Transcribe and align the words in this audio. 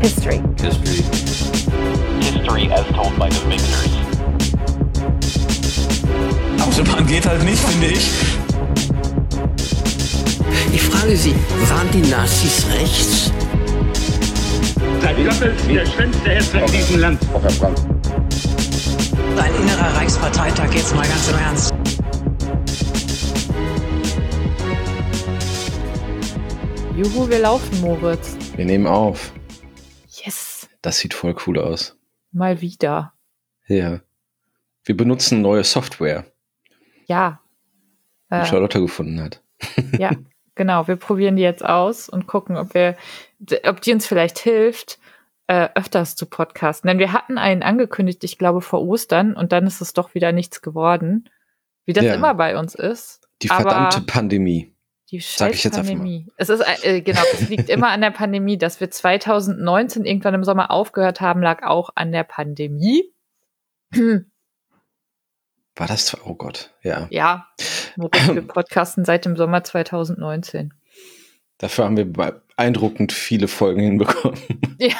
History. 0.00 0.40
History. 0.58 1.02
History 2.22 2.72
as 2.72 2.86
told 2.94 3.18
by 3.18 3.28
the 3.28 3.40
victors. 3.46 3.88
Autobahn 6.58 7.06
geht 7.06 7.26
halt 7.26 7.44
nicht, 7.44 7.58
finde 7.58 7.88
ich. 7.88 8.10
Ich 10.72 10.82
frage 10.82 11.16
Sie, 11.16 11.34
waren 11.68 11.90
die 11.92 12.10
Nazis 12.10 12.64
rechts? 12.72 13.30
Herr 15.02 15.14
Goebbels, 15.14 15.66
der 15.68 15.84
schönste 15.84 16.30
Hesse 16.30 16.58
in 16.58 16.72
diesem 16.72 17.00
Land. 17.00 17.20
Ein 19.36 19.54
innerer 19.62 19.96
Reichsparteitag, 19.96 20.72
jetzt 20.74 20.94
mal 20.94 21.06
ganz 21.06 21.28
im 21.28 21.38
Ernst. 21.38 21.74
Juhu, 26.96 27.28
wir 27.28 27.38
laufen, 27.40 27.80
Moritz. 27.82 28.36
Wir 28.56 28.64
nehmen 28.64 28.86
auf. 28.86 29.32
Das 30.82 30.98
sieht 30.98 31.14
voll 31.14 31.34
cool 31.46 31.58
aus. 31.58 31.96
mal 32.32 32.60
wieder. 32.60 33.12
Ja. 33.66 34.00
Wir 34.84 34.96
benutzen 34.96 35.42
neue 35.42 35.64
Software, 35.64 36.24
Ja. 37.06 37.40
die 38.30 38.36
Äh, 38.36 38.44
Charlotte 38.46 38.80
gefunden 38.80 39.20
hat. 39.20 39.42
ja, 39.98 40.12
genau. 40.54 40.86
Wir 40.88 40.96
probieren 40.96 41.36
die 41.36 41.42
jetzt 41.42 41.64
aus 41.64 42.08
und 42.08 42.26
gucken, 42.26 42.56
ob 42.56 42.72
wir, 42.74 42.96
ob 43.64 43.80
die 43.82 43.92
uns 43.92 44.06
vielleicht 44.06 44.38
hilft, 44.38 44.98
äh, 45.48 45.68
öfters 45.74 46.14
zu 46.16 46.26
podcasten. 46.26 46.88
Denn 46.88 46.98
wir 46.98 47.12
hatten 47.12 47.36
einen 47.36 47.62
angekündigt, 47.62 48.22
ich 48.24 48.38
glaube, 48.38 48.60
vor 48.60 48.80
Ostern 48.82 49.34
und 49.34 49.52
dann 49.52 49.66
ist 49.66 49.80
es 49.80 49.92
doch 49.92 50.14
wieder 50.14 50.32
nichts 50.32 50.62
geworden. 50.62 51.28
Wie 51.84 51.92
das 51.92 52.04
Ja. 52.04 52.14
immer 52.14 52.34
bei 52.34 52.56
uns 52.58 52.74
ist. 52.74 53.28
Die 53.42 53.50
Aber- 53.50 53.62
verdammte 53.70 54.00
Pandemie. 54.02 54.72
Die 55.10 55.18
Sag 55.20 55.52
ich 55.54 55.64
jetzt 55.64 55.74
Pandemie. 55.74 56.26
Es 56.36 56.48
ist 56.48 56.62
äh, 56.84 57.00
genau, 57.00 57.22
es 57.32 57.48
liegt 57.48 57.68
immer 57.68 57.88
an 57.88 58.00
der 58.00 58.12
Pandemie, 58.12 58.56
dass 58.58 58.78
wir 58.78 58.90
2019 58.90 60.04
irgendwann 60.04 60.34
im 60.34 60.44
Sommer 60.44 60.70
aufgehört 60.70 61.20
haben, 61.20 61.42
lag 61.42 61.64
auch 61.64 61.90
an 61.96 62.12
der 62.12 62.22
Pandemie. 62.22 63.12
War 63.92 65.86
das? 65.86 66.16
Oh 66.24 66.34
Gott, 66.34 66.72
ja. 66.82 67.08
ja, 67.10 67.48
wir 67.96 68.42
podcasten 68.46 69.04
seit 69.04 69.24
dem 69.24 69.36
Sommer 69.36 69.64
2019. 69.64 70.72
Dafür 71.58 71.84
haben 71.84 71.96
wir 71.96 72.10
beeindruckend 72.10 73.12
viele 73.12 73.48
Folgen 73.48 73.80
hinbekommen. 73.80 74.38
Ja. 74.78 74.96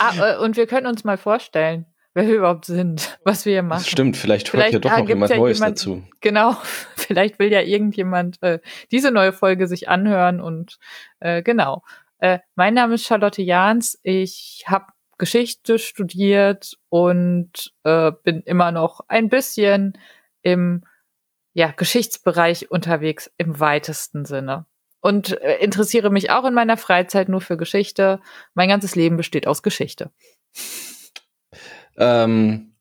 ah, 0.00 0.32
äh, 0.32 0.36
und 0.38 0.56
wir 0.56 0.66
können 0.66 0.86
uns 0.86 1.04
mal 1.04 1.16
vorstellen, 1.16 1.86
wer 2.16 2.26
wir 2.26 2.36
überhaupt 2.36 2.64
sind, 2.64 3.18
was 3.24 3.44
wir 3.44 3.52
hier 3.52 3.62
machen. 3.62 3.80
Das 3.80 3.90
stimmt, 3.90 4.16
vielleicht 4.16 4.48
hört 4.48 4.62
Vielleicht, 4.62 4.72
ja 4.72 4.78
doch 4.80 4.90
ah, 4.90 5.00
noch 5.00 5.08
jemand 5.08 5.30
ja 5.30 5.36
Neues 5.36 5.58
jemand- 5.58 5.76
dazu. 5.76 6.02
Genau, 6.20 6.56
vielleicht 6.96 7.38
will 7.38 7.52
ja 7.52 7.60
irgendjemand 7.60 8.42
äh, 8.42 8.58
diese 8.90 9.10
neue 9.10 9.32
Folge 9.32 9.68
sich 9.68 9.88
anhören 9.88 10.40
und 10.40 10.78
äh, 11.20 11.42
genau. 11.42 11.82
Äh, 12.18 12.38
mein 12.54 12.72
Name 12.72 12.94
ist 12.94 13.04
Charlotte 13.04 13.42
Jahns. 13.42 14.00
Ich 14.02 14.64
habe 14.66 14.86
Geschichte 15.18 15.78
studiert 15.78 16.78
und 16.88 17.74
äh, 17.84 18.12
bin 18.22 18.40
immer 18.40 18.72
noch 18.72 19.00
ein 19.08 19.28
bisschen 19.28 19.98
im 20.40 20.84
ja, 21.52 21.70
Geschichtsbereich 21.70 22.70
unterwegs 22.70 23.30
im 23.36 23.60
weitesten 23.60 24.24
Sinne. 24.24 24.64
Und 25.00 25.38
äh, 25.42 25.58
interessiere 25.58 26.10
mich 26.10 26.30
auch 26.30 26.46
in 26.46 26.54
meiner 26.54 26.78
Freizeit 26.78 27.28
nur 27.28 27.42
für 27.42 27.58
Geschichte. 27.58 28.20
Mein 28.54 28.70
ganzes 28.70 28.96
Leben 28.96 29.18
besteht 29.18 29.46
aus 29.46 29.62
Geschichte. 29.62 30.10
Ähm, 31.98 32.74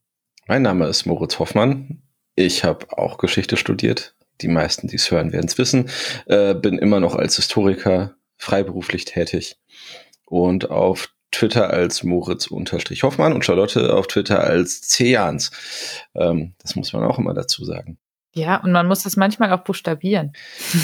mein 0.48 0.62
Name 0.62 0.88
ist 0.88 1.06
Moritz 1.06 1.40
Hoffmann. 1.40 2.02
Ich 2.36 2.64
habe 2.64 2.98
auch 2.98 3.18
Geschichte 3.18 3.58
studiert. 3.58 4.16
Die 4.42 4.48
meisten, 4.48 4.88
die 4.88 4.98
es 4.98 5.10
hören, 5.10 5.32
werden 5.32 5.48
es 5.48 5.58
wissen. 5.58 5.90
Äh, 6.26 6.54
bin 6.56 6.78
immer 6.78 7.00
noch 7.00 7.16
als 7.16 7.38
Historiker 7.38 8.16
freiberuflich 8.38 9.06
tätig 9.06 9.58
und 10.26 10.70
auf 10.70 11.10
Twitter 11.32 11.70
als 11.70 12.04
Moritz-Hoffmann 12.04 13.34
und 13.34 13.44
Charlotte 13.44 13.94
auf 13.94 14.08
Twitter 14.08 14.42
als 14.42 14.82
Cjans. 14.82 15.52
Ähm, 16.16 16.54
das 16.60 16.76
muss 16.76 16.94
man 16.94 17.04
auch 17.04 17.18
immer 17.18 17.34
dazu 17.34 17.66
sagen. 17.66 17.98
Ja, 18.34 18.58
und 18.58 18.72
man 18.72 18.88
muss 18.88 19.04
das 19.04 19.16
manchmal 19.16 19.52
auch 19.54 19.64
buchstabieren. 19.64 20.34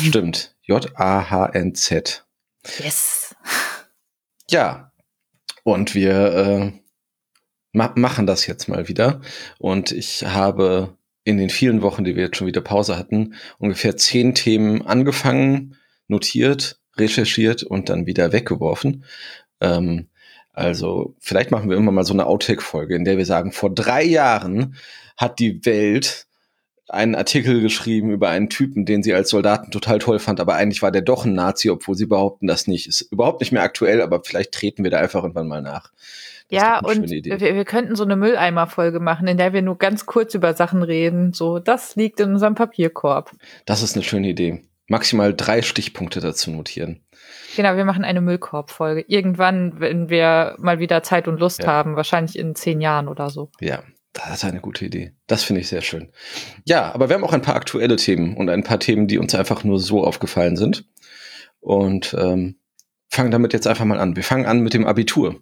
Stimmt. 0.08 0.56
J-A-H-N-Z. 0.63 2.25
Yes. 2.80 3.36
Ja, 4.50 4.92
und 5.63 5.96
wir 5.96 6.34
äh, 6.34 6.81
ma 7.72 7.92
machen 7.96 8.28
das 8.28 8.48
jetzt 8.48 8.68
mal 8.68 8.88
wieder. 8.88 9.22
Und 9.59 9.92
ich 9.92 10.26
habe 10.26 10.98
in 11.24 11.38
den 11.38 11.50
vielen 11.50 11.82
Wochen, 11.82 12.04
die 12.04 12.16
wir 12.16 12.24
jetzt 12.24 12.38
schon 12.38 12.48
wieder 12.48 12.62
Pause 12.62 12.98
hatten, 12.98 13.36
ungefähr 13.59 13.98
zehn 13.98 14.34
Themen 14.34 14.86
angefangen, 14.86 15.76
notiert, 16.08 16.80
recherchiert 16.98 17.64
und 17.64 17.90
dann 17.90 18.06
wieder 18.06 18.34
weggeworfen. 18.34 19.06
Ähm, 19.60 20.08
also 20.54 21.16
vielleicht 21.20 21.52
machen 21.52 21.70
wir 21.70 21.78
immer 21.78 21.92
mal 21.92 22.04
so 22.04 22.14
eine 22.14 22.26
Outtake-Folge, 22.26 22.96
in 22.96 23.06
der 23.06 23.18
wir 23.18 23.26
sagen, 23.26 23.52
vor 23.52 23.74
drei 23.74 24.04
Jahren 24.04 24.76
hat 25.16 25.40
die 25.40 25.66
Welt 25.66 26.28
einen 26.90 27.16
Artikel 27.16 27.62
geschrieben 27.62 28.12
über 28.12 28.30
einen 28.30 28.50
Typen, 28.50 28.86
den 28.86 29.02
sie 29.02 29.14
als 29.14 29.30
Soldaten 29.30 29.72
total 29.72 30.00
toll 30.00 30.20
fand, 30.20 30.42
aber 30.42 30.56
eigentlich 30.56 30.81
war 30.81 30.92
der 30.92 31.02
doch 31.02 31.24
ein 31.24 31.34
Nazi, 31.34 31.70
obwohl 31.70 31.96
sie 31.96 32.06
behaupten 32.06 32.48
das 32.48 32.68
nicht. 32.68 32.88
Ist 32.88 33.02
überhaupt 33.02 33.40
nicht 33.40 33.54
mehr 33.54 33.64
aktuell, 33.64 34.02
aber 34.02 34.22
vielleicht 34.26 34.52
treten 34.52 34.84
wir 34.84 34.92
da 34.92 35.00
einfach 35.00 35.24
irgendwann 35.24 35.48
mal 35.48 35.62
nach. 35.62 35.94
Ja, 36.51 36.79
und 36.79 37.09
wir, 37.09 37.39
wir 37.56 37.66
könnten 37.66 37.95
so 37.95 38.03
eine 38.03 38.16
Mülleimer-Folge 38.16 39.00
machen, 39.00 39.28
in 39.28 39.38
der 39.38 39.53
wir 39.53 39.62
nur 39.62 39.78
ganz 39.78 40.06
kurz 40.06 40.34
über 40.35 40.53
Sachen 40.53 40.84
reden. 40.84 41.34
So, 41.34 41.59
das 41.59 41.95
liegt 41.95 42.19
in 42.19 42.34
unserem 42.34 42.56
Papierkorb. 42.56 43.31
Das 43.66 43.81
ist 43.81 43.95
eine 43.95 44.03
schöne 44.03 44.29
Idee. 44.29 44.62
Maximal 44.88 45.34
drei 45.34 45.62
Stichpunkte 45.62 46.19
dazu 46.19 46.51
notieren. 46.51 47.01
Genau, 47.56 47.78
wir 47.78 47.85
machen 47.85 48.03
eine 48.03 48.19
Müllkorb-Folge. 48.19 49.06
Irgendwann, 49.07 49.79
wenn 49.79 50.09
wir 50.09 50.56
mal 50.59 50.79
wieder 50.79 51.01
Zeit 51.03 51.29
und 51.29 51.39
Lust 51.39 51.63
Ja. 51.63 51.67
haben, 51.69 51.95
wahrscheinlich 51.95 52.38
in 52.38 52.56
zehn 52.56 52.81
Jahren 52.81 53.07
oder 53.07 53.29
so. 53.29 53.50
Ja, 53.62 53.83
das 54.12 54.33
ist 54.33 54.44
eine 54.44 54.59
gute 54.59 54.83
Idee. 54.85 55.13
Das 55.28 55.44
finde 55.44 55.62
ich 55.62 55.69
sehr 55.69 55.81
schön. 55.81 56.12
Ja, 56.66 56.94
aber 56.94 57.07
wir 57.07 57.16
haben 57.16 57.23
auch 57.23 57.31
ein 57.31 57.41
paar 57.41 57.56
aktuelle 57.56 57.95
Themen 57.95 58.35
und 58.35 58.50
ein 58.50 58.63
paar 58.63 58.79
Themen, 58.79 59.07
die 59.07 59.18
uns 59.18 59.33
einfach 59.33 59.63
nur 59.63 59.79
so 59.79 60.03
aufgefallen 60.03 60.57
sind. 60.57 60.83
Und 61.62 62.13
ähm, 62.19 62.57
fangen 63.07 63.31
damit 63.31 63.53
jetzt 63.53 63.68
einfach 63.68 63.85
mal 63.85 64.00
an. 64.00 64.16
Wir 64.16 64.23
fangen 64.23 64.45
an 64.45 64.59
mit 64.59 64.73
dem 64.73 64.85
Abitur. 64.85 65.41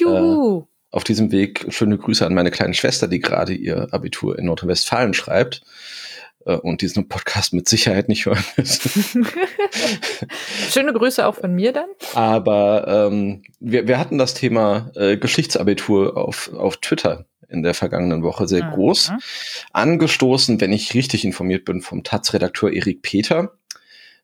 Juhu! 0.00 0.66
Auf 0.90 1.04
diesem 1.04 1.32
Weg 1.32 1.66
schöne 1.70 1.98
Grüße 1.98 2.24
an 2.24 2.34
meine 2.34 2.50
kleine 2.50 2.74
Schwester, 2.74 3.08
die 3.08 3.18
gerade 3.20 3.52
ihr 3.52 3.88
Abitur 3.92 4.38
in 4.38 4.46
Nordrhein-Westfalen 4.46 5.12
schreibt 5.12 5.62
äh, 6.46 6.54
und 6.54 6.82
diesen 6.82 7.08
Podcast 7.08 7.52
mit 7.52 7.68
Sicherheit 7.68 8.08
nicht 8.08 8.26
hören 8.26 8.44
wird. 8.54 8.68
Schöne 10.70 10.92
Grüße 10.92 11.26
auch 11.26 11.34
von 11.34 11.52
mir 11.54 11.72
dann. 11.72 11.88
Aber 12.14 13.08
ähm, 13.10 13.42
wir, 13.58 13.88
wir 13.88 13.98
hatten 13.98 14.18
das 14.18 14.34
Thema 14.34 14.90
äh, 14.94 15.16
Geschichtsabitur 15.16 16.16
auf, 16.16 16.52
auf 16.52 16.76
Twitter 16.76 17.26
in 17.48 17.62
der 17.62 17.74
vergangenen 17.74 18.22
Woche 18.22 18.46
sehr 18.48 18.64
Mhm. 18.64 18.70
groß. 18.70 19.12
Angestoßen, 19.72 20.60
wenn 20.60 20.72
ich 20.72 20.94
richtig 20.94 21.24
informiert 21.24 21.64
bin, 21.64 21.82
vom 21.82 22.02
Taz-Redakteur 22.04 22.72
Erik 22.72 23.02
Peter 23.02 23.52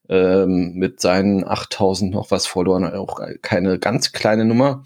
ähm, 0.09 0.75
mit 0.75 1.01
seinen 1.01 1.47
8000 1.47 2.13
noch 2.13 2.31
was 2.31 2.47
Followern, 2.47 2.93
auch 2.95 3.21
keine 3.43 3.79
ganz 3.79 4.13
kleine 4.13 4.45
Nummer, 4.45 4.85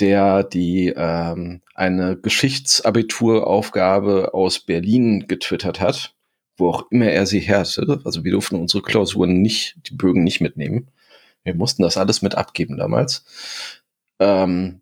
der 0.00 0.44
die 0.44 0.92
ähm, 0.96 1.60
eine 1.74 2.16
Geschichtsabitur-Aufgabe 2.16 4.34
aus 4.34 4.60
Berlin 4.60 5.26
getwittert 5.28 5.80
hat, 5.80 6.14
wo 6.56 6.70
auch 6.70 6.90
immer 6.90 7.06
er 7.06 7.26
sie 7.26 7.40
hatte. 7.40 8.00
Also 8.04 8.24
wir 8.24 8.32
durften 8.32 8.56
unsere 8.56 8.82
Klausuren 8.82 9.42
nicht, 9.42 9.76
die 9.88 9.94
Bögen 9.94 10.24
nicht 10.24 10.40
mitnehmen. 10.40 10.88
Wir 11.44 11.54
mussten 11.54 11.82
das 11.82 11.96
alles 11.96 12.22
mit 12.22 12.34
abgeben 12.34 12.76
damals. 12.76 13.24
Ähm, 14.20 14.80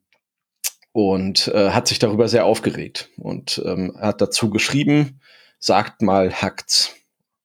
und 0.93 1.49
äh, 1.49 1.70
hat 1.70 1.88
sich 1.88 1.99
darüber 1.99 2.28
sehr 2.28 2.44
aufgeregt 2.44 3.09
und 3.16 3.62
ähm, 3.65 3.97
hat 3.99 4.20
dazu 4.20 4.50
geschrieben, 4.50 5.20
sagt 5.59 6.03
mal, 6.03 6.32
hackt's. 6.32 6.94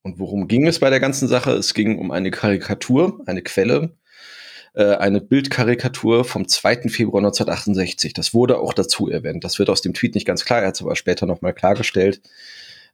Und 0.01 0.19
worum 0.19 0.47
ging 0.47 0.67
es 0.67 0.79
bei 0.79 0.89
der 0.89 0.99
ganzen 0.99 1.27
Sache? 1.27 1.51
Es 1.51 1.73
ging 1.73 1.99
um 1.99 2.11
eine 2.11 2.31
Karikatur, 2.31 3.21
eine 3.25 3.41
Quelle, 3.41 3.95
äh, 4.75 4.95
eine 4.95 5.21
Bildkarikatur 5.21 6.25
vom 6.25 6.47
2. 6.47 6.89
Februar 6.89 7.19
1968. 7.21 8.13
Das 8.13 8.33
wurde 8.33 8.59
auch 8.59 8.73
dazu 8.73 9.09
erwähnt. 9.09 9.43
Das 9.43 9.57
wird 9.59 9.69
aus 9.69 9.81
dem 9.81 9.93
Tweet 9.93 10.15
nicht 10.15 10.27
ganz 10.27 10.45
klar, 10.45 10.61
er 10.61 10.67
hat 10.67 10.75
es 10.75 10.81
aber 10.81 10.95
später 10.95 11.25
nochmal 11.25 11.53
klargestellt. 11.53 12.21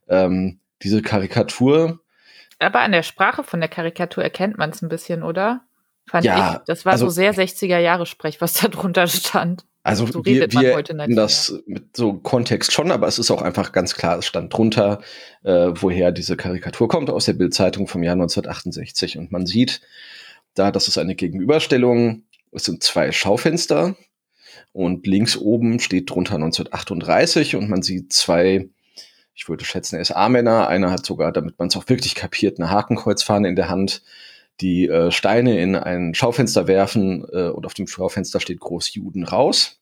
Ähm, 0.08 0.58
diese 0.82 1.02
Karikatur 1.02 2.00
Aber 2.58 2.80
an 2.80 2.92
der 2.92 3.02
Sprache 3.02 3.44
von 3.44 3.60
der 3.60 3.68
Karikatur 3.68 4.22
erkennt 4.22 4.58
man 4.58 4.70
es 4.70 4.82
ein 4.82 4.88
bisschen, 4.88 5.22
oder? 5.22 5.62
Fand 6.08 6.24
Ja, 6.24 6.56
ich. 6.60 6.66
Das 6.66 6.84
war 6.84 6.92
also- 6.92 7.06
so 7.06 7.10
sehr 7.10 7.34
60er 7.34 7.78
Jahre 7.78 8.06
Sprech, 8.06 8.40
was 8.40 8.54
da 8.54 8.68
drunter 8.68 9.06
stand. 9.06 9.64
Also 9.84 10.06
So 10.06 10.24
wir, 10.24 10.34
redet 10.34 10.54
man 10.54 10.62
wir 10.62 10.76
hätten 10.76 11.16
das 11.16 11.60
mit 11.66 11.96
so 11.96 12.14
Kontext 12.14 12.70
schon, 12.72 12.92
aber 12.92 13.08
es 13.08 13.18
ist 13.18 13.32
auch 13.32 13.42
einfach 13.42 13.72
ganz 13.72 13.94
klar, 13.94 14.18
es 14.18 14.26
stand 14.26 14.54
drunter, 14.54 15.00
äh, 15.42 15.70
woher 15.74 16.12
diese 16.12 16.36
Karikatur 16.36 16.86
kommt, 16.86 17.10
aus 17.10 17.24
der 17.24 17.32
Bildzeitung 17.32 17.88
vom 17.88 18.04
Jahr 18.04 18.14
1968. 18.14 19.18
Und 19.18 19.32
man 19.32 19.44
sieht 19.44 19.80
da, 20.54 20.70
das 20.70 20.88
ist 20.88 20.98
eine 20.98 21.14
Gegenüberstellung, 21.14 22.24
es 22.52 22.64
sind 22.64 22.82
zwei 22.82 23.12
Schaufenster 23.12 23.96
und 24.72 25.06
links 25.06 25.36
oben 25.36 25.80
steht 25.80 26.10
drunter 26.10 26.34
1938 26.34 27.56
und 27.56 27.68
man 27.68 27.82
sieht 27.82 28.12
zwei, 28.12 28.68
ich 29.34 29.48
würde 29.48 29.64
schätzen, 29.64 30.02
SA-Männer. 30.02 30.68
Einer 30.68 30.90
hat 30.90 31.04
sogar, 31.06 31.32
damit 31.32 31.58
man 31.58 31.68
es 31.68 31.76
auch 31.76 31.88
wirklich 31.88 32.14
kapiert, 32.14 32.58
eine 32.58 32.70
Hakenkreuzfahne 32.70 33.48
in 33.48 33.56
der 33.56 33.68
Hand, 33.68 34.02
die 34.60 34.88
äh, 34.88 35.10
Steine 35.10 35.60
in 35.60 35.76
ein 35.76 36.14
Schaufenster 36.14 36.66
werfen 36.66 37.24
äh, 37.32 37.48
und 37.48 37.66
auf 37.66 37.74
dem 37.74 37.86
Schaufenster 37.86 38.40
steht 38.40 38.60
groß 38.60 38.94
Juden 38.94 39.24
raus. 39.24 39.80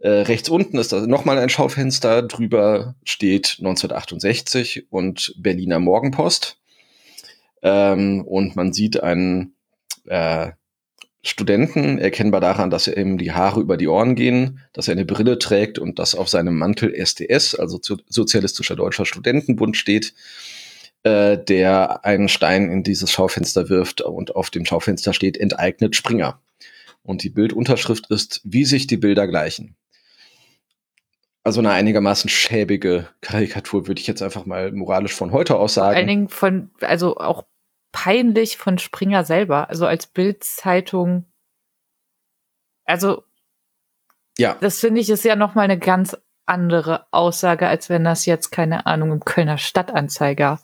Äh, 0.00 0.10
rechts 0.10 0.48
unten 0.48 0.78
ist 0.78 0.92
da 0.92 1.06
nochmal 1.06 1.38
ein 1.38 1.48
Schaufenster, 1.48 2.22
drüber 2.22 2.94
steht 3.04 3.56
1968 3.58 4.86
und 4.90 5.34
Berliner 5.38 5.80
Morgenpost. 5.80 6.58
Ähm, 7.62 8.22
und 8.24 8.54
man 8.54 8.72
sieht 8.72 9.02
einen 9.02 9.54
äh, 10.08 10.52
Studenten, 11.22 11.98
erkennbar 11.98 12.40
daran, 12.40 12.70
dass 12.70 12.86
ihm 12.86 13.18
die 13.18 13.32
Haare 13.32 13.60
über 13.60 13.76
die 13.76 13.88
Ohren 13.88 14.14
gehen, 14.14 14.60
dass 14.72 14.88
er 14.88 14.92
eine 14.92 15.04
Brille 15.04 15.38
trägt 15.38 15.78
und 15.78 15.98
dass 15.98 16.14
auf 16.14 16.28
seinem 16.28 16.56
Mantel 16.56 16.94
SDS, 16.94 17.54
also 17.54 17.80
Sozialistischer 18.08 18.76
Deutscher 18.76 19.04
Studentenbund 19.04 19.76
steht, 19.76 20.14
äh, 21.02 21.36
der 21.36 22.04
einen 22.04 22.28
Stein 22.28 22.70
in 22.70 22.82
dieses 22.82 23.10
Schaufenster 23.10 23.68
wirft 23.68 24.00
und 24.00 24.36
auf 24.36 24.50
dem 24.50 24.64
Schaufenster 24.64 25.12
steht 25.12 25.36
enteignet 25.36 25.96
Springer. 25.96 26.40
Und 27.02 27.22
die 27.22 27.30
Bildunterschrift 27.30 28.10
ist, 28.10 28.40
wie 28.44 28.64
sich 28.64 28.86
die 28.86 28.96
Bilder 28.96 29.26
gleichen. 29.26 29.76
Also 31.42 31.60
eine 31.60 31.70
einigermaßen 31.70 32.28
schäbige 32.28 33.08
Karikatur, 33.22 33.86
würde 33.86 34.00
ich 34.00 34.06
jetzt 34.06 34.22
einfach 34.22 34.44
mal 34.44 34.70
moralisch 34.72 35.14
von 35.14 35.32
heute 35.32 35.56
aus 35.56 35.74
sagen. 35.74 35.92
Vor 35.92 35.96
allen 35.96 36.06
Dingen 36.06 36.28
von, 36.28 36.70
also 36.80 37.16
auch 37.16 37.44
peinlich 38.04 38.56
von 38.56 38.78
Springer 38.78 39.24
selber, 39.24 39.68
also 39.70 39.84
als 39.84 40.06
Bildzeitung. 40.06 41.24
Also 42.84 43.24
ja. 44.38 44.56
Das 44.60 44.78
finde 44.78 45.00
ich 45.00 45.10
ist 45.10 45.24
ja 45.24 45.34
noch 45.34 45.56
mal 45.56 45.62
eine 45.62 45.80
ganz 45.80 46.16
andere 46.46 47.06
Aussage, 47.10 47.66
als 47.66 47.88
wenn 47.88 48.04
das 48.04 48.24
jetzt 48.24 48.50
keine 48.50 48.86
Ahnung 48.86 49.10
im 49.10 49.24
Kölner 49.24 49.58
Stadtanzeiger 49.58 50.60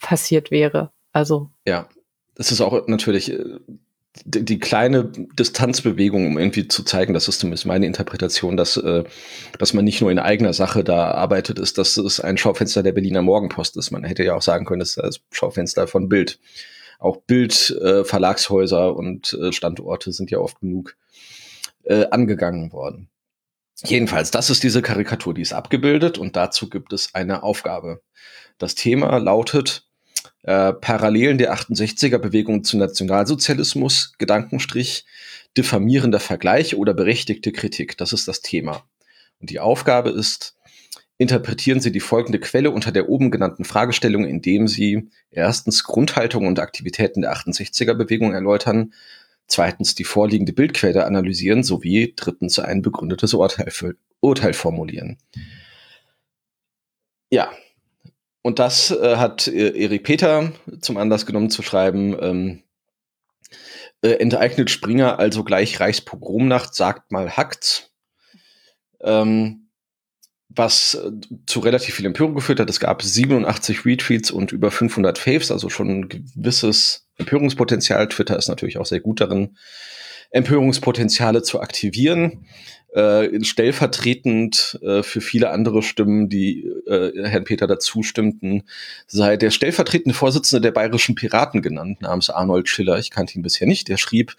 passiert 0.00 0.50
wäre. 0.50 0.92
Also 1.12 1.50
ja, 1.66 1.88
das 2.34 2.50
ist 2.50 2.60
auch 2.60 2.88
natürlich 2.88 3.30
äh, 3.30 3.60
die, 4.24 4.44
die 4.44 4.58
kleine 4.60 5.04
Distanzbewegung, 5.04 6.26
um 6.26 6.38
irgendwie 6.38 6.68
zu 6.68 6.84
zeigen, 6.84 7.14
das 7.14 7.28
ist 7.28 7.40
zumindest 7.40 7.66
meine 7.66 7.86
Interpretation, 7.86 8.56
dass, 8.56 8.76
äh, 8.76 9.04
dass 9.58 9.74
man 9.74 9.84
nicht 9.84 10.00
nur 10.00 10.10
in 10.10 10.18
eigener 10.18 10.52
Sache 10.52 10.84
da 10.84 11.10
arbeitet, 11.10 11.58
ist, 11.58 11.78
dass 11.78 11.96
es 11.96 12.20
ein 12.20 12.38
Schaufenster 12.38 12.82
der 12.82 12.92
Berliner 12.92 13.22
Morgenpost 13.22 13.76
ist. 13.76 13.90
Man 13.90 14.04
hätte 14.04 14.24
ja 14.24 14.34
auch 14.34 14.42
sagen 14.42 14.66
können, 14.66 14.82
es 14.82 14.96
ist 14.96 15.02
das 15.02 15.20
Schaufenster 15.32 15.88
von 15.88 16.08
Bild. 16.08 16.38
Auch 17.00 17.16
Bild, 17.18 17.70
äh, 17.82 18.04
Verlagshäuser 18.04 18.94
und 18.94 19.32
äh, 19.34 19.52
Standorte 19.52 20.12
sind 20.12 20.30
ja 20.30 20.38
oft 20.38 20.60
genug 20.60 20.96
äh, 21.82 22.06
angegangen 22.10 22.72
worden. 22.72 23.08
Jedenfalls, 23.84 24.30
das 24.30 24.48
ist 24.48 24.62
diese 24.62 24.80
Karikatur, 24.80 25.34
die 25.34 25.42
ist 25.42 25.52
abgebildet 25.52 26.16
und 26.16 26.36
dazu 26.36 26.70
gibt 26.70 26.92
es 26.92 27.14
eine 27.14 27.42
Aufgabe. 27.42 28.00
Das 28.58 28.76
Thema 28.76 29.18
lautet 29.18 29.88
äh, 30.44 30.74
Parallelen 30.74 31.38
der 31.38 31.54
68er 31.54 32.18
Bewegung 32.18 32.64
zum 32.64 32.80
Nationalsozialismus, 32.80 34.12
Gedankenstrich, 34.18 35.06
diffamierender 35.56 36.20
Vergleich 36.20 36.76
oder 36.76 36.92
berechtigte 36.94 37.50
Kritik. 37.50 37.96
Das 37.96 38.12
ist 38.12 38.28
das 38.28 38.42
Thema. 38.42 38.84
Und 39.40 39.50
die 39.50 39.60
Aufgabe 39.60 40.10
ist, 40.10 40.54
interpretieren 41.16 41.80
Sie 41.80 41.92
die 41.92 42.00
folgende 42.00 42.40
Quelle 42.40 42.70
unter 42.70 42.92
der 42.92 43.08
oben 43.08 43.30
genannten 43.30 43.64
Fragestellung, 43.64 44.26
indem 44.26 44.68
Sie 44.68 45.08
erstens 45.30 45.84
Grundhaltung 45.84 46.46
und 46.46 46.58
Aktivitäten 46.58 47.22
der 47.22 47.32
68er 47.34 47.94
Bewegung 47.94 48.34
erläutern, 48.34 48.92
zweitens 49.46 49.94
die 49.94 50.04
vorliegende 50.04 50.52
Bildquelle 50.52 51.06
analysieren 51.06 51.62
sowie 51.62 52.12
drittens 52.16 52.58
ein 52.58 52.82
begründetes 52.82 53.32
Urteil, 53.32 53.72
Urteil 54.20 54.52
formulieren. 54.52 55.16
Ja, 57.30 57.50
und 58.44 58.58
das 58.58 58.90
äh, 58.90 59.16
hat 59.16 59.48
äh, 59.48 59.70
Erik 59.70 60.04
Peter 60.04 60.52
zum 60.80 60.98
Anlass 60.98 61.24
genommen 61.24 61.48
zu 61.48 61.62
schreiben, 61.62 62.14
ähm, 62.20 62.62
äh, 64.02 64.18
enteignet 64.18 64.70
Springer 64.70 65.18
also 65.18 65.44
gleich 65.44 65.80
Reichspogromnacht, 65.80 66.74
sagt 66.74 67.10
mal 67.10 67.38
hackt's. 67.38 67.90
Ähm, 69.00 69.70
was 70.50 70.94
äh, 70.94 71.10
zu 71.46 71.60
relativ 71.60 71.94
viel 71.94 72.04
Empörung 72.04 72.34
geführt 72.34 72.60
hat. 72.60 72.68
Es 72.68 72.80
gab 72.80 73.02
87 73.02 73.86
Retweets 73.86 74.30
und 74.30 74.52
über 74.52 74.70
500 74.70 75.16
Faves, 75.16 75.50
also 75.50 75.70
schon 75.70 75.88
ein 75.88 76.08
gewisses 76.10 77.08
Empörungspotenzial. 77.16 78.08
Twitter 78.08 78.36
ist 78.36 78.48
natürlich 78.48 78.76
auch 78.76 78.86
sehr 78.86 79.00
gut 79.00 79.22
darin, 79.22 79.56
Empörungspotenziale 80.32 81.42
zu 81.42 81.60
aktivieren 81.60 82.46
äh, 82.94 83.42
stellvertretend 83.42 84.78
äh, 84.82 85.02
für 85.02 85.20
viele 85.20 85.50
andere 85.50 85.82
Stimmen, 85.82 86.28
die 86.28 86.64
äh, 86.86 87.28
Herrn 87.28 87.44
Peter 87.44 87.66
dazu 87.66 88.04
stimmten, 88.04 88.62
sei 89.08 89.36
der 89.36 89.50
stellvertretende 89.50 90.14
Vorsitzende 90.14 90.60
der 90.60 90.70
Bayerischen 90.70 91.16
Piraten 91.16 91.60
genannt, 91.60 92.02
namens 92.02 92.30
Arnold 92.30 92.68
Schiller. 92.68 92.98
Ich 92.98 93.10
kannte 93.10 93.34
ihn 93.34 93.42
bisher 93.42 93.66
nicht. 93.66 93.88
Der 93.88 93.96
schrieb 93.96 94.36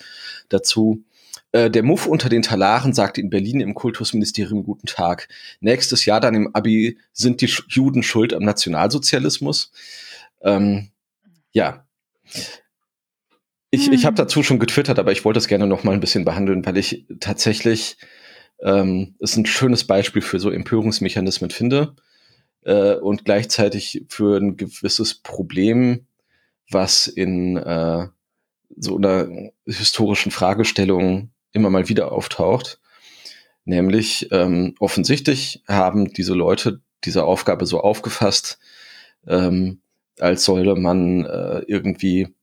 dazu, 0.47 1.03
äh, 1.51 1.69
der 1.69 1.83
Muff 1.83 2.07
unter 2.07 2.29
den 2.29 2.43
Talaren 2.43 2.93
sagte 2.93 3.19
in 3.19 3.29
Berlin 3.29 3.59
im 3.59 3.73
Kultusministerium 3.73 4.63
Guten 4.63 4.87
Tag. 4.87 5.27
Nächstes 5.59 6.05
Jahr 6.05 6.21
dann 6.21 6.35
im 6.35 6.55
Abi 6.55 6.97
sind 7.11 7.41
die 7.41 7.53
Juden 7.67 8.03
schuld 8.03 8.33
am 8.33 8.43
Nationalsozialismus. 8.43 9.73
Ähm, 10.41 10.91
ja. 11.51 11.85
Ich, 13.69 13.91
ich 13.91 14.05
habe 14.05 14.13
hm. 14.13 14.25
dazu 14.25 14.43
schon 14.43 14.59
getwittert, 14.59 14.97
aber 14.97 15.11
ich 15.11 15.25
wollte 15.25 15.39
es 15.39 15.47
gerne 15.47 15.67
noch 15.67 15.83
mal 15.83 15.91
ein 15.91 15.99
bisschen 15.99 16.23
behandeln, 16.23 16.65
weil 16.65 16.77
ich 16.77 17.05
tatsächlich 17.19 17.97
ähm, 18.61 19.15
ist 19.19 19.37
ein 19.37 19.45
schönes 19.45 19.85
Beispiel 19.85 20.21
für 20.21 20.39
so 20.39 20.49
Empörungsmechanismen 20.49 21.49
finde 21.49 21.95
äh, 22.63 22.95
und 22.95 23.25
gleichzeitig 23.25 24.05
für 24.09 24.37
ein 24.37 24.57
gewisses 24.57 25.15
Problem, 25.15 26.05
was 26.69 27.07
in 27.07 27.57
äh, 27.57 28.07
so 28.77 28.97
einer 28.97 29.27
historischen 29.65 30.31
Fragestellung 30.31 31.31
immer 31.51 31.69
mal 31.69 31.89
wieder 31.89 32.11
auftaucht. 32.11 32.79
Nämlich 33.63 34.29
ähm, 34.31 34.75
offensichtlich 34.79 35.63
haben 35.67 36.13
diese 36.13 36.33
Leute 36.33 36.81
diese 37.03 37.23
Aufgabe 37.23 37.65
so 37.65 37.81
aufgefasst, 37.81 38.59
ähm, 39.27 39.81
als 40.19 40.45
solle 40.45 40.75
man 40.75 41.25
äh, 41.25 41.59
irgendwie 41.67 42.34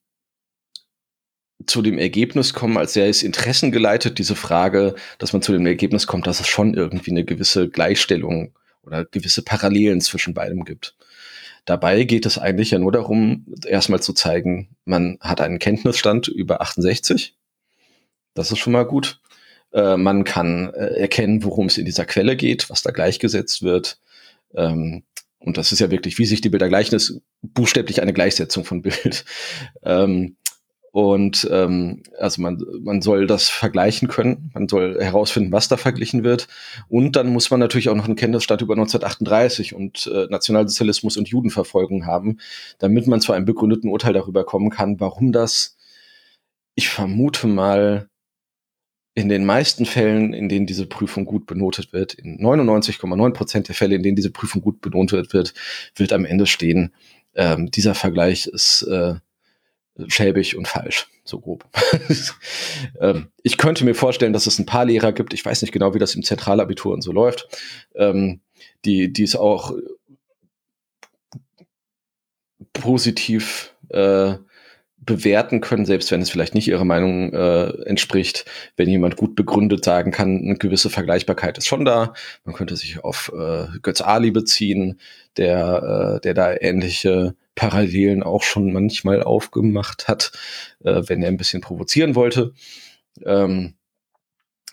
zu 1.67 1.82
dem 1.82 1.99
Ergebnis 1.99 2.55
kommen, 2.55 2.76
als 2.76 2.94
sei 2.94 3.09
es 3.09 3.23
interessengeleitet, 3.23 4.19
diese 4.19 4.37
Frage, 4.37 4.94
dass 5.19 5.32
man 5.32 5.43
zu 5.43 5.53
dem 5.53 5.67
Ergebnis 5.67 6.06
kommt, 6.06 6.26
dass 6.26 6.41
es 6.41 6.49
schon 6.49 6.75
irgendwie 6.75 7.11
eine 7.11 7.25
gewisse 7.25 7.69
Gleichstellung 7.69 8.53
oder 8.82 9.05
gewisse 9.05 9.43
Parallelen 9.43 10.00
zwischen 10.00 10.35
beidem 10.35 10.64
gibt. 10.64 10.97
Dabei 11.64 12.05
geht 12.05 12.26
es 12.26 12.38
eigentlich 12.38 12.73
ja 12.73 12.79
nur 12.79 12.93
darum, 12.93 13.47
erstmal 13.67 14.03
zu 14.03 14.12
zeigen, 14.12 14.70
man 14.85 15.19
hat 15.20 15.41
einen 15.41 15.61
Kenntnisstand 15.61 16.29
über 16.29 16.61
68. 16.61 17.37
Das 18.34 18.51
ist 18.51 18.58
schon 18.58 18.72
mal 18.72 18.84
gut. 18.84 19.20
Äh, 19.72 19.96
man 19.96 20.25
kann 20.25 20.72
äh, 20.75 20.98
erkennen, 20.98 21.44
worum 21.44 21.67
es 21.67 21.79
in 21.79 21.84
dieser 21.84 22.05
Quelle 22.05 22.37
geht, 22.37 22.69
was 22.69 22.82
da 22.82 22.91
gleichgesetzt 22.91 23.63
wird. 23.63 23.98
Ähm, 24.55 25.05
und 25.39 25.56
das 25.56 25.72
ist 25.72 25.79
ja 25.81 25.91
wirklich, 25.91 26.19
wie 26.19 26.25
sich 26.25 26.41
die 26.41 26.48
Bilder 26.48 26.69
gleichen, 26.69 26.94
ist 26.94 27.20
buchstäblich 27.43 28.03
eine 28.03 28.13
Gleichsetzung 28.13 28.65
von 28.65 28.82
Bild. 28.82 29.25
Ähm, 29.84 30.37
und 30.93 31.49
ähm, 31.51 32.03
also 32.19 32.43
man, 32.43 32.63
man 32.82 33.01
soll 33.01 33.27
das 33.27 33.49
vergleichen 33.49 34.08
können, 34.08 34.51
man 34.53 34.69
soll 34.69 35.03
herausfinden, 35.03 35.51
was 35.51 35.69
da 35.69 35.79
verglichen 35.79 36.22
wird. 36.22 36.49
Und 36.89 37.17
dann 37.17 37.32
muss 37.32 37.51
man 37.51 37.61
natürlich 37.61 37.89
auch 37.89 37.94
noch 37.94 38.05
einen 38.05 38.15
Kenntnisstand 38.15 38.61
über 38.61 38.75
1938 38.75 39.75
und 39.75 40.06
äh, 40.13 40.27
Nationalsozialismus 40.29 41.17
und 41.17 41.29
Judenverfolgung 41.29 42.05
haben, 42.05 42.39
damit 42.79 43.06
man 43.06 43.22
zu 43.22 43.32
einem 43.32 43.46
begründeten 43.46 43.91
Urteil 43.91 44.13
darüber 44.13 44.44
kommen 44.44 44.69
kann, 44.69 45.01
warum 45.01 45.32
das, 45.32 45.79
ich 46.75 46.91
vermute 46.91 47.46
mal, 47.46 48.08
in 49.15 49.29
den 49.29 49.44
meisten 49.44 49.87
Fällen, 49.87 50.32
in 50.34 50.49
denen 50.49 50.67
diese 50.67 50.87
Prüfung 50.87 51.25
gut 51.25 51.46
benotet 51.46 51.93
wird, 51.93 52.15
in 52.15 52.39
99,9 52.39 53.32
Prozent 53.32 53.69
der 53.69 53.75
Fälle, 53.75 53.94
in 53.94 54.03
denen 54.03 54.17
diese 54.17 54.31
Prüfung 54.31 54.63
gut 54.63 54.81
benotet 54.81 55.32
wird, 55.32 55.55
wird 55.96 56.13
am 56.13 56.25
Ende 56.25 56.46
stehen, 56.46 56.93
ähm, 57.34 57.70
dieser 57.70 57.94
Vergleich 57.94 58.46
ist 58.46 58.82
äh, 58.82 59.15
schäbig 60.08 60.56
und 60.56 60.69
falsch, 60.69 61.08
so 61.25 61.41
grob. 61.41 61.65
ähm, 63.01 63.29
ich 63.43 63.58
könnte 63.58 63.84
mir 63.84 63.94
vorstellen, 63.94 64.32
dass 64.32 64.46
es 64.46 64.58
ein 64.58 64.67
paar 64.67 64.84
Lehrer 64.84 65.13
gibt, 65.13 65.34
ich 65.34 65.44
weiß 65.44 65.63
nicht 65.63 65.72
genau, 65.72 65.94
wie 65.94 65.99
das 65.99 66.15
im 66.15 66.22
Zentralabitur 66.22 66.93
und 66.93 67.03
so 67.03 67.13
läuft, 67.13 67.49
ähm, 67.94 68.41
die, 68.84 69.13
die 69.13 69.22
es 69.22 69.37
auch 69.37 69.75
positiv 72.72 73.75
äh, 73.91 74.34
bewerten 75.05 75.61
können, 75.61 75.84
selbst 75.84 76.11
wenn 76.13 76.22
es 76.22 76.31
vielleicht 76.31 76.55
nicht 76.55 76.69
ihrer 76.69 76.84
Meinung 76.84 77.32
äh, 77.32 77.70
entspricht, 77.87 78.44
wenn 78.77 78.89
jemand 78.89 79.17
gut 79.17 79.34
begründet 79.34 79.84
sagen 79.84 80.13
kann, 80.13 80.39
eine 80.39 80.55
gewisse 80.55 80.91
Vergleichbarkeit 80.91 81.58
ist 81.58 81.67
schon 81.67 81.84
da. 81.84 82.15
Man 82.44 82.55
könnte 82.55 82.77
sich 82.77 83.03
auf 83.03 83.32
äh, 83.37 83.67
Götz 83.82 84.01
Ali 84.01 84.31
beziehen, 84.31 85.01
der, 85.37 86.17
äh, 86.17 86.20
der 86.20 86.34
da 86.34 86.55
ähnliche 86.55 87.34
Parallelen 87.55 88.23
auch 88.23 88.43
schon 88.43 88.73
manchmal 88.73 89.23
aufgemacht 89.23 90.09
hat, 90.09 90.32
äh, 90.85 91.03
wenn 91.06 91.23
er 91.23 91.29
ein 91.29 91.37
bisschen 91.37 91.61
provozieren 91.61 92.15
wollte. 92.15 92.55
Ähm, 93.25 93.75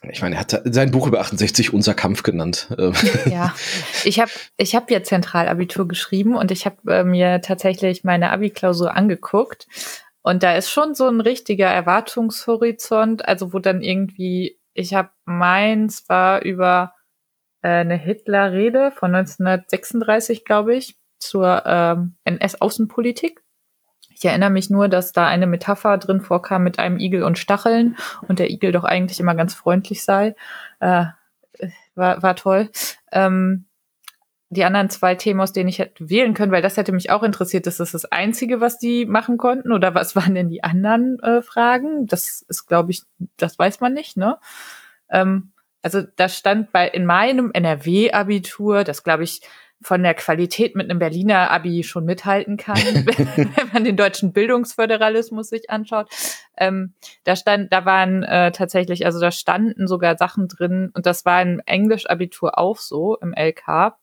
ich 0.09 0.21
meine, 0.21 0.35
er 0.35 0.41
hat 0.41 0.61
sein 0.63 0.91
Buch 0.91 1.07
über 1.07 1.19
68 1.19 1.73
Unser 1.73 1.93
Kampf 1.93 2.23
genannt. 2.23 2.73
Ähm. 2.77 2.93
Ja, 3.29 3.53
ich 4.05 4.19
habe 4.19 4.31
ich 4.57 4.75
hab 4.75 4.89
ja 4.89 5.03
Zentralabitur 5.03 5.87
geschrieben 5.87 6.35
und 6.35 6.51
ich 6.51 6.65
habe 6.65 6.77
äh, 6.93 7.03
mir 7.03 7.41
tatsächlich 7.41 8.03
meine 8.03 8.31
Abi-Klausur 8.31 8.95
angeguckt. 8.95 9.67
Und 10.21 10.43
da 10.43 10.55
ist 10.55 10.69
schon 10.69 10.95
so 10.95 11.07
ein 11.07 11.21
richtiger 11.21 11.67
Erwartungshorizont, 11.67 13.27
also 13.27 13.53
wo 13.53 13.59
dann 13.59 13.81
irgendwie, 13.81 14.59
ich 14.73 14.93
habe 14.93 15.09
meins 15.25 16.07
war 16.07 16.43
über 16.43 16.93
äh, 17.61 17.69
eine 17.69 17.97
Hitler-Rede 17.97 18.91
von 18.91 19.15
1936, 19.15 20.45
glaube 20.45 20.75
ich, 20.75 20.95
zur 21.19 21.63
ähm, 21.65 22.15
NS-Außenpolitik. 22.25 23.41
Ich 24.13 24.25
erinnere 24.25 24.49
mich 24.49 24.69
nur, 24.69 24.89
dass 24.89 25.13
da 25.13 25.27
eine 25.27 25.47
Metapher 25.47 25.97
drin 25.97 26.19
vorkam 26.19 26.63
mit 26.63 26.79
einem 26.79 26.99
Igel 26.99 27.23
und 27.23 27.37
Stacheln 27.37 27.95
und 28.27 28.39
der 28.39 28.49
Igel 28.49 28.71
doch 28.71 28.83
eigentlich 28.83 29.19
immer 29.19 29.35
ganz 29.35 29.53
freundlich 29.53 30.03
sei. 30.03 30.35
Äh, 30.79 31.05
war, 31.95 32.21
war 32.21 32.35
toll. 32.35 32.69
Ähm, 33.11 33.65
die 34.51 34.63
anderen 34.63 34.89
zwei 34.89 35.13
Themen, 35.13 35.39
aus 35.41 35.53
denen 35.53 35.69
ich 35.69 35.77
hätte 35.77 36.09
wählen 36.09 36.33
können, 36.33 36.51
weil 36.51 36.63
das 36.63 36.75
hätte 36.75 36.91
mich 36.91 37.11
auch 37.11 37.21
interessiert. 37.21 37.67
Ist 37.67 37.79
das 37.79 37.91
das 37.91 38.05
Einzige, 38.05 38.59
was 38.59 38.79
die 38.79 39.05
machen 39.05 39.37
konnten? 39.37 39.71
Oder 39.71 39.93
was 39.93 40.15
waren 40.15 40.33
denn 40.33 40.49
die 40.49 40.63
anderen 40.63 41.19
äh, 41.19 41.41
Fragen? 41.41 42.07
Das 42.07 42.43
ist, 42.47 42.65
glaube 42.65 42.91
ich, 42.91 43.03
das 43.37 43.59
weiß 43.59 43.79
man 43.79 43.93
nicht, 43.93 44.17
ne? 44.17 44.39
Ähm, 45.09 45.51
also 45.81 46.01
da 46.15 46.27
stand 46.27 46.71
bei 46.71 46.87
in 46.87 47.05
meinem 47.05 47.51
NRW-Abitur, 47.53 48.83
das 48.83 49.03
glaube 49.03 49.23
ich 49.23 49.41
von 49.81 50.03
der 50.03 50.13
Qualität 50.13 50.75
mit 50.75 50.89
einem 50.89 50.99
Berliner 50.99 51.51
Abi 51.51 51.83
schon 51.83 52.05
mithalten 52.05 52.57
kann, 52.57 52.77
wenn 52.83 53.69
man 53.73 53.83
den 53.83 53.95
deutschen 53.95 54.33
Bildungsföderalismus 54.33 55.49
sich 55.49 55.69
anschaut. 55.69 56.09
Ähm, 56.57 56.93
da 57.23 57.35
stand, 57.35 57.71
da 57.71 57.85
waren 57.85 58.23
äh, 58.23 58.51
tatsächlich, 58.51 59.05
also 59.05 59.19
da 59.19 59.31
standen 59.31 59.87
sogar 59.87 60.17
Sachen 60.17 60.47
drin 60.47 60.91
und 60.93 61.05
das 61.05 61.25
war 61.25 61.41
im 61.41 61.61
Englisch-Abitur 61.65 62.57
auch 62.57 62.77
so 62.77 63.17
im 63.17 63.33
LK 63.33 63.95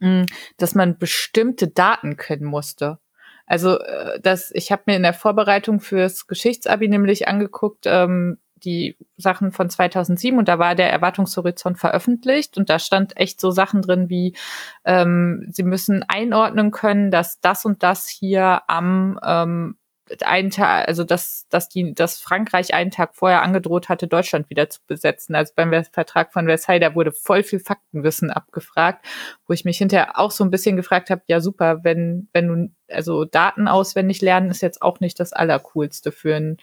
mh, 0.00 0.26
dass 0.56 0.74
man 0.74 0.98
bestimmte 0.98 1.68
Daten 1.68 2.16
kennen 2.16 2.44
musste. 2.44 2.98
Also 3.46 3.78
äh, 3.78 4.20
das, 4.20 4.50
ich 4.52 4.72
habe 4.72 4.82
mir 4.86 4.96
in 4.96 5.02
der 5.02 5.14
Vorbereitung 5.14 5.80
fürs 5.80 6.26
Geschichtsabi 6.26 6.88
nämlich 6.88 7.28
angeguckt, 7.28 7.84
ähm, 7.86 8.38
die 8.60 8.96
Sachen 9.16 9.52
von 9.52 9.70
2007 9.70 10.38
und 10.38 10.48
da 10.48 10.58
war 10.58 10.74
der 10.74 10.92
Erwartungshorizont 10.92 11.78
veröffentlicht 11.78 12.56
und 12.56 12.70
da 12.70 12.78
stand 12.78 13.16
echt 13.16 13.40
so 13.40 13.50
Sachen 13.50 13.82
drin 13.82 14.08
wie 14.08 14.36
ähm, 14.84 15.46
sie 15.50 15.62
müssen 15.62 16.04
einordnen 16.08 16.70
können, 16.70 17.10
dass 17.10 17.40
das 17.40 17.64
und 17.64 17.82
das 17.82 18.08
hier 18.08 18.62
am 18.68 19.18
ähm, 19.24 19.76
einen 20.22 20.50
Tag, 20.50 20.88
also 20.88 21.04
dass, 21.04 21.46
dass 21.48 21.68
die, 21.68 21.94
dass 21.94 22.20
Frankreich 22.20 22.74
einen 22.74 22.90
Tag 22.90 23.14
vorher 23.14 23.42
angedroht 23.42 23.88
hatte, 23.88 24.08
Deutschland 24.08 24.50
wieder 24.50 24.68
zu 24.68 24.80
besetzen. 24.86 25.34
Also 25.34 25.52
beim 25.54 25.72
Vertrag 25.84 26.32
von 26.32 26.46
Versailles, 26.46 26.80
da 26.80 26.94
wurde 26.94 27.12
voll 27.12 27.42
viel 27.42 27.60
Faktenwissen 27.60 28.30
abgefragt, 28.30 29.06
wo 29.46 29.52
ich 29.52 29.64
mich 29.64 29.78
hinterher 29.78 30.18
auch 30.18 30.30
so 30.30 30.44
ein 30.44 30.50
bisschen 30.50 30.76
gefragt 30.76 31.10
habe, 31.10 31.22
ja 31.28 31.40
super, 31.40 31.84
wenn, 31.84 32.28
wenn 32.32 32.48
du, 32.48 32.94
also 32.94 33.24
Daten 33.24 33.68
auswendig 33.68 34.20
lernen 34.20 34.50
ist 34.50 34.62
jetzt 34.62 34.82
auch 34.82 35.00
nicht 35.00 35.20
das 35.20 35.32
Allercoolste 35.32 36.12
für 36.12 36.34
ein 36.34 36.56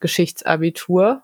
Geschichtsabitur. 0.00 1.22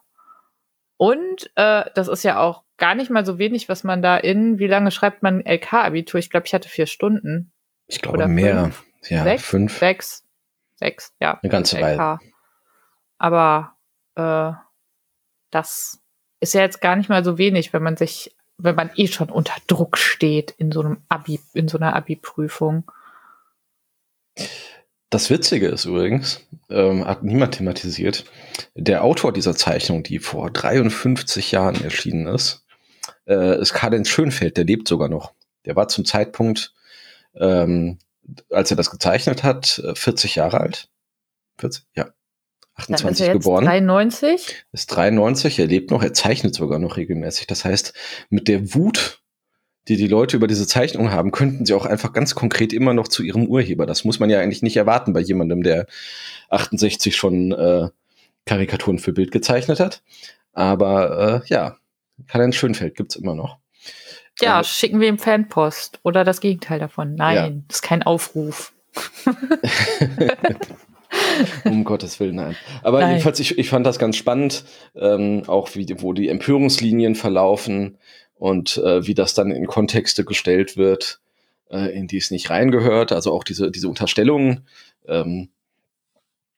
Und 0.97 1.51
äh, 1.57 1.85
das 1.95 2.09
ist 2.09 2.23
ja 2.23 2.41
auch 2.41 2.63
gar 2.79 2.95
nicht 2.95 3.11
mal 3.11 3.27
so 3.27 3.39
wenig, 3.39 3.69
was 3.69 3.85
man 3.85 4.03
da 4.03 4.17
in, 4.17 4.59
wie 4.59 4.67
lange 4.67 4.91
schreibt 4.91 5.23
man 5.23 5.41
LK-Abitur? 5.41 6.19
Ich 6.19 6.31
glaube, 6.31 6.47
ich 6.47 6.55
hatte 6.55 6.69
vier 6.69 6.87
Stunden. 6.87 7.53
Ich 7.87 8.01
glaube 8.01 8.27
mehr. 8.29 8.65
Fünf? 8.65 8.85
Ja, 9.09 9.23
sechs? 9.23 9.45
fünf. 9.45 9.79
Sechs 9.79 10.27
sechs, 10.77 11.15
ja. 11.21 11.39
Eine 11.43 11.51
ganze 11.51 11.81
Weile. 11.81 12.19
Aber 13.19 13.77
äh, 14.15 14.53
das 15.51 16.01
ist 16.41 16.55
ja 16.55 16.61
jetzt 16.61 16.81
gar 16.81 16.97
nicht 16.97 17.09
mal 17.09 17.25
so 17.25 17.39
wenig, 17.39 17.73
wenn 17.73 17.83
man 17.83 17.97
sich, 17.97 18.37
wenn 18.59 18.75
man 18.75 18.91
eh 18.95 19.07
schon 19.09 19.31
unter 19.31 19.55
Druck 19.67 19.97
steht 19.99 20.53
in 20.53 20.71
so 20.71 20.81
einem 20.81 21.03
Abi, 21.09 21.41
in 21.55 21.69
so 21.69 21.79
einer 21.79 21.97
Abi-Prüfung. 21.97 22.91
Das 25.11 25.31
Witzige 25.31 25.69
ist 25.69 25.85
übrigens, 25.85 26.41
ähm, 26.69 27.07
hat 27.07 27.23
niemand 27.23 27.55
thematisiert, 27.55 28.25
der 28.75 29.05
Autor 29.05 29.33
dieser 29.33 29.55
Zeichnung, 29.55 30.03
die 30.03 30.19
vor 30.19 30.51
53 30.51 31.53
Jahren 31.53 31.83
erschienen 31.83 32.27
ist, 32.27 32.65
äh, 33.27 33.61
ist 33.61 33.73
Karl-Heinz 33.73 34.09
Schönfeld, 34.09 34.57
der 34.57 34.65
lebt 34.65 34.89
sogar 34.89 35.09
noch. 35.09 35.33
Der 35.65 35.77
war 35.77 35.89
zum 35.89 36.05
Zeitpunkt 36.05 36.75
ähm, 37.39 37.99
als 38.51 38.71
er 38.71 38.77
das 38.77 38.91
gezeichnet 38.91 39.43
hat, 39.43 39.83
40 39.95 40.37
äh, 40.37 40.41
Jahre 40.41 40.61
alt. 40.61 40.89
40, 41.59 41.85
ja. 41.95 42.09
28 42.75 43.03
Dann 43.03 43.13
ist 43.13 43.21
er 43.21 43.33
geboren. 43.33 43.65
93? 43.65 44.67
Ist 44.73 44.87
93, 44.89 45.59
er 45.59 45.67
lebt 45.67 45.91
noch, 45.91 46.03
er 46.03 46.13
zeichnet 46.13 46.55
sogar 46.55 46.79
noch 46.79 46.97
regelmäßig. 46.97 47.47
Das 47.47 47.65
heißt, 47.65 47.95
mit 48.29 48.49
der 48.49 48.75
Wut, 48.75 49.23
die 49.89 49.97
die 49.97 50.09
Leute 50.09 50.37
über 50.37 50.47
diese 50.47 50.67
Zeichnung 50.67 51.11
haben, 51.13 51.31
könnten 51.31 51.65
sie 51.65 51.75
auch 51.75 51.87
einfach 51.87 52.13
ganz 52.13 52.35
konkret 52.35 52.73
immer 52.73 52.93
noch 52.93 53.09
zu 53.09 53.23
ihrem 53.23 53.47
Urheber. 53.47 53.87
Das 53.87 54.05
muss 54.05 54.19
man 54.19 54.31
ja 54.31 54.41
eigentlich 54.41 54.63
nicht 54.63 54.77
erwarten 54.77 55.13
bei 55.13 55.21
jemandem, 55.21 55.63
der 55.63 55.87
68 56.51 57.15
schon 57.15 57.53
äh, 57.53 57.89
Karikaturen 58.47 58.99
für 58.99 59.13
Bild 59.13 59.31
gezeichnet 59.31 59.79
hat. 59.81 60.03
Aber 60.53 61.43
äh, 61.45 61.49
ja, 61.49 61.77
Karl-Heinz 62.27 62.57
Schönfeld 62.57 62.97
gibt's 62.97 63.17
immer 63.17 63.35
noch. 63.35 63.59
Ja, 64.41 64.59
also, 64.59 64.69
schicken 64.69 65.01
wir 65.01 65.09
ihm 65.09 65.19
Fanpost 65.19 66.01
oder 66.03 66.25
das 66.25 66.41
Gegenteil 66.41 66.79
davon. 66.79 67.15
Nein, 67.15 67.37
ja. 67.37 67.51
das 67.69 67.77
ist 67.77 67.83
kein 67.83 68.03
Aufruf. 68.03 68.73
um 71.65 71.85
Gottes 71.85 72.19
Willen, 72.21 72.37
nein. 72.37 72.57
Aber 72.83 73.01
nein. 73.01 73.11
jedenfalls, 73.11 73.41
ich, 73.41 73.59
ich 73.59 73.69
fand 73.69 73.87
das 73.87 73.99
ganz 73.99 74.17
spannend, 74.17 74.65
ähm, 74.95 75.45
auch 75.47 75.75
wie, 75.75 75.87
wo 75.99 76.13
die 76.13 76.29
Empörungslinien 76.29 77.15
verlaufen 77.15 77.99
und 78.37 78.79
äh, 78.79 79.07
wie 79.07 79.15
das 79.15 79.35
dann 79.35 79.51
in 79.51 79.67
Kontexte 79.67 80.25
gestellt 80.25 80.77
wird, 80.77 81.21
äh, 81.71 81.97
in 81.97 82.07
die 82.07 82.19
es 82.19 82.31
nicht 82.31 82.51
reingehört. 82.51 83.13
Also 83.13 83.33
auch 83.33 83.45
diese, 83.45 83.71
diese 83.71 83.89
Unterstellungen 83.89 84.67
ähm, 85.07 85.49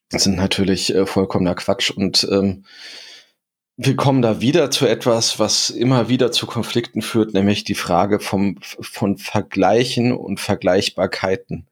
sind 0.09 0.35
natürlich 0.35 0.93
äh, 0.93 1.05
vollkommener 1.05 1.55
Quatsch 1.55 1.91
und 1.91 2.27
ähm, 2.31 2.65
wir 3.81 3.95
kommen 3.95 4.21
da 4.21 4.41
wieder 4.41 4.71
zu 4.71 4.85
etwas, 4.85 5.39
was 5.39 5.69
immer 5.69 6.09
wieder 6.09 6.33
zu 6.33 6.45
Konflikten 6.45 7.01
führt, 7.01 7.33
nämlich 7.33 7.63
die 7.63 7.75
Frage 7.75 8.19
vom, 8.19 8.57
von 8.61 9.17
Vergleichen 9.17 10.11
und 10.11 10.41
Vergleichbarkeiten. 10.41 11.65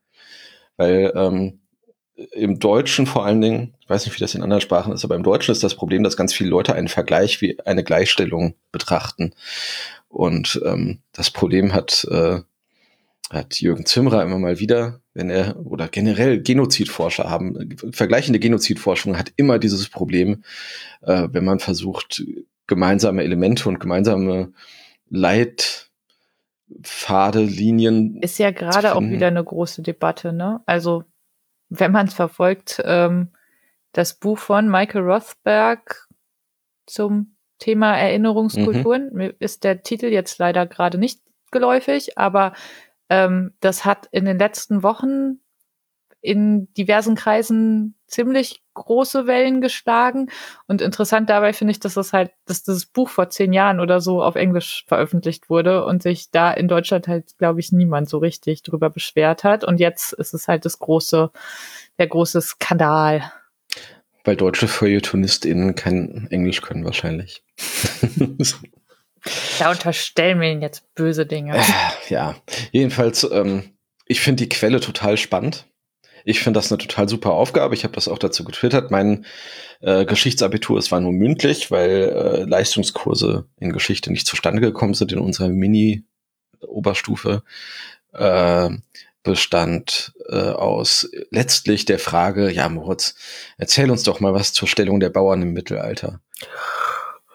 Weil 0.77 1.11
ähm, 1.15 1.59
im 2.31 2.59
Deutschen 2.59 3.07
vor 3.07 3.25
allen 3.25 3.41
Dingen, 3.41 3.75
ich 3.81 3.89
weiß 3.89 4.05
nicht, 4.05 4.15
wie 4.15 4.21
das 4.21 4.35
in 4.35 4.41
anderen 4.41 4.61
Sprachen 4.61 4.93
ist, 4.93 5.03
aber 5.03 5.15
im 5.15 5.23
Deutschen 5.23 5.51
ist 5.51 5.63
das 5.63 5.75
Problem, 5.75 6.01
dass 6.03 6.15
ganz 6.15 6.33
viele 6.33 6.49
Leute 6.49 6.73
einen 6.75 6.87
Vergleich 6.87 7.41
wie 7.41 7.59
eine 7.65 7.83
Gleichstellung 7.83 8.55
betrachten. 8.71 9.33
Und 10.09 10.61
ähm, 10.65 10.99
das 11.11 11.31
Problem 11.31 11.73
hat 11.73 12.07
äh, 12.09 12.41
hat 13.29 13.59
Jürgen 13.59 13.85
Zimmerer 13.85 14.23
immer 14.23 14.39
mal 14.39 14.59
wieder, 14.59 15.01
wenn 15.13 15.29
er, 15.29 15.57
oder 15.65 15.87
generell 15.89 16.41
Genozidforscher 16.41 17.29
haben, 17.29 17.77
vergleichende 17.91 18.39
Genozidforschung 18.39 19.17
hat 19.17 19.33
immer 19.35 19.59
dieses 19.59 19.89
Problem, 19.89 20.43
äh, 21.01 21.27
wenn 21.31 21.43
man 21.43 21.59
versucht, 21.59 22.23
gemeinsame 22.67 23.23
Elemente 23.23 23.67
und 23.67 23.79
gemeinsame 23.79 24.53
Leitpfade, 25.09 25.89
Linien. 27.41 28.21
Ist 28.21 28.39
ja 28.39 28.51
gerade 28.51 28.95
auch 28.95 29.01
wieder 29.01 29.27
eine 29.27 29.43
große 29.43 29.81
Debatte, 29.81 30.31
ne? 30.33 30.61
Also, 30.65 31.03
wenn 31.69 31.91
man 31.91 32.07
es 32.07 32.13
verfolgt, 32.13 32.81
ähm, 32.85 33.33
das 33.91 34.13
Buch 34.13 34.37
von 34.37 34.69
Michael 34.69 35.01
Rothberg 35.01 36.07
zum 36.85 37.36
Thema 37.59 37.97
Erinnerungskulturen, 37.97 39.09
mhm. 39.13 39.33
ist 39.39 39.63
der 39.63 39.83
Titel 39.83 40.07
jetzt 40.07 40.37
leider 40.39 40.65
gerade 40.65 40.97
nicht 40.97 41.21
geläufig, 41.51 42.17
aber 42.17 42.53
ähm, 43.09 43.53
das 43.59 43.85
hat 43.85 44.07
in 44.11 44.25
den 44.25 44.37
letzten 44.37 44.83
Wochen 44.83 45.39
in 46.21 46.73
diversen 46.73 47.15
Kreisen 47.15 47.95
ziemlich 48.07 48.61
große 48.73 49.27
Wellen 49.27 49.61
geschlagen. 49.61 50.29
Und 50.67 50.81
interessant 50.81 51.29
dabei 51.29 51.53
finde 51.53 51.71
ich, 51.71 51.79
dass 51.79 51.93
das 51.93 52.13
halt, 52.13 52.31
dass 52.45 52.63
das 52.63 52.85
Buch 52.85 53.09
vor 53.09 53.29
zehn 53.29 53.53
Jahren 53.53 53.79
oder 53.79 54.01
so 54.01 54.23
auf 54.23 54.35
Englisch 54.35 54.83
veröffentlicht 54.87 55.49
wurde 55.49 55.85
und 55.85 56.03
sich 56.03 56.31
da 56.31 56.51
in 56.51 56.67
Deutschland 56.67 57.07
halt, 57.07 57.37
glaube 57.37 57.59
ich, 57.59 57.71
niemand 57.71 58.09
so 58.09 58.17
richtig 58.17 58.63
drüber 58.63 58.89
beschwert 58.89 59.43
hat. 59.43 59.63
Und 59.63 59.79
jetzt 59.79 60.13
ist 60.13 60.33
es 60.33 60.47
halt 60.47 60.65
das 60.65 60.79
große, 60.79 61.31
der 61.97 62.07
große 62.07 62.41
Skandal. 62.41 63.31
Weil 64.27 64.35
deutsche 64.35 64.67
FeuilletonistInnen 64.67 65.75
kein 65.75 66.27
Englisch 66.31 66.61
können 66.61 66.83
wahrscheinlich. 66.83 67.45
Da 69.59 69.71
unterstellen 69.71 70.39
wir 70.39 70.49
ihnen 70.49 70.61
jetzt 70.61 70.93
böse 70.95 71.25
Dinge. 71.25 71.57
Äh, 71.57 71.63
ja, 72.07 72.35
jedenfalls, 72.71 73.27
ähm, 73.29 73.71
ich 74.05 74.21
finde 74.21 74.43
die 74.43 74.49
Quelle 74.49 74.79
total 74.79 75.17
spannend. 75.17 75.65
Ich 76.23 76.39
finde 76.39 76.59
das 76.59 76.71
eine 76.71 76.77
total 76.77 77.09
super 77.09 77.31
Aufgabe. 77.31 77.73
Ich 77.73 77.83
habe 77.83 77.95
das 77.95 78.07
auch 78.07 78.19
dazu 78.19 78.45
getwittert. 78.45 78.89
Mein 78.89 79.25
äh, 79.81 80.05
Geschichtsabitur, 80.05 80.77
es 80.77 80.91
war 80.91 81.01
nur 81.01 81.11
mündlich, 81.11 81.71
weil 81.71 81.89
äh, 81.89 82.43
Leistungskurse 82.43 83.49
in 83.59 83.73
Geschichte 83.73 84.11
nicht 84.11 84.27
zustande 84.27 84.61
gekommen 84.61 84.93
sind 84.93 85.11
in 85.11 85.19
unserer 85.19 85.49
Mini-Oberstufe. 85.49 87.43
Äh, 88.13 88.69
bestand 89.27 90.13
äh, 90.29 90.35
aus 90.35 91.09
letztlich 91.29 91.85
der 91.85 91.99
Frage, 91.99 92.51
ja 92.51 92.67
Moritz, 92.69 93.15
erzähl 93.57 93.91
uns 93.91 94.03
doch 94.03 94.19
mal 94.19 94.33
was 94.33 94.53
zur 94.53 94.67
Stellung 94.67 94.99
der 94.99 95.09
Bauern 95.09 95.43
im 95.43 95.53
Mittelalter. 95.53 96.21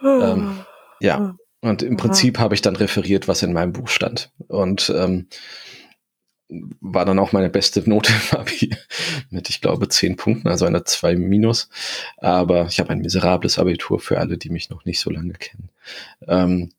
ähm, 0.03 0.65
ja, 1.01 1.37
und 1.61 1.83
im. 1.83 1.97
Prinzip 1.97 2.39
habe 2.39 2.55
ich 2.55 2.63
dann 2.63 2.77
referiert, 2.77 3.29
was 3.29 3.43
in 3.43 3.53
meinem 3.53 3.73
Buch 3.73 3.89
stand. 3.89 4.33
Und 4.49 4.93
ähm, 4.95 5.29
war 6.81 7.05
dann 7.05 7.19
auch 7.19 7.33
meine 7.33 7.49
beste 7.49 7.89
Note 7.89 8.13
im 8.13 8.39
Abi 8.39 8.75
mit, 9.31 9.49
ich 9.49 9.61
glaube, 9.61 9.89
zehn 9.89 10.17
Punkten, 10.17 10.49
also 10.49 10.67
einer 10.67 10.85
2 10.85 11.17
minus. 11.17 11.69
Aber 12.19 12.67
ich 12.67 12.81
habe 12.81 12.91
ein 12.91 13.01
miserables 13.01 13.59
Abitur 13.59 14.01
für 14.01 14.19
alle, 14.19 14.39
die 14.39 14.51
mich 14.51 14.71
noch 14.71 14.85
nicht 14.85 15.01
so 15.01 15.11
lange 15.11 15.35
kennen. 15.35 15.71
Ähm, 16.27 16.73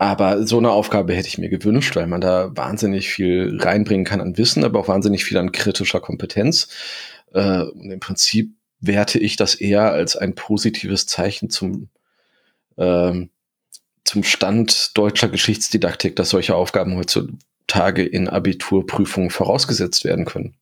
aber 0.00 0.46
so 0.46 0.56
eine 0.56 0.70
Aufgabe 0.70 1.12
hätte 1.12 1.28
ich 1.28 1.36
mir 1.36 1.50
gewünscht, 1.50 1.94
weil 1.94 2.06
man 2.06 2.22
da 2.22 2.56
wahnsinnig 2.56 3.10
viel 3.10 3.58
reinbringen 3.60 4.06
kann 4.06 4.22
an 4.22 4.38
Wissen, 4.38 4.64
aber 4.64 4.80
auch 4.80 4.88
wahnsinnig 4.88 5.24
viel 5.24 5.36
an 5.36 5.52
kritischer 5.52 6.00
Kompetenz. 6.00 6.68
Äh, 7.34 7.64
und 7.64 7.90
im 7.90 8.00
Prinzip 8.00 8.54
werte 8.80 9.18
ich 9.18 9.36
das 9.36 9.54
eher 9.54 9.92
als 9.92 10.16
ein 10.16 10.34
positives 10.34 11.06
Zeichen 11.06 11.50
zum, 11.50 11.90
ähm, 12.78 13.28
zum 14.04 14.24
Stand 14.24 14.96
deutscher 14.96 15.28
Geschichtsdidaktik, 15.28 16.16
dass 16.16 16.30
solche 16.30 16.54
Aufgaben 16.54 16.96
heutzutage 16.96 18.02
in 18.02 18.26
Abiturprüfungen 18.26 19.28
vorausgesetzt 19.28 20.06
werden 20.06 20.24
können. 20.24 20.56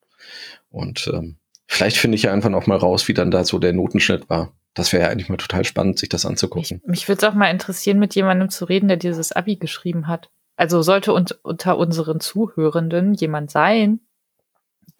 Und 0.68 1.09
ähm, 1.14 1.37
vielleicht 1.68 1.99
finde 1.99 2.16
ich 2.16 2.25
ja 2.25 2.33
einfach 2.33 2.50
noch 2.50 2.66
mal 2.66 2.76
raus, 2.78 3.07
wie 3.07 3.14
dann 3.14 3.30
da 3.30 3.45
so 3.45 3.61
der 3.61 3.73
Notenschnitt 3.73 4.28
war. 4.28 4.52
Das 4.78 4.92
wäre 4.92 5.02
ja 5.02 5.08
eigentlich 5.08 5.28
mal 5.28 5.38
total 5.38 5.64
spannend, 5.64 5.99
sich 5.99 6.08
das 6.08 6.25
anzugucken. 6.25 6.80
Mich, 6.87 7.08
würde 7.08 7.18
es 7.18 7.25
auch 7.28 7.35
mal 7.35 7.50
interessieren, 7.50 7.99
mit 7.99 8.14
jemandem 8.14 8.49
zu 8.49 8.64
reden, 8.64 8.87
der 8.87 8.97
dieses 8.97 9.32
Abi 9.32 9.56
geschrieben 9.56 10.06
hat. 10.06 10.30
Also 10.54 10.82
sollte 10.82 11.12
un 11.12 11.26
unter 11.42 11.76
unseren 11.78 12.20
Zuhörenden 12.20 13.14
jemand 13.14 13.50
sein, 13.50 13.99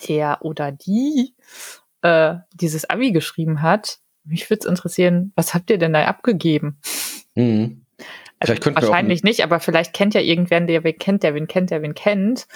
der 0.09 0.39
oder 0.41 0.73
die 0.73 1.33
äh, 2.03 2.35
dieses 2.55 2.91
Abi 2.91 3.13
geschrieben 3.13 3.63
hat. 3.63 4.01
Mich 4.25 4.51
würde 4.51 4.63
es 4.63 4.67
interessieren, 4.67 5.33
was 5.37 5.55
habt 5.55 5.71
ihr 5.71 5.79
denn 5.79 5.93
da 5.93 6.07
abgegeben? 6.07 6.81
Mhm. 7.37 7.85
Also 8.41 8.55
wahrscheinlich 8.55 9.23
nicht, 9.23 9.45
aber 9.45 9.61
vielleicht 9.61 9.93
kennt 9.93 10.13
ja 10.13 10.21
irgendwer, 10.21 10.61
der 10.61 10.83
wen 10.83 10.99
kennt, 10.99 11.23
der 11.23 11.37
wen 11.37 11.47
kennt, 11.47 11.71
der 11.71 11.83
wen 11.83 11.95
kennt. 11.95 12.49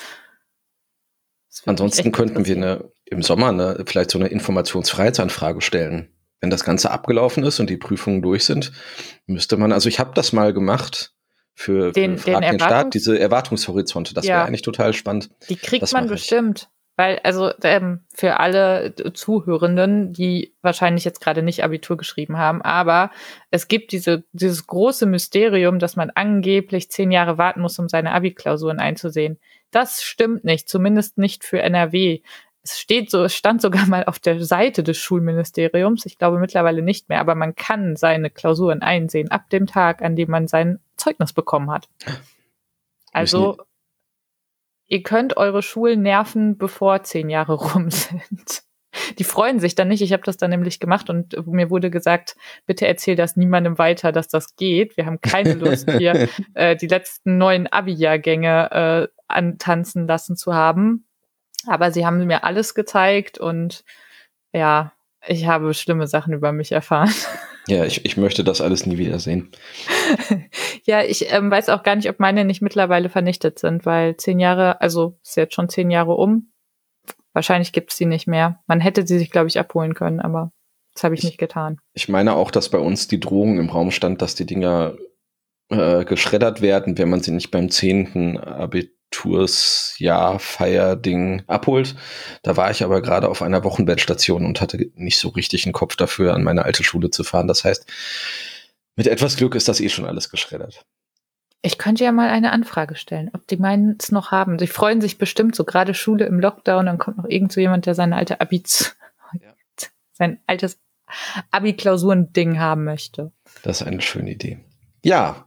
Ansonsten 1.66 2.10
könnten 2.10 2.46
wir 2.46 2.56
eine, 2.56 2.90
im 3.04 3.22
Sommer 3.22 3.50
eine, 3.50 3.84
vielleicht 3.86 4.10
so 4.10 4.18
eine 4.18 4.26
Informationsfreiheitsanfrage 4.26 5.60
stellen 5.60 6.08
wenn 6.42 6.50
das 6.50 6.64
Ganze 6.64 6.90
abgelaufen 6.90 7.44
ist 7.44 7.60
und 7.60 7.70
die 7.70 7.78
Prüfungen 7.78 8.20
durch 8.20 8.44
sind, 8.44 8.72
müsste 9.26 9.56
man, 9.56 9.72
also 9.72 9.88
ich 9.88 9.98
habe 9.98 10.10
das 10.14 10.32
mal 10.32 10.52
gemacht 10.52 11.14
für, 11.54 11.92
den, 11.92 12.18
für 12.18 12.32
den, 12.32 12.40
den 12.42 12.60
Staat, 12.60 12.94
diese 12.94 13.18
Erwartungshorizonte, 13.18 14.12
das 14.12 14.26
ja. 14.26 14.34
wäre 14.34 14.46
eigentlich 14.46 14.62
total 14.62 14.92
spannend. 14.92 15.30
Die 15.48 15.56
kriegt 15.56 15.82
das 15.82 15.92
man 15.92 16.08
bestimmt. 16.08 16.68
Weil, 16.96 17.20
also 17.22 17.50
ähm, 17.62 18.00
für 18.12 18.38
alle 18.38 18.94
Zuhörenden, 19.14 20.12
die 20.12 20.54
wahrscheinlich 20.60 21.04
jetzt 21.06 21.22
gerade 21.22 21.42
nicht 21.42 21.64
Abitur 21.64 21.96
geschrieben 21.96 22.36
haben, 22.36 22.60
aber 22.60 23.10
es 23.50 23.66
gibt 23.66 23.92
diese, 23.92 24.24
dieses 24.32 24.66
große 24.66 25.06
Mysterium, 25.06 25.78
dass 25.78 25.96
man 25.96 26.10
angeblich 26.10 26.90
zehn 26.90 27.10
Jahre 27.10 27.38
warten 27.38 27.62
muss, 27.62 27.78
um 27.78 27.88
seine 27.88 28.12
Abi-Klausuren 28.12 28.78
einzusehen. 28.78 29.38
Das 29.70 30.02
stimmt 30.02 30.44
nicht, 30.44 30.68
zumindest 30.68 31.16
nicht 31.16 31.44
für 31.44 31.62
NRW 31.62 32.20
es 32.62 32.78
steht 32.78 33.10
so, 33.10 33.24
es 33.24 33.34
stand 33.34 33.60
sogar 33.60 33.86
mal 33.88 34.04
auf 34.04 34.18
der 34.18 34.42
Seite 34.42 34.82
des 34.82 34.98
Schulministeriums, 34.98 36.06
ich 36.06 36.18
glaube 36.18 36.38
mittlerweile 36.38 36.82
nicht 36.82 37.08
mehr, 37.08 37.20
aber 37.20 37.34
man 37.34 37.54
kann 37.54 37.96
seine 37.96 38.30
Klausuren 38.30 38.82
einsehen 38.82 39.30
ab 39.30 39.50
dem 39.50 39.66
Tag, 39.66 40.02
an 40.02 40.16
dem 40.16 40.30
man 40.30 40.48
sein 40.48 40.78
Zeugnis 40.96 41.32
bekommen 41.32 41.70
hat. 41.70 41.88
Also 43.12 43.58
ihr 44.86 45.02
könnt 45.02 45.36
eure 45.36 45.62
Schulen 45.62 46.02
nerven, 46.02 46.56
bevor 46.56 47.02
zehn 47.02 47.28
Jahre 47.28 47.54
rum 47.74 47.90
sind. 47.90 48.62
Die 49.18 49.24
freuen 49.24 49.58
sich 49.58 49.74
dann 49.74 49.88
nicht. 49.88 50.02
Ich 50.02 50.12
habe 50.12 50.22
das 50.22 50.36
dann 50.36 50.50
nämlich 50.50 50.78
gemacht 50.78 51.08
und 51.08 51.46
mir 51.46 51.70
wurde 51.70 51.90
gesagt, 51.90 52.36
bitte 52.66 52.86
erzähl 52.86 53.16
das 53.16 53.36
niemandem 53.36 53.78
weiter, 53.78 54.12
dass 54.12 54.28
das 54.28 54.54
geht. 54.54 54.98
Wir 54.98 55.06
haben 55.06 55.20
keine 55.22 55.54
Lust 55.54 55.90
hier 55.90 56.28
äh, 56.54 56.76
die 56.76 56.88
letzten 56.88 57.38
neuen 57.38 57.66
Abi-Jahrgänge 57.66 58.70
äh, 58.70 59.08
antanzen 59.28 60.06
lassen 60.06 60.36
zu 60.36 60.52
haben. 60.52 61.06
Aber 61.66 61.90
sie 61.92 62.06
haben 62.06 62.26
mir 62.26 62.44
alles 62.44 62.74
gezeigt 62.74 63.38
und 63.38 63.84
ja, 64.52 64.92
ich 65.26 65.46
habe 65.46 65.72
schlimme 65.74 66.06
Sachen 66.06 66.32
über 66.32 66.52
mich 66.52 66.72
erfahren. 66.72 67.12
Ja, 67.68 67.84
ich, 67.84 68.04
ich 68.04 68.16
möchte 68.16 68.42
das 68.42 68.60
alles 68.60 68.86
nie 68.86 68.98
wieder 68.98 69.20
sehen. 69.20 69.52
ja, 70.84 71.04
ich 71.04 71.32
ähm, 71.32 71.48
weiß 71.48 71.68
auch 71.68 71.84
gar 71.84 71.94
nicht, 71.94 72.08
ob 72.08 72.18
meine 72.18 72.44
nicht 72.44 72.60
mittlerweile 72.60 73.08
vernichtet 73.08 73.60
sind, 73.60 73.86
weil 73.86 74.16
zehn 74.16 74.40
Jahre, 74.40 74.80
also 74.80 75.16
ist 75.22 75.36
jetzt 75.36 75.54
schon 75.54 75.68
zehn 75.68 75.88
Jahre 75.88 76.14
um. 76.14 76.50
Wahrscheinlich 77.34 77.72
gibt's 77.72 77.96
die 77.96 78.06
nicht 78.06 78.26
mehr. 78.26 78.60
Man 78.66 78.80
hätte 78.80 79.06
sie 79.06 79.16
sich, 79.16 79.30
glaube 79.30 79.46
ich, 79.46 79.60
abholen 79.60 79.94
können, 79.94 80.18
aber 80.18 80.50
das 80.92 81.04
habe 81.04 81.14
ich, 81.14 81.20
ich, 81.20 81.24
nicht 81.26 81.38
getan. 81.38 81.78
Ich 81.92 82.08
meine 82.08 82.34
auch, 82.34 82.50
dass 82.50 82.68
bei 82.68 82.78
uns 82.78 83.06
die 83.06 83.20
Drohung 83.20 83.60
im 83.60 83.70
Raum 83.70 83.92
stand, 83.92 84.22
dass 84.22 84.34
die 84.34 84.44
Dinger 84.44 84.96
äh, 85.68 86.04
geschreddert 86.04 86.62
werden, 86.62 86.98
wenn 86.98 87.10
man 87.10 87.20
sie 87.20 87.30
nicht 87.30 87.52
beim 87.52 87.70
zehnten 87.70 88.38
Abitur 88.38 88.90
Tours 89.12 89.94
Jahr 89.98 90.40
Feierding 90.40 91.44
abholt. 91.46 91.94
Da 92.42 92.56
war 92.56 92.72
ich 92.72 92.82
aber 92.82 93.00
gerade 93.00 93.28
auf 93.28 93.42
einer 93.42 93.62
Wochenbettstation 93.62 94.44
und 94.44 94.60
hatte 94.60 94.90
nicht 94.94 95.18
so 95.18 95.28
richtig 95.28 95.64
einen 95.64 95.72
Kopf 95.72 95.94
dafür, 95.94 96.34
an 96.34 96.42
meine 96.42 96.64
alte 96.64 96.82
Schule 96.82 97.10
zu 97.10 97.22
fahren. 97.22 97.46
Das 97.46 97.64
heißt, 97.64 97.86
mit 98.96 99.06
etwas 99.06 99.36
Glück 99.36 99.54
ist 99.54 99.68
das 99.68 99.80
eh 99.80 99.88
schon 99.88 100.06
alles 100.06 100.30
geschreddert. 100.30 100.84
Ich 101.64 101.78
könnte 101.78 102.02
ja 102.02 102.10
mal 102.10 102.28
eine 102.28 102.50
Anfrage 102.50 102.96
stellen, 102.96 103.30
ob 103.34 103.46
die 103.46 103.56
meinen 103.56 103.96
es 104.00 104.10
noch 104.10 104.32
haben. 104.32 104.58
Sie 104.58 104.66
freuen 104.66 105.00
sich 105.00 105.18
bestimmt 105.18 105.54
so 105.54 105.64
gerade 105.64 105.94
Schule 105.94 106.24
im 106.26 106.40
Lockdown, 106.40 106.86
dann 106.86 106.98
kommt 106.98 107.18
noch 107.18 107.28
irgend 107.28 107.52
so 107.52 107.60
jemand, 107.60 107.86
der 107.86 107.94
seine 107.94 108.16
alte 108.16 108.40
Abis, 108.40 108.96
ja. 109.40 109.54
sein 110.12 110.40
altes 110.48 110.80
Abi-Klausuren-Ding 111.52 112.58
haben 112.58 112.84
möchte. 112.84 113.30
Das 113.62 113.80
ist 113.80 113.86
eine 113.86 114.00
schöne 114.00 114.32
Idee. 114.32 114.58
Ja, 115.04 115.46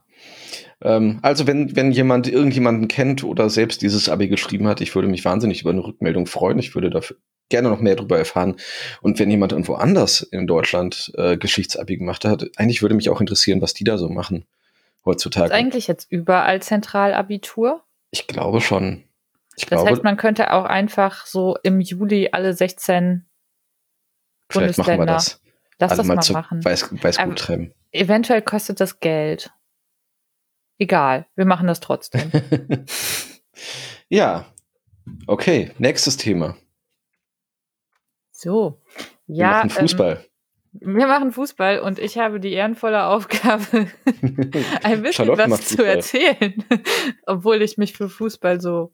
ähm, 0.82 1.20
also 1.22 1.48
wenn, 1.48 1.76
wenn 1.76 1.92
jemand 1.92 2.28
irgendjemanden 2.28 2.88
kennt 2.88 3.24
oder 3.24 3.50
selbst 3.50 3.82
dieses 3.82 4.10
Abi 4.10 4.28
geschrieben 4.28 4.68
hat, 4.68 4.82
ich 4.82 4.94
würde 4.96 5.08
mich 5.08 5.26
wahnsinnig 5.26 5.62
über 5.62 5.72
eine 5.72 5.84
Rückmeldung 5.84 6.28
freuen. 6.28 6.60
Ich 6.60 6.76
würde 6.76 6.90
dafür 6.90 7.18
gerne 7.50 7.70
noch 7.70 7.80
mehr 7.80 7.96
darüber 7.96 8.18
erfahren. 8.18 8.56
Und 9.02 9.20
wenn 9.20 9.30
jemand 9.30 9.52
irgendwo 9.52 9.76
anders 9.76 10.22
in 10.22 10.48
Deutschland 10.48 11.12
äh, 11.16 11.38
Geschichtsabi 11.38 11.98
gemacht 11.98 12.26
hat, 12.26 12.46
eigentlich 12.58 12.82
würde 12.82 12.96
mich 12.96 13.10
auch 13.10 13.22
interessieren, 13.22 13.62
was 13.62 13.74
die 13.74 13.84
da 13.84 13.98
so 13.98 14.10
machen 14.10 14.46
heutzutage. 15.06 15.48
Ist 15.48 15.54
eigentlich 15.54 15.88
jetzt 15.88 16.12
überall 16.12 16.62
Zentralabitur? 16.62 17.84
Ich 18.12 18.28
glaube 18.28 18.62
schon. 18.62 19.04
Ich 19.58 19.66
das 19.66 19.80
glaube, 19.80 19.92
heißt, 19.92 20.04
man 20.04 20.18
könnte 20.18 20.52
auch 20.52 20.66
einfach 20.66 21.26
so 21.26 21.58
im 21.64 21.80
Juli 21.80 22.30
alle 22.32 22.54
16 22.54 23.26
Vielleicht 24.50 24.76
Bundesländer. 24.76 25.06
machen 25.06 25.08
wir 25.08 25.14
das. 25.14 25.42
Lass 25.80 25.92
also 25.92 26.04
das 26.04 26.30
mal, 26.30 26.34
mal 26.34 26.42
machen. 26.42 26.66
Weiß, 26.66 27.04
weiß 27.04 27.18
gut 27.20 27.40
treiben. 27.40 27.74
Eventuell 27.92 28.42
kostet 28.42 28.80
das 28.80 29.00
Geld. 29.00 29.52
Egal, 30.78 31.26
wir 31.36 31.46
machen 31.46 31.68
das 31.68 31.80
trotzdem. 31.80 32.32
ja, 34.10 34.46
okay, 35.28 35.72
nächstes 35.78 36.18
Thema. 36.18 36.58
So, 38.32 38.82
ja. 39.28 39.38
Wir 39.38 39.46
machen 39.48 39.70
Fußball. 39.70 40.12
Ähm, 40.18 40.30
wir 40.82 41.08
machen 41.08 41.32
Fußball 41.32 41.80
und 41.80 42.00
ich 42.00 42.18
habe 42.18 42.42
die 42.42 42.52
ehrenvolle 42.52 43.06
Aufgabe, 43.06 43.88
ein 44.84 45.02
bisschen 45.02 45.28
was 45.30 45.68
zu 45.68 45.86
erzählen, 45.86 46.64
obwohl 47.26 47.62
ich 47.62 47.78
mich 47.78 47.94
für 47.94 48.10
Fußball 48.10 48.60
so 48.60 48.94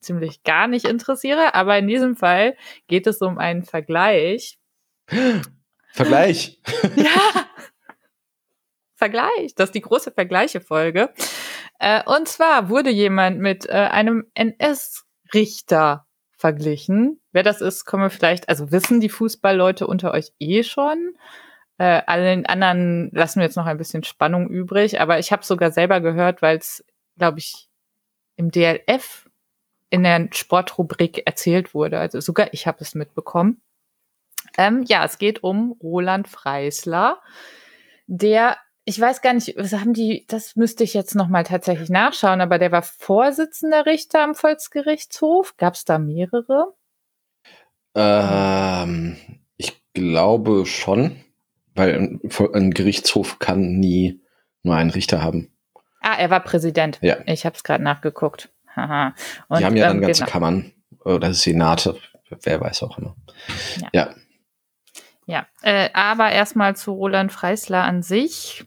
ziemlich 0.00 0.42
gar 0.42 0.66
nicht 0.66 0.86
interessiere. 0.86 1.54
Aber 1.54 1.78
in 1.78 1.86
diesem 1.86 2.16
Fall 2.16 2.56
geht 2.88 3.06
es 3.06 3.20
um 3.20 3.38
einen 3.38 3.62
Vergleich. 3.62 4.58
Vergleich. 5.92 6.60
ja. 6.96 7.45
Vergleich. 8.96 9.54
Das 9.54 9.68
ist 9.68 9.74
die 9.74 9.82
große 9.82 10.10
Vergleiche-Folge. 10.10 11.10
Äh, 11.78 12.02
und 12.04 12.28
zwar 12.28 12.70
wurde 12.70 12.90
jemand 12.90 13.38
mit 13.38 13.68
äh, 13.68 13.72
einem 13.72 14.24
NS-Richter 14.34 16.06
verglichen. 16.36 17.20
Wer 17.32 17.42
das 17.42 17.60
ist, 17.60 17.84
kommen 17.84 18.04
wir 18.04 18.10
vielleicht, 18.10 18.48
also 18.48 18.72
wissen 18.72 19.00
die 19.00 19.08
Fußballleute 19.08 19.86
unter 19.86 20.12
euch 20.12 20.32
eh 20.38 20.62
schon. 20.62 21.14
Äh, 21.78 22.02
allen 22.06 22.46
anderen 22.46 23.10
lassen 23.12 23.40
wir 23.40 23.44
jetzt 23.44 23.56
noch 23.56 23.66
ein 23.66 23.76
bisschen 23.76 24.02
Spannung 24.02 24.48
übrig, 24.48 25.00
aber 25.00 25.18
ich 25.18 25.30
habe 25.30 25.44
sogar 25.44 25.70
selber 25.70 26.00
gehört, 26.00 26.40
weil 26.40 26.56
es, 26.56 26.84
glaube 27.18 27.38
ich, 27.38 27.68
im 28.36 28.50
DLF 28.50 29.28
in 29.90 30.02
der 30.02 30.28
Sportrubrik 30.32 31.26
erzählt 31.26 31.74
wurde. 31.74 31.98
Also 31.98 32.20
sogar 32.20 32.48
ich 32.52 32.66
habe 32.66 32.78
es 32.80 32.94
mitbekommen. 32.94 33.60
Ähm, 34.56 34.84
ja, 34.86 35.04
es 35.04 35.18
geht 35.18 35.42
um 35.42 35.72
Roland 35.82 36.28
Freisler, 36.28 37.20
der 38.06 38.56
ich 38.88 39.00
weiß 39.00 39.20
gar 39.20 39.34
nicht, 39.34 39.54
was 39.56 39.72
haben 39.72 39.94
die, 39.94 40.24
das 40.28 40.54
müsste 40.54 40.84
ich 40.84 40.94
jetzt 40.94 41.16
nochmal 41.16 41.42
tatsächlich 41.42 41.90
nachschauen, 41.90 42.40
aber 42.40 42.60
der 42.60 42.70
war 42.70 42.82
Vorsitzender 42.82 43.84
Richter 43.84 44.22
am 44.22 44.36
Volksgerichtshof. 44.36 45.56
Gab 45.56 45.74
es 45.74 45.84
da 45.84 45.98
mehrere? 45.98 46.72
Ähm, 47.96 49.16
ich 49.56 49.82
glaube 49.92 50.66
schon, 50.66 51.16
weil 51.74 51.94
ein, 51.94 52.20
ein, 52.54 52.70
Gerichtshof 52.70 53.40
kann 53.40 53.80
nie 53.80 54.20
nur 54.62 54.76
einen 54.76 54.90
Richter 54.90 55.20
haben. 55.20 55.50
Ah, 56.00 56.14
er 56.16 56.30
war 56.30 56.40
Präsident. 56.40 56.98
Ja. 57.02 57.16
Ich 57.26 57.44
habe 57.44 57.56
es 57.56 57.64
gerade 57.64 57.82
nachgeguckt. 57.82 58.50
Haha. 58.76 59.14
Und, 59.48 59.58
die 59.58 59.64
haben 59.64 59.76
ja 59.76 59.88
dann 59.88 59.96
ähm, 59.96 60.02
ganze 60.02 60.20
genau. 60.22 60.30
Kammern 60.30 60.72
oder 61.04 61.34
Senate, 61.34 61.98
wer 62.44 62.60
weiß 62.60 62.84
auch 62.84 62.98
immer. 62.98 63.16
Ja. 63.80 63.88
Ja, 63.92 64.14
ja. 65.26 65.46
Äh, 65.62 65.90
aber 65.92 66.30
erstmal 66.30 66.76
zu 66.76 66.92
Roland 66.92 67.32
Freisler 67.32 67.82
an 67.82 68.04
sich. 68.04 68.64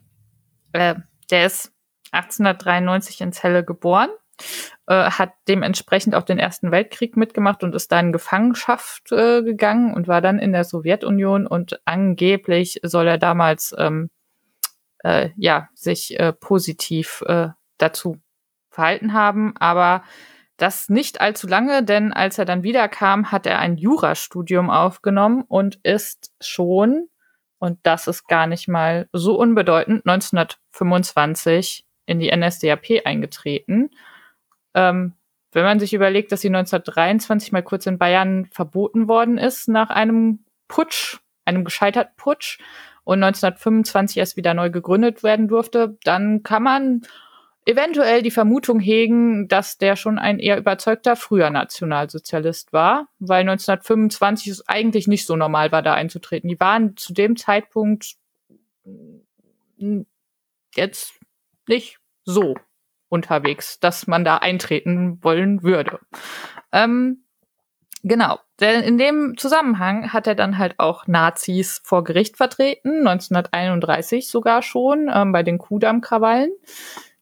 Äh, 0.72 0.96
der 1.30 1.46
ist 1.46 1.72
1893 2.12 3.20
in 3.20 3.32
Celle 3.32 3.64
geboren 3.64 4.10
äh, 4.86 5.10
hat 5.10 5.32
dementsprechend 5.48 6.14
auch 6.14 6.22
den 6.22 6.38
Ersten 6.38 6.70
Weltkrieg 6.70 7.16
mitgemacht 7.16 7.62
und 7.62 7.74
ist 7.74 7.92
da 7.92 8.00
in 8.00 8.12
Gefangenschaft 8.12 9.12
äh, 9.12 9.42
gegangen 9.42 9.94
und 9.94 10.08
war 10.08 10.20
dann 10.20 10.38
in 10.38 10.52
der 10.52 10.64
Sowjetunion 10.64 11.46
und 11.46 11.80
angeblich 11.84 12.80
soll 12.82 13.06
er 13.06 13.18
damals 13.18 13.74
ähm, 13.78 14.10
äh, 15.04 15.30
ja 15.36 15.68
sich 15.74 16.18
äh, 16.18 16.32
positiv 16.32 17.22
äh, 17.26 17.48
dazu 17.78 18.16
verhalten 18.70 19.12
haben, 19.12 19.54
aber 19.58 20.04
das 20.56 20.90
nicht 20.90 21.20
allzu 21.20 21.46
lange, 21.46 21.82
denn 21.82 22.12
als 22.12 22.38
er 22.38 22.44
dann 22.44 22.62
wiederkam, 22.62 23.32
hat 23.32 23.46
er 23.46 23.60
ein 23.60 23.78
Jurastudium 23.78 24.68
aufgenommen 24.68 25.42
und 25.48 25.78
ist 25.84 26.32
schon, 26.40 27.08
und 27.60 27.78
das 27.84 28.08
ist 28.08 28.26
gar 28.26 28.46
nicht 28.46 28.66
mal 28.66 29.08
so 29.12 29.38
unbedeutend, 29.38 30.06
1925 30.06 31.84
in 32.06 32.18
die 32.18 32.34
NSDAP 32.34 33.02
eingetreten. 33.04 33.90
Ähm, 34.74 35.12
wenn 35.52 35.64
man 35.64 35.78
sich 35.78 35.92
überlegt, 35.92 36.32
dass 36.32 36.40
sie 36.40 36.48
1923 36.48 37.52
mal 37.52 37.62
kurz 37.62 37.86
in 37.86 37.98
Bayern 37.98 38.46
verboten 38.46 39.08
worden 39.08 39.36
ist 39.36 39.68
nach 39.68 39.90
einem 39.90 40.44
Putsch, 40.68 41.18
einem 41.44 41.64
gescheiterten 41.64 42.14
Putsch 42.16 42.58
und 43.04 43.22
1925 43.22 44.16
erst 44.16 44.36
wieder 44.36 44.54
neu 44.54 44.70
gegründet 44.70 45.22
werden 45.22 45.46
durfte, 45.46 45.98
dann 46.04 46.42
kann 46.42 46.62
man 46.62 47.02
eventuell 47.70 48.22
die 48.22 48.30
Vermutung 48.30 48.80
hegen, 48.80 49.48
dass 49.48 49.78
der 49.78 49.96
schon 49.96 50.18
ein 50.18 50.38
eher 50.38 50.58
überzeugter 50.58 51.16
früher 51.16 51.50
Nationalsozialist 51.50 52.72
war, 52.72 53.08
weil 53.18 53.40
1925 53.40 54.48
es 54.48 54.68
eigentlich 54.68 55.08
nicht 55.08 55.26
so 55.26 55.36
normal 55.36 55.72
war, 55.72 55.82
da 55.82 55.94
einzutreten. 55.94 56.48
Die 56.48 56.60
waren 56.60 56.96
zu 56.96 57.12
dem 57.12 57.36
Zeitpunkt 57.36 58.16
jetzt 60.74 61.14
nicht 61.66 61.98
so 62.24 62.56
unterwegs, 63.08 63.80
dass 63.80 64.06
man 64.06 64.24
da 64.24 64.36
eintreten 64.38 65.18
wollen 65.22 65.62
würde. 65.62 65.98
Ähm, 66.72 67.24
genau. 68.02 68.38
Denn 68.60 68.82
in 68.82 68.98
dem 68.98 69.36
Zusammenhang 69.36 70.12
hat 70.12 70.26
er 70.26 70.34
dann 70.34 70.58
halt 70.58 70.78
auch 70.78 71.06
Nazis 71.06 71.80
vor 71.82 72.04
Gericht 72.04 72.36
vertreten, 72.36 73.06
1931 73.06 74.28
sogar 74.28 74.62
schon, 74.62 75.10
ähm, 75.12 75.32
bei 75.32 75.42
den 75.42 75.58
Kudamm-Krawallen. 75.58 76.52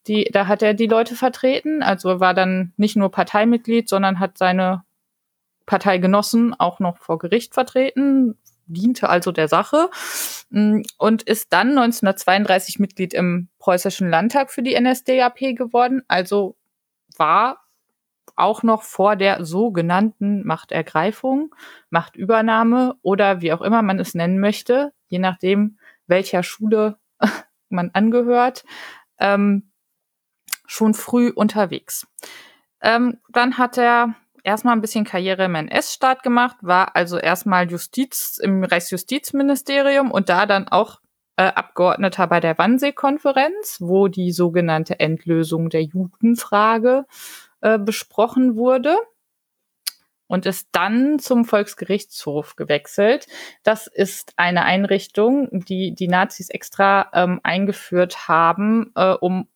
Die, 0.08 0.24
da 0.32 0.46
hat 0.46 0.62
er 0.62 0.74
die 0.74 0.86
Leute 0.86 1.14
vertreten, 1.14 1.82
also 1.82 2.18
war 2.18 2.34
dann 2.34 2.72
nicht 2.76 2.96
nur 2.96 3.10
Parteimitglied, 3.10 3.88
sondern 3.88 4.18
hat 4.18 4.38
seine 4.38 4.84
Parteigenossen 5.66 6.54
auch 6.58 6.80
noch 6.80 6.96
vor 6.96 7.18
Gericht 7.18 7.52
vertreten, 7.52 8.38
diente 8.66 9.08
also 9.08 9.32
der 9.32 9.48
Sache 9.48 9.90
mm, 10.50 10.80
und 10.96 11.22
ist 11.22 11.52
dann 11.52 11.70
1932 11.70 12.78
Mitglied 12.78 13.12
im 13.14 13.48
preußischen 13.58 14.08
Landtag 14.08 14.50
für 14.50 14.62
die 14.62 14.78
NSDAP 14.80 15.56
geworden, 15.56 16.02
also 16.08 16.56
war 17.16 17.60
auch 18.36 18.62
noch 18.62 18.82
vor 18.82 19.16
der 19.16 19.44
sogenannten 19.44 20.46
Machtergreifung, 20.46 21.54
Machtübernahme 21.90 22.94
oder 23.02 23.40
wie 23.40 23.52
auch 23.52 23.62
immer 23.62 23.82
man 23.82 23.98
es 23.98 24.14
nennen 24.14 24.38
möchte, 24.38 24.92
je 25.08 25.18
nachdem, 25.18 25.78
welcher 26.06 26.42
Schule 26.42 26.98
man 27.68 27.90
angehört, 27.92 28.64
ähm, 29.18 29.70
schon 30.68 30.94
früh 30.94 31.30
unterwegs. 31.30 32.06
Ähm, 32.80 33.18
dann 33.30 33.58
hat 33.58 33.76
er 33.76 34.14
erstmal 34.44 34.76
ein 34.76 34.80
bisschen 34.80 35.04
Karriere 35.04 35.46
im 35.46 35.54
NS-Staat 35.56 36.22
gemacht, 36.22 36.56
war 36.60 36.94
also 36.94 37.18
erstmal 37.18 37.68
Justiz 37.68 38.38
im 38.40 38.62
Reichsjustizministerium 38.62 40.12
und 40.12 40.28
da 40.28 40.46
dann 40.46 40.68
auch 40.68 41.00
äh, 41.36 41.42
Abgeordneter 41.42 42.26
bei 42.28 42.38
der 42.38 42.56
Wannsee-Konferenz, 42.58 43.78
wo 43.80 44.08
die 44.08 44.30
sogenannte 44.30 45.00
Endlösung 45.00 45.70
der 45.70 45.82
Judenfrage 45.82 47.06
äh, 47.60 47.78
besprochen 47.78 48.56
wurde 48.56 48.96
und 50.26 50.46
ist 50.46 50.68
dann 50.72 51.18
zum 51.18 51.44
Volksgerichtshof 51.44 52.56
gewechselt. 52.56 53.26
Das 53.62 53.86
ist 53.86 54.34
eine 54.36 54.64
Einrichtung, 54.64 55.48
die 55.50 55.94
die 55.94 56.08
Nazis 56.08 56.50
extra 56.50 57.08
ähm, 57.14 57.40
eingeführt 57.42 58.28
haben, 58.28 58.92
äh, 58.94 59.12
um 59.12 59.48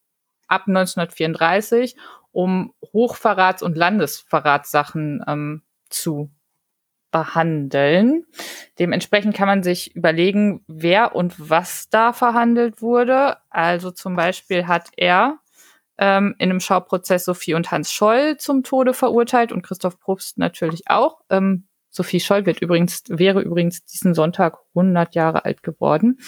ab 0.52 0.68
1934, 0.68 1.96
um 2.30 2.72
Hochverrats- 2.92 3.62
und 3.62 3.76
Landesverratssachen 3.76 5.24
ähm, 5.26 5.62
zu 5.88 6.30
behandeln. 7.10 8.24
Dementsprechend 8.78 9.36
kann 9.36 9.46
man 9.46 9.62
sich 9.62 9.94
überlegen, 9.94 10.64
wer 10.66 11.14
und 11.14 11.34
was 11.50 11.88
da 11.90 12.12
verhandelt 12.12 12.80
wurde. 12.80 13.36
Also 13.50 13.90
zum 13.90 14.16
Beispiel 14.16 14.66
hat 14.66 14.88
er 14.96 15.38
ähm, 15.98 16.34
in 16.38 16.50
einem 16.50 16.60
Schauprozess 16.60 17.26
Sophie 17.26 17.54
und 17.54 17.70
Hans 17.70 17.92
Scholl 17.92 18.38
zum 18.38 18.62
Tode 18.62 18.94
verurteilt 18.94 19.52
und 19.52 19.62
Christoph 19.62 20.00
Probst 20.00 20.38
natürlich 20.38 20.88
auch. 20.88 21.20
Ähm, 21.28 21.68
Sophie 21.90 22.20
Scholl 22.20 22.46
wird 22.46 22.62
übrigens, 22.62 23.04
wäre 23.08 23.42
übrigens 23.42 23.84
diesen 23.84 24.14
Sonntag 24.14 24.56
100 24.74 25.14
Jahre 25.14 25.44
alt 25.44 25.62
geworden. 25.62 26.18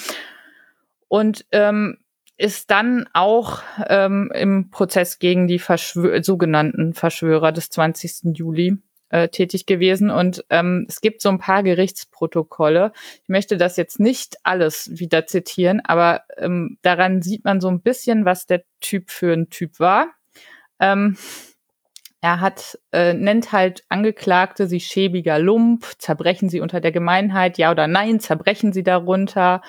Und 1.08 1.46
ähm, 1.52 2.03
ist 2.36 2.70
dann 2.70 3.08
auch 3.12 3.62
ähm, 3.88 4.30
im 4.34 4.70
Prozess 4.70 5.18
gegen 5.18 5.46
die 5.46 5.58
Verschwör 5.58 6.22
sogenannten 6.22 6.94
Verschwörer 6.94 7.52
des 7.52 7.70
20. 7.70 8.36
Juli 8.36 8.78
äh, 9.10 9.28
tätig 9.28 9.66
gewesen. 9.66 10.10
Und 10.10 10.44
ähm, 10.50 10.86
es 10.88 11.00
gibt 11.00 11.22
so 11.22 11.28
ein 11.28 11.38
paar 11.38 11.62
Gerichtsprotokolle. 11.62 12.92
Ich 13.22 13.28
möchte 13.28 13.56
das 13.56 13.76
jetzt 13.76 14.00
nicht 14.00 14.36
alles 14.42 14.90
wieder 14.92 15.26
zitieren, 15.26 15.80
aber 15.84 16.22
ähm, 16.36 16.78
daran 16.82 17.22
sieht 17.22 17.44
man 17.44 17.60
so 17.60 17.68
ein 17.68 17.80
bisschen, 17.80 18.24
was 18.24 18.46
der 18.46 18.64
Typ 18.80 19.10
für 19.10 19.32
ein 19.32 19.50
Typ 19.50 19.78
war. 19.78 20.08
Ähm, 20.80 21.16
er 22.20 22.40
hat, 22.40 22.78
äh, 22.90 23.12
nennt 23.12 23.52
halt 23.52 23.84
Angeklagte 23.90 24.66
sie 24.66 24.80
schäbiger 24.80 25.38
Lump, 25.38 25.84
zerbrechen 25.98 26.48
sie 26.48 26.60
unter 26.60 26.80
der 26.80 26.90
Gemeinheit, 26.90 27.58
ja 27.58 27.70
oder 27.70 27.86
nein, 27.86 28.18
zerbrechen 28.18 28.72
sie 28.72 28.82
darunter 28.82 29.60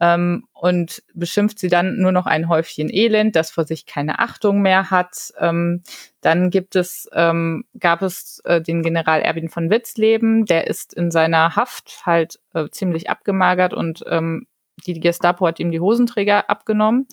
ähm, 0.00 0.44
und 0.52 1.02
beschimpft 1.14 1.58
sie 1.58 1.68
dann 1.68 1.96
nur 1.96 2.12
noch 2.12 2.26
ein 2.26 2.48
Häufchen 2.48 2.92
Elend, 2.92 3.36
das 3.36 3.50
vor 3.50 3.64
sich 3.64 3.86
keine 3.86 4.18
Achtung 4.18 4.60
mehr 4.60 4.90
hat. 4.90 5.32
Ähm, 5.38 5.82
dann 6.20 6.50
gibt 6.50 6.76
es, 6.76 7.08
ähm, 7.12 7.64
gab 7.78 8.02
es 8.02 8.40
äh, 8.44 8.60
den 8.60 8.82
General 8.82 9.22
Erwin 9.22 9.48
von 9.48 9.70
Witzleben, 9.70 10.44
der 10.44 10.66
ist 10.66 10.92
in 10.94 11.10
seiner 11.10 11.56
Haft 11.56 12.02
halt 12.04 12.40
äh, 12.54 12.68
ziemlich 12.70 13.08
abgemagert 13.08 13.74
und 13.74 14.04
ähm, 14.08 14.46
die 14.86 15.00
Gestapo 15.00 15.46
hat 15.46 15.58
ihm 15.58 15.70
die 15.70 15.80
Hosenträger 15.80 16.50
abgenommen. 16.50 17.06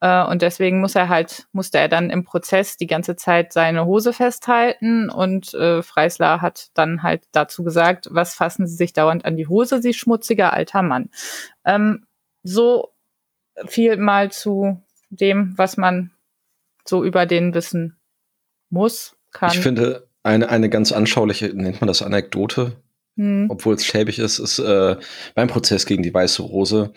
Äh, 0.00 0.24
und 0.24 0.42
deswegen 0.42 0.80
muss 0.80 0.94
er 0.94 1.08
halt, 1.08 1.46
musste 1.52 1.78
er 1.78 1.88
dann 1.88 2.10
im 2.10 2.24
Prozess 2.24 2.76
die 2.76 2.86
ganze 2.86 3.16
Zeit 3.16 3.52
seine 3.52 3.84
Hose 3.84 4.12
festhalten. 4.12 5.10
Und 5.10 5.54
äh, 5.54 5.82
Freisler 5.82 6.40
hat 6.40 6.68
dann 6.74 7.02
halt 7.02 7.24
dazu 7.32 7.62
gesagt, 7.62 8.08
was 8.10 8.34
fassen 8.34 8.66
Sie 8.66 8.76
sich 8.76 8.92
dauernd 8.92 9.24
an 9.24 9.36
die 9.36 9.46
Hose, 9.46 9.82
Sie 9.82 9.94
schmutziger 9.94 10.52
alter 10.52 10.82
Mann. 10.82 11.10
Ähm, 11.64 12.06
so 12.42 12.90
viel 13.66 13.96
mal 13.96 14.32
zu 14.32 14.82
dem, 15.10 15.56
was 15.56 15.76
man 15.76 16.10
so 16.84 17.04
über 17.04 17.26
den 17.26 17.54
wissen 17.54 17.96
muss, 18.70 19.16
kann. 19.32 19.50
Ich 19.52 19.60
finde, 19.60 20.08
eine, 20.22 20.48
eine 20.48 20.68
ganz 20.68 20.92
anschauliche, 20.92 21.48
nennt 21.48 21.80
man 21.80 21.88
das 21.88 22.02
Anekdote, 22.02 22.76
hm. 23.16 23.46
obwohl 23.50 23.74
es 23.74 23.84
schäbig 23.84 24.18
ist, 24.18 24.38
ist 24.38 24.58
äh, 24.58 24.96
beim 25.34 25.48
Prozess 25.48 25.86
gegen 25.86 26.02
die 26.02 26.14
Weiße 26.14 26.42
Rose, 26.42 26.92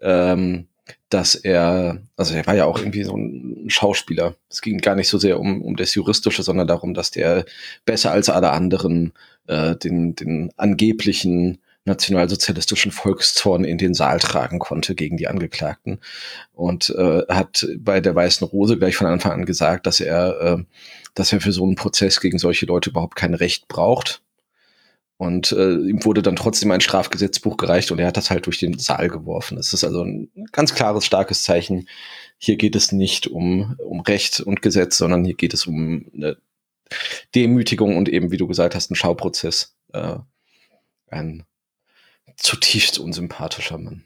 ähm, 0.00 0.68
dass 1.08 1.34
er, 1.34 2.02
also 2.16 2.34
er 2.34 2.46
war 2.46 2.54
ja 2.54 2.64
auch 2.64 2.78
irgendwie 2.78 3.04
so 3.04 3.16
ein 3.16 3.68
Schauspieler. 3.68 4.34
Es 4.48 4.60
ging 4.60 4.78
gar 4.78 4.94
nicht 4.94 5.08
so 5.08 5.18
sehr 5.18 5.40
um, 5.40 5.62
um 5.62 5.76
das 5.76 5.94
Juristische, 5.94 6.42
sondern 6.42 6.66
darum, 6.66 6.94
dass 6.94 7.10
der 7.10 7.44
besser 7.84 8.12
als 8.12 8.28
alle 8.28 8.50
anderen 8.50 9.12
äh, 9.46 9.76
den, 9.76 10.14
den 10.14 10.52
angeblichen 10.56 11.58
nationalsozialistischen 11.86 12.92
Volkszorn 12.92 13.64
in 13.64 13.78
den 13.78 13.94
Saal 13.94 14.18
tragen 14.18 14.58
konnte 14.58 14.94
gegen 14.94 15.16
die 15.16 15.28
Angeklagten. 15.28 16.00
Und 16.52 16.90
äh, 16.90 17.22
hat 17.28 17.66
bei 17.78 18.00
der 18.00 18.14
Weißen 18.14 18.46
Rose 18.46 18.76
gleich 18.76 18.96
von 18.96 19.06
Anfang 19.06 19.32
an 19.32 19.46
gesagt, 19.46 19.86
dass 19.86 20.00
er, 20.00 20.40
äh, 20.40 20.64
dass 21.14 21.32
er 21.32 21.40
für 21.40 21.52
so 21.52 21.64
einen 21.64 21.76
Prozess 21.76 22.20
gegen 22.20 22.38
solche 22.38 22.66
Leute 22.66 22.90
überhaupt 22.90 23.16
kein 23.16 23.34
Recht 23.34 23.68
braucht. 23.68 24.22
Und 25.18 25.52
äh, 25.52 25.74
ihm 25.76 26.04
wurde 26.04 26.20
dann 26.20 26.36
trotzdem 26.36 26.70
ein 26.70 26.82
Strafgesetzbuch 26.82 27.56
gereicht 27.56 27.90
und 27.90 27.98
er 27.98 28.08
hat 28.08 28.18
das 28.18 28.30
halt 28.30 28.44
durch 28.44 28.58
den 28.58 28.78
Saal 28.78 29.08
geworfen. 29.08 29.56
Es 29.56 29.72
ist 29.72 29.82
also 29.82 30.02
ein 30.02 30.30
ganz 30.52 30.74
klares, 30.74 31.06
starkes 31.06 31.42
Zeichen. 31.42 31.88
Hier 32.36 32.56
geht 32.56 32.76
es 32.76 32.92
nicht 32.92 33.26
um, 33.26 33.76
um 33.78 34.00
Recht 34.00 34.40
und 34.40 34.60
Gesetz, 34.60 34.98
sondern 34.98 35.24
hier 35.24 35.34
geht 35.34 35.54
es 35.54 35.66
um 35.66 36.04
eine 36.14 36.36
Demütigung 37.34 37.96
und 37.96 38.10
eben, 38.10 38.30
wie 38.30 38.36
du 38.36 38.46
gesagt 38.46 38.74
hast, 38.74 38.90
ein 38.90 38.94
Schauprozess. 38.94 39.74
Äh, 39.94 40.16
ein 41.08 41.44
zutiefst 42.36 42.98
unsympathischer 42.98 43.78
Mann. 43.78 44.04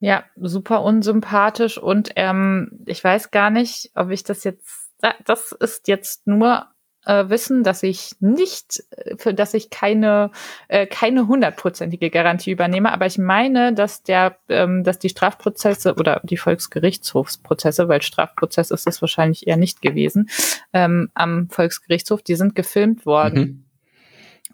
Ja, 0.00 0.24
super 0.36 0.82
unsympathisch 0.82 1.76
und 1.76 2.10
ähm, 2.16 2.70
ich 2.86 3.02
weiß 3.02 3.30
gar 3.30 3.50
nicht, 3.50 3.90
ob 3.94 4.10
ich 4.10 4.22
das 4.22 4.44
jetzt, 4.44 4.92
das 5.24 5.52
ist 5.52 5.88
jetzt 5.88 6.26
nur 6.26 6.66
äh, 7.04 7.28
wissen, 7.28 7.64
dass 7.64 7.82
ich 7.82 8.12
nicht, 8.20 8.84
äh, 8.90 9.16
für 9.16 9.34
dass 9.34 9.54
ich 9.54 9.70
keine 9.70 10.30
äh, 10.68 10.86
keine 10.86 11.26
hundertprozentige 11.26 12.10
Garantie 12.10 12.52
übernehme, 12.52 12.92
aber 12.92 13.06
ich 13.06 13.18
meine, 13.18 13.72
dass 13.72 14.02
der, 14.04 14.38
ähm, 14.48 14.84
dass 14.84 15.00
die 15.00 15.08
Strafprozesse 15.08 15.94
oder 15.96 16.20
die 16.22 16.36
Volksgerichtshofsprozesse, 16.36 17.88
weil 17.88 18.02
Strafprozess 18.02 18.70
ist 18.70 18.86
es 18.86 19.00
wahrscheinlich 19.00 19.48
eher 19.48 19.56
nicht 19.56 19.82
gewesen, 19.82 20.28
ähm, 20.72 21.10
am 21.14 21.48
Volksgerichtshof, 21.50 22.22
die 22.22 22.36
sind 22.36 22.54
gefilmt 22.54 23.04
worden 23.04 23.40
Mhm. 23.40 23.64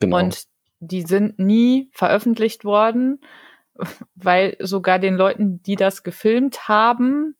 Genau. 0.00 0.18
und 0.18 0.44
die 0.86 1.02
sind 1.02 1.38
nie 1.38 1.90
veröffentlicht 1.92 2.64
worden, 2.64 3.20
weil 4.14 4.56
sogar 4.60 4.98
den 4.98 5.14
Leuten, 5.14 5.62
die 5.62 5.76
das 5.76 6.02
gefilmt 6.02 6.68
haben, 6.68 7.36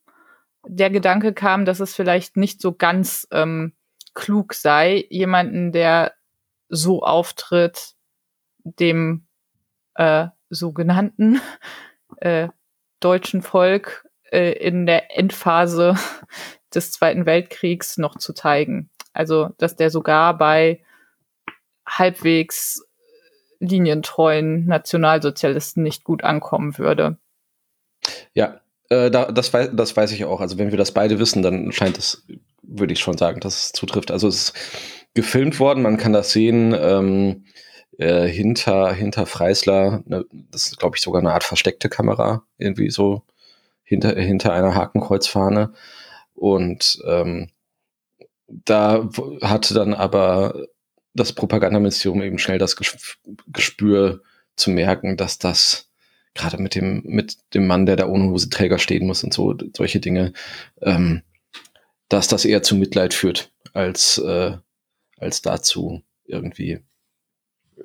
der 0.67 0.89
Gedanke 0.89 1.33
kam, 1.33 1.65
dass 1.65 1.79
es 1.79 1.95
vielleicht 1.95 2.37
nicht 2.37 2.61
so 2.61 2.73
ganz 2.73 3.27
ähm, 3.31 3.73
klug 4.13 4.53
sei, 4.53 5.05
jemanden, 5.09 5.71
der 5.71 6.13
so 6.69 7.03
auftritt, 7.03 7.93
dem 8.63 9.27
äh, 9.93 10.27
sogenannten 10.49 11.39
äh, 12.17 12.49
deutschen 12.99 13.41
Volk 13.41 14.05
äh, 14.31 14.53
in 14.53 14.85
der 14.85 15.17
Endphase 15.17 15.95
des 16.73 16.91
Zweiten 16.91 17.25
Weltkriegs 17.25 17.97
noch 17.97 18.17
zu 18.17 18.33
zeigen. 18.33 18.89
Also, 19.13 19.49
dass 19.57 19.75
der 19.75 19.89
sogar 19.89 20.37
bei 20.37 20.83
halbwegs 21.87 22.84
linientreuen 23.59 24.65
Nationalsozialisten 24.65 25.83
nicht 25.83 26.03
gut 26.03 26.23
ankommen 26.23 26.77
würde. 26.77 27.17
Ja, 28.33 28.59
äh, 28.89 29.09
da, 29.09 29.31
das, 29.31 29.53
weiß, 29.53 29.69
das 29.73 29.95
weiß 29.95 30.11
ich 30.11 30.25
auch. 30.25 30.41
Also 30.41 30.57
wenn 30.57 30.71
wir 30.71 30.77
das 30.77 30.91
beide 30.91 31.19
wissen, 31.19 31.41
dann 31.41 31.71
scheint 31.71 31.97
es, 31.97 32.25
würde 32.61 32.93
ich 32.93 32.99
schon 32.99 33.17
sagen, 33.17 33.39
dass 33.39 33.65
es 33.65 33.71
zutrifft. 33.71 34.11
Also 34.11 34.27
es 34.27 34.49
ist 34.49 34.53
gefilmt 35.13 35.59
worden, 35.59 35.81
man 35.81 35.97
kann 35.97 36.13
das 36.13 36.31
sehen 36.31 36.75
ähm, 36.77 37.45
äh, 37.97 38.27
hinter, 38.27 38.93
hinter 38.93 39.25
Freisler. 39.25 40.03
Ne, 40.05 40.25
das 40.51 40.67
ist, 40.67 40.79
glaube 40.79 40.97
ich, 40.97 41.03
sogar 41.03 41.21
eine 41.21 41.33
Art 41.33 41.43
versteckte 41.43 41.89
Kamera, 41.89 42.43
irgendwie 42.57 42.89
so 42.89 43.23
hinter, 43.83 44.19
hinter 44.19 44.53
einer 44.53 44.75
Hakenkreuzfahne. 44.75 45.73
Und 46.33 46.99
ähm, 47.07 47.49
da 48.47 49.09
hatte 49.41 49.73
dann 49.73 49.93
aber 49.93 50.67
das 51.15 51.33
Propagandaministerium 51.33 52.21
eben 52.21 52.37
schnell 52.37 52.59
das 52.59 52.77
Ges- 52.77 53.17
Gespür 53.47 54.21
zu 54.55 54.69
merken, 54.69 55.17
dass 55.17 55.39
das 55.39 55.89
gerade 56.33 56.61
mit 56.61 56.75
dem, 56.75 57.01
mit 57.05 57.37
dem 57.53 57.65
Mann, 57.65 57.85
der 57.85 57.95
da 57.95 58.07
ohne 58.07 58.29
Hoseträger 58.29 58.77
stehen 58.77 59.07
muss 59.07 59.23
und 59.23 59.33
so, 59.33 59.55
solche 59.75 59.99
Dinge, 59.99 60.33
ähm, 60.81 61.23
dass 62.09 62.27
das 62.27 62.45
eher 62.45 62.61
zu 62.61 62.75
Mitleid 62.75 63.13
führt, 63.13 63.51
als, 63.73 64.17
äh, 64.17 64.57
als 65.17 65.41
dazu 65.41 66.03
irgendwie 66.25 66.79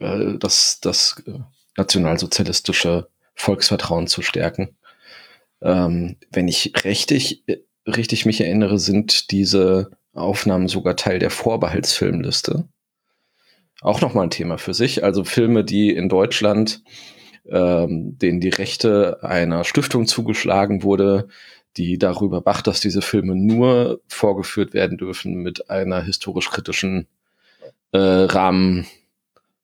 äh, 0.00 0.34
das, 0.38 0.80
das 0.80 1.22
äh, 1.26 1.38
nationalsozialistische 1.76 3.08
Volksvertrauen 3.34 4.08
zu 4.08 4.22
stärken. 4.22 4.76
Ähm, 5.62 6.16
wenn 6.30 6.48
ich 6.48 6.72
richtig, 6.84 7.44
richtig 7.86 8.26
mich 8.26 8.40
erinnere, 8.40 8.78
sind 8.78 9.30
diese 9.30 9.92
Aufnahmen 10.12 10.66
sogar 10.66 10.96
Teil 10.96 11.20
der 11.20 11.30
Vorbehaltsfilmliste. 11.30 12.68
Auch 13.80 14.00
nochmal 14.00 14.24
ein 14.24 14.30
Thema 14.30 14.58
für 14.58 14.74
sich. 14.74 15.04
Also 15.04 15.24
Filme, 15.24 15.64
die 15.64 15.90
in 15.90 16.08
Deutschland 16.08 16.82
ähm, 17.48 18.18
denen 18.18 18.40
die 18.40 18.48
Rechte 18.50 19.18
einer 19.22 19.64
Stiftung 19.64 20.06
zugeschlagen 20.06 20.82
wurde, 20.82 21.28
die 21.76 21.98
darüber 21.98 22.44
wacht, 22.44 22.66
dass 22.66 22.80
diese 22.80 23.02
Filme 23.02 23.36
nur 23.36 24.00
vorgeführt 24.08 24.74
werden 24.74 24.98
dürfen 24.98 25.34
mit 25.36 25.70
einer 25.70 26.02
historisch-kritischen 26.02 27.06
äh, 27.92 27.98
Rahmen, 27.98 28.86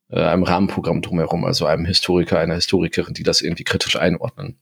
äh, 0.09 0.21
einem 0.21 0.45
Rahmenprogramm 0.45 1.03
drumherum, 1.03 1.45
also 1.45 1.67
einem 1.67 1.85
Historiker, 1.85 2.39
einer 2.39 2.55
Historikerin, 2.55 3.15
die 3.15 3.25
das 3.25 3.43
irgendwie 3.43 3.65
kritisch 3.65 3.97
einordnen. 3.97 4.59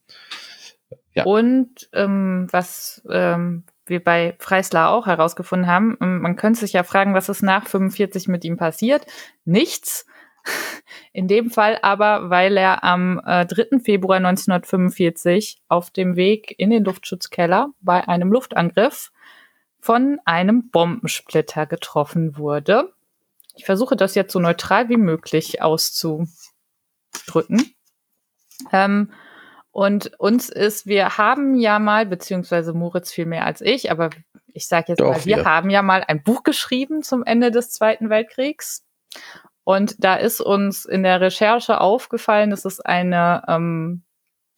Ja. 1.13 1.25
Und 1.25 1.89
ähm, 1.93 2.49
was 2.51 3.03
ähm, 3.11 3.65
wir 3.87 4.03
bei 4.03 4.35
Freisler 4.39 4.91
auch 4.91 5.07
herausgefunden 5.07 5.69
haben, 5.69 5.97
ähm, 6.01 6.21
man 6.21 6.37
könnte 6.37 6.61
sich 6.61 6.73
ja 6.73 6.83
fragen, 6.83 7.15
was 7.15 7.29
ist 7.29 7.43
nach 7.43 7.67
45 7.67 8.29
mit 8.29 8.45
ihm 8.45 8.57
passiert? 8.57 9.07
Nichts. 9.45 10.07
In 11.13 11.29
dem 11.29 11.51
Fall 11.51 11.79
aber, 11.83 12.31
weil 12.31 12.57
er 12.57 12.85
am 12.85 13.21
äh, 13.25 13.47
3. 13.47 13.81
Februar 13.81 14.17
1945 14.17 15.63
auf 15.69 15.91
dem 15.91 16.17
Weg 16.17 16.55
in 16.59 16.71
den 16.71 16.85
Luftschutzkeller 16.85 17.71
bei 17.81 18.07
einem 18.07 18.33
Luftangriff 18.33 19.11
von 19.81 20.19
einem 20.25 20.71
Bombensplitter 20.71 21.67
getroffen 21.67 22.37
wurde. 22.37 22.93
Ich 23.55 23.65
versuche 23.65 23.97
das 23.97 24.15
jetzt 24.15 24.33
so 24.33 24.41
neutral 24.41 24.89
wie 24.89 24.97
möglich 24.97 25.63
auszudrücken. 25.63 26.29
Ähm, 28.73 29.13
und 29.75 30.13
uns 30.21 30.51
ist, 30.51 30.87
wir 30.87 31.19
haben 31.19 31.57
ja 31.57 31.81
mal, 31.81 32.07
beziehungsweise 32.07 32.73
Moritz 32.73 33.11
viel 33.11 33.27
mehr 33.27 33.45
als 33.45 33.61
ich, 33.61 33.91
aber 33.91 34.11
ich 34.53 34.69
sage 34.69 34.85
jetzt 34.91 35.01
Doch, 35.01 35.17
mal, 35.17 35.25
wir 35.25 35.39
wir. 35.39 35.45
haben 35.45 35.69
ja 35.69 35.83
mal 35.83 36.05
ein 36.07 36.23
Buch 36.23 36.45
geschrieben 36.45 37.03
zum 37.03 37.25
Ende 37.25 37.51
des 37.51 37.71
Zweiten 37.71 38.09
Weltkriegs. 38.09 38.85
Und 39.65 39.97
da 39.99 40.15
ist 40.15 40.41
uns 40.41 40.85
in 40.85 41.03
der 41.03 41.21
Recherche 41.21 41.81
aufgefallen, 41.81 42.51
dass 42.51 42.65
es 42.65 42.79
eine, 42.79 43.43
ähm, 43.49 44.05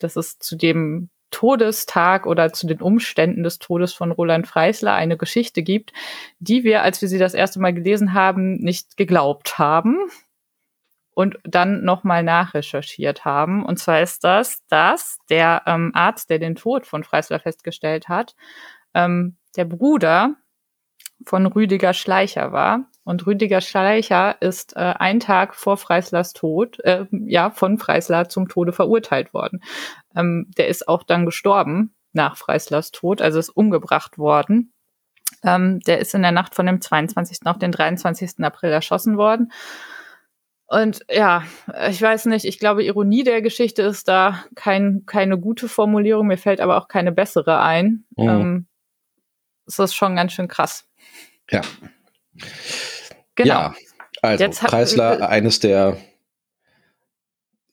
dass 0.00 0.16
es 0.16 0.38
zu 0.38 0.54
dem 0.54 1.08
Todestag 1.30 2.26
oder 2.26 2.52
zu 2.52 2.66
den 2.66 2.82
Umständen 2.82 3.42
des 3.42 3.58
Todes 3.58 3.94
von 3.94 4.12
Roland 4.12 4.46
Freisler 4.46 4.92
eine 4.92 5.16
Geschichte 5.16 5.62
gibt, 5.62 5.94
die 6.40 6.62
wir, 6.62 6.82
als 6.82 7.00
wir 7.00 7.08
sie 7.08 7.18
das 7.18 7.32
erste 7.32 7.58
Mal 7.58 7.72
gelesen 7.72 8.12
haben, 8.12 8.56
nicht 8.56 8.98
geglaubt 8.98 9.58
haben 9.58 9.96
und 11.16 11.38
dann 11.44 11.82
nochmal 11.82 12.22
nachrecherchiert 12.22 13.24
haben. 13.24 13.64
Und 13.64 13.78
zwar 13.78 14.02
ist 14.02 14.22
das, 14.22 14.58
dass 14.68 15.16
der 15.30 15.62
ähm, 15.64 15.90
Arzt, 15.94 16.28
der 16.28 16.38
den 16.38 16.56
Tod 16.56 16.86
von 16.86 17.04
Freisler 17.04 17.40
festgestellt 17.40 18.10
hat, 18.10 18.36
ähm, 18.92 19.38
der 19.56 19.64
Bruder 19.64 20.34
von 21.24 21.46
Rüdiger 21.46 21.94
Schleicher 21.94 22.52
war. 22.52 22.90
Und 23.02 23.26
Rüdiger 23.26 23.62
Schleicher 23.62 24.36
ist 24.42 24.76
äh, 24.76 24.92
ein 24.98 25.18
Tag 25.18 25.54
vor 25.54 25.78
Freislers 25.78 26.34
Tod, 26.34 26.80
äh, 26.80 27.06
ja, 27.10 27.48
von 27.48 27.78
Freisler 27.78 28.28
zum 28.28 28.48
Tode 28.48 28.74
verurteilt 28.74 29.32
worden. 29.32 29.62
Ähm, 30.14 30.50
der 30.58 30.68
ist 30.68 30.86
auch 30.86 31.02
dann 31.02 31.24
gestorben 31.24 31.94
nach 32.12 32.36
Freislers 32.36 32.90
Tod, 32.90 33.22
also 33.22 33.38
ist 33.38 33.48
umgebracht 33.48 34.18
worden. 34.18 34.74
Ähm, 35.42 35.80
der 35.80 35.98
ist 35.98 36.14
in 36.14 36.20
der 36.20 36.32
Nacht 36.32 36.54
von 36.54 36.66
dem 36.66 36.82
22. 36.82 37.38
auf 37.46 37.58
den 37.58 37.72
23. 37.72 38.44
April 38.44 38.70
erschossen 38.70 39.16
worden. 39.16 39.50
Und 40.68 41.04
ja, 41.08 41.44
ich 41.88 42.02
weiß 42.02 42.26
nicht, 42.26 42.44
ich 42.44 42.58
glaube, 42.58 42.82
Ironie 42.84 43.22
der 43.22 43.40
Geschichte 43.40 43.82
ist 43.82 44.08
da 44.08 44.44
kein, 44.56 45.04
keine 45.06 45.38
gute 45.38 45.68
Formulierung, 45.68 46.26
mir 46.26 46.38
fällt 46.38 46.60
aber 46.60 46.76
auch 46.76 46.88
keine 46.88 47.12
bessere 47.12 47.60
ein. 47.60 48.04
Mhm. 48.16 48.28
Ähm, 48.28 48.66
es 49.66 49.78
ist 49.78 49.94
schon 49.94 50.16
ganz 50.16 50.32
schön 50.32 50.48
krass. 50.48 50.88
Ja. 51.50 51.60
Genau. 53.36 53.48
Ja, 53.48 53.74
also 54.22 54.44
Jetzt 54.44 54.62
hat- 54.62 54.70
Preisler, 54.70 55.28
eines 55.28 55.60
der, 55.60 55.98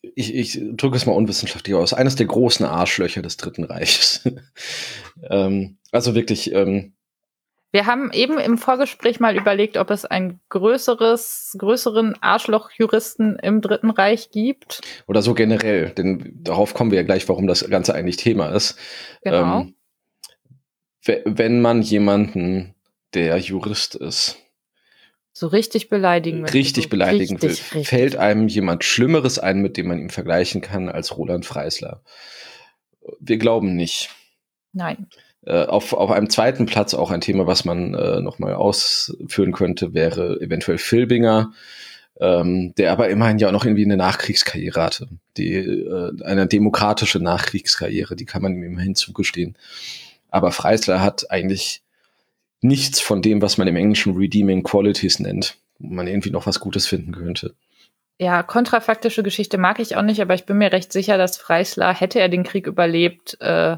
ich, 0.02 0.36
ich 0.36 0.60
drücke 0.76 0.96
es 0.98 1.06
mal 1.06 1.14
unwissenschaftlich 1.14 1.76
aus, 1.76 1.94
eines 1.94 2.16
der 2.16 2.28
großen 2.28 2.66
Arschlöcher 2.66 3.22
des 3.22 3.38
Dritten 3.38 3.64
Reiches. 3.64 4.30
ähm, 5.30 5.78
also 5.92 6.14
wirklich, 6.14 6.52
ähm, 6.54 6.94
Wir 7.74 7.88
haben 7.88 8.12
eben 8.14 8.38
im 8.38 8.60
Vorgespräch 8.60 9.20
mal 9.20 9.36
überlegt, 9.36 9.78
ob 9.78 9.90
es 9.90 10.06
ein 10.06 10.40
größeres, 10.50 11.56
größeren 11.58 12.16
Arschloch-Juristen 12.22 13.38
im 13.42 13.62
Dritten 13.62 13.90
Reich 13.90 14.30
gibt. 14.30 14.82
oder 15.08 15.24
so 15.24 15.34
generell, 15.34 15.90
denn 15.90 16.34
darauf 16.44 16.76
kommen 16.76 16.92
wir 16.92 16.98
ja 17.00 17.04
gleich, 17.04 17.28
warum 17.28 17.48
das 17.48 17.68
Ganze 17.68 17.96
eigentlich 17.96 18.18
Thema 18.18 18.50
ist. 18.50 18.78
Genau. 19.24 19.62
Ähm, 19.62 19.76
we- 21.04 21.24
wenn 21.26 21.62
man 21.62 21.82
jemanden, 21.82 22.76
der 23.16 23.38
Jurist 23.40 23.96
ist, 23.96 24.38
so 25.36 25.48
richtig 25.48 25.90
beleidigen 25.90 26.42
möchte. 26.42 26.54
richtig 26.56 26.90
beleidigen 26.90 27.42
will, 27.42 27.50
richtig, 27.50 27.74
richtig. 27.74 27.88
fällt 27.88 28.16
einem 28.18 28.48
jemand 28.50 28.84
Schlimmeres 28.84 29.40
ein, 29.40 29.64
mit 29.64 29.78
dem 29.78 29.88
man 29.88 29.98
ihn 29.98 30.12
vergleichen 30.12 30.62
kann 30.62 30.90
als 30.90 31.18
Roland 31.18 31.48
Freisler. 31.48 32.04
Wir 33.20 33.38
glauben 33.38 33.76
nicht. 33.76 34.12
Nein. 34.74 35.08
Äh, 35.46 35.66
auf, 35.66 35.94
auf 35.94 36.12
einem 36.12 36.30
zweiten 36.30 36.66
Platz 36.66 36.94
auch 36.94 37.12
ein 37.12 37.22
Thema, 37.22 37.48
was 37.48 37.66
man 37.66 37.94
äh, 37.94 38.22
nochmal 38.22 38.54
ausführen 38.54 39.52
könnte, 39.52 39.94
wäre 39.94 40.40
eventuell 40.40 40.78
Filbinger, 40.78 41.52
ähm, 42.20 42.74
der 42.78 42.92
aber 42.94 43.10
immerhin 43.10 43.40
ja 43.40 43.50
auch 43.50 43.52
noch 43.52 43.66
irgendwie 43.66 43.84
eine 43.84 43.98
Nachkriegskarriere 43.98 44.82
hatte. 44.82 45.10
Die, 45.36 45.54
äh, 45.56 46.24
eine 46.24 46.48
demokratische 46.48 47.20
Nachkriegskarriere, 47.20 48.16
die 48.16 48.26
kann 48.26 48.42
man 48.42 48.54
ihm 48.54 48.64
immerhin 48.64 48.96
zugestehen. 48.96 49.58
Aber 50.30 50.52
Freisler 50.52 51.02
hat 51.02 51.30
eigentlich 51.30 51.84
nichts 52.62 53.02
von 53.02 53.22
dem, 53.22 53.42
was 53.42 53.58
man 53.58 53.68
im 53.68 53.76
Englischen 53.76 54.16
Redeeming 54.16 54.64
Qualities 54.64 55.20
nennt, 55.20 55.58
wo 55.80 55.94
man 55.94 56.08
irgendwie 56.08 56.32
noch 56.32 56.48
was 56.48 56.62
Gutes 56.62 56.88
finden 56.88 57.12
könnte. 57.12 57.54
Ja, 58.18 58.44
kontrafaktische 58.44 59.24
Geschichte 59.24 59.58
mag 59.58 59.80
ich 59.80 59.98
auch 59.98 60.02
nicht, 60.02 60.22
aber 60.22 60.36
ich 60.36 60.46
bin 60.46 60.58
mir 60.58 60.72
recht 60.72 60.94
sicher, 60.94 61.18
dass 61.18 61.36
Freisler, 61.36 61.94
hätte 61.94 62.20
er 62.20 62.30
den 62.30 62.44
Krieg 62.44 62.68
überlebt, 62.68 63.38
äh, 63.42 63.78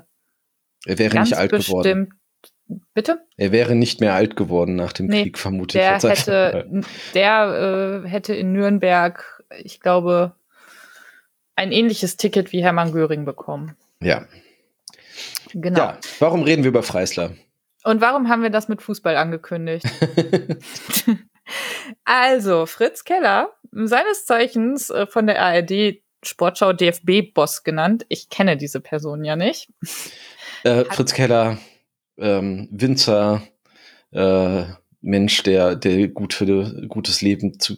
Er 0.85 0.99
wäre 0.99 1.13
ganz 1.13 1.29
nicht 1.29 1.39
alt 1.39 1.51
bestimmt 1.51 1.83
geworden. 1.83 2.13
Bitte? 2.93 3.21
Er 3.37 3.51
wäre 3.51 3.75
nicht 3.75 4.01
mehr 4.01 4.15
alt 4.15 4.35
geworden 4.35 4.75
nach 4.75 4.93
dem 4.93 5.07
Nee, 5.07 5.23
Krieg, 5.23 5.37
vermute 5.37 5.77
Der 5.77 5.99
hätte, 5.99 6.83
der 7.13 8.01
äh, 8.03 8.09
hätte 8.09 8.33
in 8.33 8.53
Nürnberg, 8.53 9.43
ich 9.63 9.79
glaube, 9.79 10.35
ein 11.55 11.71
ähnliches 11.71 12.17
Ticket 12.17 12.51
wie 12.51 12.63
Hermann 12.63 12.91
Göring 12.91 13.25
bekommen. 13.25 13.75
Ja. 14.01 14.25
Genau. 15.53 15.79
ja. 15.79 15.99
Warum 16.19 16.43
reden 16.43 16.63
wir 16.63 16.69
über 16.69 16.83
Freisler? 16.83 17.31
Und 17.83 18.01
warum 18.01 18.29
haben 18.29 18.41
wir 18.41 18.49
das 18.49 18.67
mit 18.67 18.81
Fußball 18.81 19.15
angekündigt? 19.15 19.85
also, 22.03 22.65
Fritz 22.65 23.03
Keller, 23.03 23.51
seines 23.71 24.25
Zeichens 24.25 24.89
äh, 24.89 25.05
von 25.05 25.27
der 25.27 25.41
ARD 25.41 26.01
Sportschau 26.23 26.73
DFB-Boss 26.73 27.63
genannt. 27.63 28.05
Ich 28.09 28.29
kenne 28.29 28.57
diese 28.57 28.81
Person 28.81 29.23
ja 29.23 29.35
nicht. 29.35 29.69
Äh, 30.63 30.85
Fritz 30.85 31.13
Keller, 31.13 31.57
ähm, 32.17 32.67
Winzer, 32.71 33.43
äh, 34.11 34.63
Mensch, 35.01 35.43
der, 35.43 35.75
der 35.75 36.07
gut 36.07 36.33
für 36.33 36.87
gutes 36.87 37.21
Leben 37.21 37.59
zu 37.59 37.77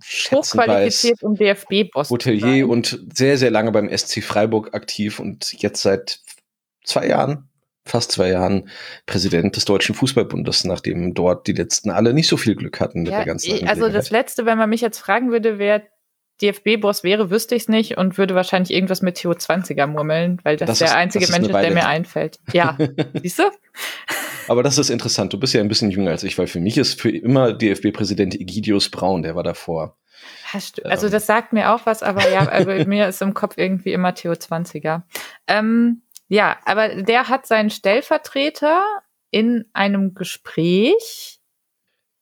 schätzen 0.00 0.58
weiß. 0.58 0.66
Hochqualifiziert, 0.66 1.22
um 1.22 1.34
DFB-Boss 1.34 2.08
zu 2.08 2.14
Hotelier 2.14 2.68
und 2.68 3.00
sehr, 3.12 3.36
sehr 3.38 3.50
lange 3.50 3.72
beim 3.72 3.88
SC 3.96 4.22
Freiburg 4.22 4.74
aktiv 4.74 5.18
und 5.18 5.52
jetzt 5.60 5.82
seit 5.82 6.20
zwei 6.84 7.08
Jahren, 7.08 7.48
fast 7.84 8.12
zwei 8.12 8.30
Jahren, 8.30 8.68
Präsident 9.06 9.56
des 9.56 9.64
Deutschen 9.64 9.94
Fußballbundes, 9.94 10.64
nachdem 10.64 11.14
dort 11.14 11.46
die 11.46 11.52
letzten 11.52 11.90
alle 11.90 12.14
nicht 12.14 12.28
so 12.28 12.36
viel 12.36 12.54
Glück 12.54 12.80
hatten 12.80 13.02
mit 13.02 13.12
Ja, 13.12 13.18
der 13.18 13.26
ganzen 13.26 13.68
also 13.68 13.88
das. 13.88 14.10
Letzte, 14.10 14.46
wenn 14.46 14.58
man 14.58 14.70
mich 14.70 14.80
jetzt 14.80 14.98
fragen 14.98 15.30
würde, 15.30 15.58
wer 15.58 15.82
DFB-Boss 16.42 17.02
wäre, 17.04 17.30
wüsste 17.30 17.54
ich 17.54 17.62
es 17.62 17.68
nicht 17.68 17.96
und 17.96 18.18
würde 18.18 18.34
wahrscheinlich 18.34 18.72
irgendwas 18.72 19.02
mit 19.02 19.16
Theo 19.16 19.32
20er 19.32 19.86
murmeln, 19.86 20.38
weil 20.42 20.56
das, 20.56 20.66
Das 20.68 20.78
der 20.80 20.88
ist- 20.88 20.94
einzige 20.94 21.26
das 21.26 21.32
Mensch 21.32 21.48
ist, 21.48 21.54
der 21.60 21.70
mir 21.72 21.86
einfällt. 21.86 22.38
Ja, 22.52 22.76
siehst 23.22 23.38
du? 23.38 23.44
Aber 24.48 24.62
das 24.62 24.78
ist 24.78 24.90
interessant. 24.90 25.32
Du 25.32 25.38
bist 25.40 25.54
ja 25.54 25.60
ein 25.60 25.68
bisschen 25.68 25.90
jünger 25.90 26.10
als 26.12 26.22
ich, 26.24 26.38
weil 26.38 26.46
für 26.46 26.60
mich 26.60 26.76
ist 26.78 27.00
für 27.00 27.10
immer 27.10 27.52
DFB-Präsident 27.52 28.34
Egidius 28.34 28.90
Braun, 28.90 29.22
der 29.22 29.34
war 29.34 29.42
davor. 29.42 29.96
Hast 30.52 30.78
du- 30.78 30.84
Also 30.84 31.06
Ähm. 31.06 31.12
das 31.12 31.26
sagt 31.26 31.52
mir 31.52 31.72
auch 31.72 31.80
was, 31.84 32.02
aber 32.02 32.28
ja, 32.30 32.46
also 32.48 32.70
mir 32.88 33.08
ist 33.08 33.22
im 33.22 33.34
Kopf 33.34 33.54
irgendwie 33.56 33.92
immer 33.92 34.14
Theo 34.14 34.32
20er. 34.32 35.02
Ähm, 35.46 36.02
ja, 36.28 36.56
aber 36.64 37.02
der 37.02 37.28
hat 37.28 37.46
seinen 37.46 37.70
Stellvertreter 37.70 38.82
in 39.30 39.64
einem 39.72 40.14
Gespräch 40.14 41.40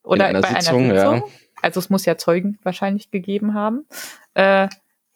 oder 0.02 0.26
einer 0.26 0.40
bei 0.40 0.48
Sitzung, 0.60 0.84
einer 0.90 0.94
ja. 0.94 1.22
Also 1.64 1.80
es 1.80 1.88
muss 1.88 2.04
ja 2.04 2.18
Zeugen 2.18 2.58
wahrscheinlich 2.62 3.10
gegeben 3.10 3.54
haben, 3.54 3.86
äh, 4.34 4.68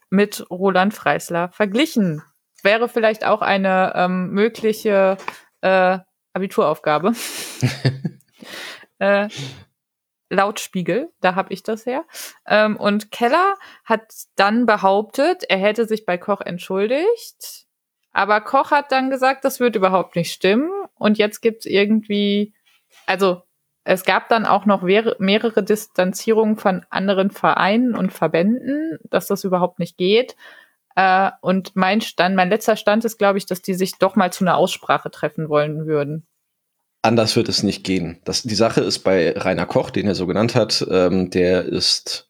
mit 0.08 0.50
Roland 0.50 0.94
Freisler 0.94 1.50
verglichen. 1.50 2.22
Wäre 2.62 2.88
vielleicht 2.88 3.24
auch 3.26 3.42
eine 3.42 3.92
ähm, 3.94 4.30
mögliche 4.30 5.18
äh, 5.60 5.98
Abituraufgabe. 6.32 7.12
äh, 8.98 9.28
laut 10.30 10.60
Spiegel, 10.60 11.12
da 11.20 11.34
habe 11.34 11.52
ich 11.52 11.62
das 11.62 11.84
her. 11.84 12.06
Ähm, 12.46 12.78
und 12.78 13.10
Keller 13.10 13.54
hat 13.84 14.10
dann 14.36 14.64
behauptet, 14.64 15.44
er 15.50 15.58
hätte 15.58 15.86
sich 15.86 16.06
bei 16.06 16.16
Koch 16.16 16.40
entschuldigt. 16.40 17.66
Aber 18.12 18.40
Koch 18.40 18.70
hat 18.70 18.90
dann 18.90 19.10
gesagt, 19.10 19.44
das 19.44 19.60
wird 19.60 19.76
überhaupt 19.76 20.16
nicht 20.16 20.32
stimmen. 20.32 20.70
Und 20.94 21.18
jetzt 21.18 21.42
gibt's 21.42 21.66
irgendwie, 21.66 22.54
also 23.04 23.42
es 23.90 24.04
gab 24.04 24.28
dann 24.28 24.44
auch 24.44 24.66
noch 24.66 24.82
mehrere, 24.82 25.62
Distanzierungen 25.62 26.58
von 26.58 26.84
anderen 26.90 27.30
Vereinen 27.30 27.94
und 27.94 28.12
Verbänden, 28.12 28.98
dass 29.08 29.28
das 29.28 29.44
überhaupt 29.44 29.78
nicht 29.78 29.96
geht. 29.96 30.36
Äh, 30.94 31.30
und 31.40 31.74
mein 31.74 32.02
Stand, 32.02 32.36
mein 32.36 32.50
letzter 32.50 32.76
Stand 32.76 33.06
ist, 33.06 33.16
glaube 33.16 33.38
ich, 33.38 33.46
dass 33.46 33.62
die 33.62 33.72
sich 33.72 33.96
doch 33.98 34.14
mal 34.14 34.30
zu 34.30 34.44
einer 34.44 34.58
Aussprache 34.58 35.10
treffen 35.10 35.48
wollen 35.48 35.86
würden. 35.86 36.26
Anders 37.00 37.34
wird 37.34 37.48
es 37.48 37.62
nicht 37.62 37.82
gehen. 37.82 38.20
Das, 38.24 38.42
die 38.42 38.54
Sache 38.54 38.82
ist 38.82 38.98
bei 38.98 39.32
Rainer 39.34 39.64
Koch, 39.64 39.88
den 39.88 40.06
er 40.06 40.14
so 40.14 40.26
genannt 40.26 40.54
hat, 40.54 40.86
ähm, 40.90 41.30
der 41.30 41.64
ist 41.64 42.28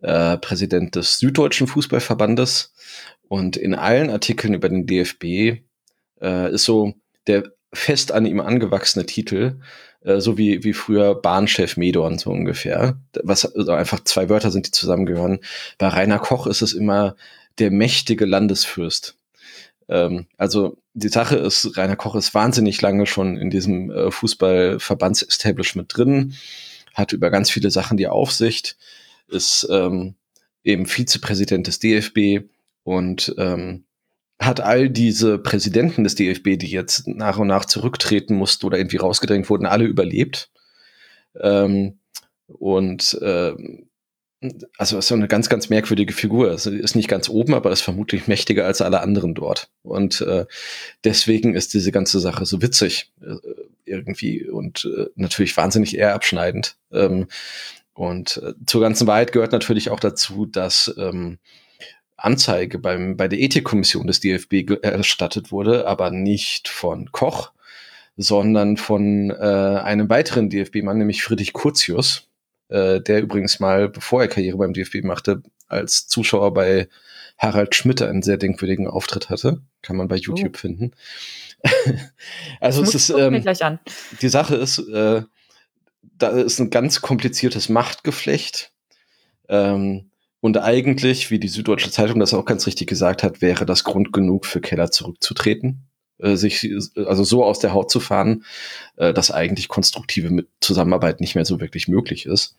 äh, 0.00 0.36
Präsident 0.38 0.96
des 0.96 1.18
Süddeutschen 1.18 1.68
Fußballverbandes 1.68 2.74
und 3.28 3.56
in 3.56 3.76
allen 3.76 4.10
Artikeln 4.10 4.52
über 4.52 4.68
den 4.68 4.86
DFB 4.86 5.62
äh, 6.20 6.52
ist 6.52 6.64
so 6.64 6.94
der 7.28 7.44
fest 7.72 8.12
an 8.12 8.26
ihm 8.26 8.40
angewachsene 8.40 9.06
Titel, 9.06 9.56
äh, 10.02 10.20
so 10.20 10.38
wie, 10.38 10.64
wie 10.64 10.72
früher 10.72 11.14
Bahnchef 11.14 11.76
Medorn 11.76 12.18
so 12.18 12.30
ungefähr, 12.30 12.98
was 13.22 13.46
also 13.46 13.72
einfach 13.72 14.04
zwei 14.04 14.28
Wörter 14.28 14.50
sind, 14.50 14.66
die 14.66 14.70
zusammengehören. 14.70 15.40
Bei 15.78 15.88
Rainer 15.88 16.18
Koch 16.18 16.46
ist 16.46 16.62
es 16.62 16.72
immer 16.72 17.16
der 17.58 17.70
mächtige 17.70 18.26
Landesfürst. 18.26 19.16
Ähm, 19.88 20.26
also 20.36 20.78
die 20.94 21.08
Sache 21.08 21.36
ist, 21.36 21.76
Rainer 21.76 21.96
Koch 21.96 22.14
ist 22.14 22.34
wahnsinnig 22.34 22.80
lange 22.82 23.06
schon 23.06 23.36
in 23.36 23.50
diesem 23.50 23.90
äh, 23.90 24.10
Fußballverbandsestablishment 24.10 25.96
drin, 25.96 26.34
hat 26.94 27.12
über 27.12 27.30
ganz 27.30 27.50
viele 27.50 27.70
Sachen 27.70 27.96
die 27.96 28.08
Aufsicht, 28.08 28.76
ist 29.28 29.66
ähm, 29.70 30.14
eben 30.64 30.86
Vizepräsident 30.86 31.66
des 31.66 31.78
DFB 31.78 32.46
und 32.84 33.34
ähm, 33.38 33.84
hat 34.44 34.60
all 34.60 34.90
diese 34.90 35.38
Präsidenten 35.38 36.04
des 36.04 36.14
DFB, 36.14 36.58
die 36.58 36.70
jetzt 36.70 37.06
nach 37.08 37.38
und 37.38 37.48
nach 37.48 37.64
zurücktreten 37.64 38.34
mussten 38.34 38.66
oder 38.66 38.78
irgendwie 38.78 38.98
rausgedrängt 38.98 39.48
wurden, 39.50 39.66
alle 39.66 39.84
überlebt. 39.84 40.50
Ähm, 41.40 41.98
und 42.46 43.18
ähm, 43.22 43.88
also 44.76 44.98
ist 44.98 45.08
so 45.08 45.14
eine 45.14 45.28
ganz, 45.28 45.48
ganz 45.48 45.68
merkwürdige 45.68 46.12
Figur. 46.12 46.50
Also 46.50 46.70
ist 46.70 46.96
nicht 46.96 47.08
ganz 47.08 47.28
oben, 47.28 47.54
aber 47.54 47.70
ist 47.70 47.82
vermutlich 47.82 48.26
mächtiger 48.26 48.66
als 48.66 48.80
alle 48.80 49.00
anderen 49.00 49.34
dort. 49.34 49.70
Und 49.82 50.20
äh, 50.22 50.46
deswegen 51.04 51.54
ist 51.54 51.74
diese 51.74 51.92
ganze 51.92 52.18
Sache 52.18 52.44
so 52.44 52.60
witzig 52.60 53.12
äh, 53.20 53.36
irgendwie 53.84 54.48
und 54.48 54.84
äh, 54.96 55.06
natürlich 55.14 55.56
wahnsinnig 55.56 55.96
eher 55.96 56.14
abschneidend. 56.14 56.76
Ähm, 56.90 57.28
und 57.94 58.38
äh, 58.38 58.54
zur 58.66 58.80
ganzen 58.80 59.06
Wahrheit 59.06 59.32
gehört 59.32 59.52
natürlich 59.52 59.90
auch 59.90 60.00
dazu, 60.00 60.46
dass 60.46 60.92
ähm, 60.98 61.38
Anzeige 62.22 62.78
beim, 62.78 63.16
bei 63.16 63.28
der 63.28 63.40
Ethikkommission 63.40 64.06
des 64.06 64.20
DFB 64.20 64.70
erstattet 64.82 65.50
wurde, 65.50 65.86
aber 65.86 66.10
nicht 66.10 66.68
von 66.68 67.10
Koch, 67.10 67.52
sondern 68.16 68.76
von 68.76 69.30
äh, 69.30 69.34
einem 69.34 70.08
weiteren 70.08 70.48
DFB-Mann, 70.48 70.98
nämlich 70.98 71.22
Friedrich 71.22 71.52
Curtius, 71.52 72.28
äh, 72.68 73.00
der 73.00 73.22
übrigens 73.22 73.58
mal, 73.58 73.88
bevor 73.88 74.22
er 74.22 74.28
Karriere 74.28 74.58
beim 74.58 74.72
DFB 74.72 75.02
machte, 75.02 75.42
als 75.68 76.06
Zuschauer 76.06 76.54
bei 76.54 76.88
Harald 77.38 77.74
Schmidt 77.74 78.02
einen 78.02 78.22
sehr 78.22 78.36
denkwürdigen 78.36 78.86
Auftritt 78.86 79.30
hatte. 79.30 79.62
Kann 79.80 79.96
man 79.96 80.06
bei 80.06 80.16
YouTube 80.16 80.56
finden. 80.56 80.92
also 82.60 82.82
es 82.82 82.94
ist, 82.94 83.10
ähm, 83.10 83.42
die 84.20 84.28
Sache 84.28 84.56
ist, 84.56 84.78
äh, 84.78 85.22
da 86.18 86.28
ist 86.28 86.60
ein 86.60 86.70
ganz 86.70 87.00
kompliziertes 87.00 87.68
Machtgeflecht. 87.68 88.72
Ähm, 89.48 90.11
und 90.42 90.58
eigentlich, 90.58 91.30
wie 91.30 91.38
die 91.38 91.46
Süddeutsche 91.46 91.92
Zeitung 91.92 92.18
das 92.18 92.34
auch 92.34 92.44
ganz 92.44 92.66
richtig 92.66 92.88
gesagt 92.88 93.22
hat, 93.22 93.40
wäre 93.42 93.64
das 93.64 93.84
Grund 93.84 94.12
genug 94.12 94.44
für 94.44 94.60
Keller 94.60 94.90
zurückzutreten, 94.90 95.86
äh, 96.18 96.34
sich 96.34 96.68
also 96.96 97.22
so 97.22 97.44
aus 97.44 97.60
der 97.60 97.72
Haut 97.72 97.92
zu 97.92 98.00
fahren, 98.00 98.44
äh, 98.96 99.14
dass 99.14 99.30
eigentlich 99.30 99.68
konstruktive 99.68 100.44
Zusammenarbeit 100.60 101.20
nicht 101.20 101.36
mehr 101.36 101.44
so 101.44 101.60
wirklich 101.60 101.86
möglich 101.86 102.26
ist. 102.26 102.56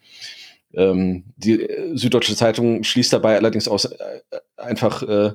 Ähm, 0.73 1.25
die 1.35 1.61
äh, 1.61 1.97
Süddeutsche 1.97 2.37
Zeitung 2.37 2.85
schließt 2.85 3.11
dabei 3.11 3.35
allerdings 3.35 3.67
aus 3.67 3.83
äh, 3.83 4.21
einfach, 4.55 5.03
äh, 5.03 5.33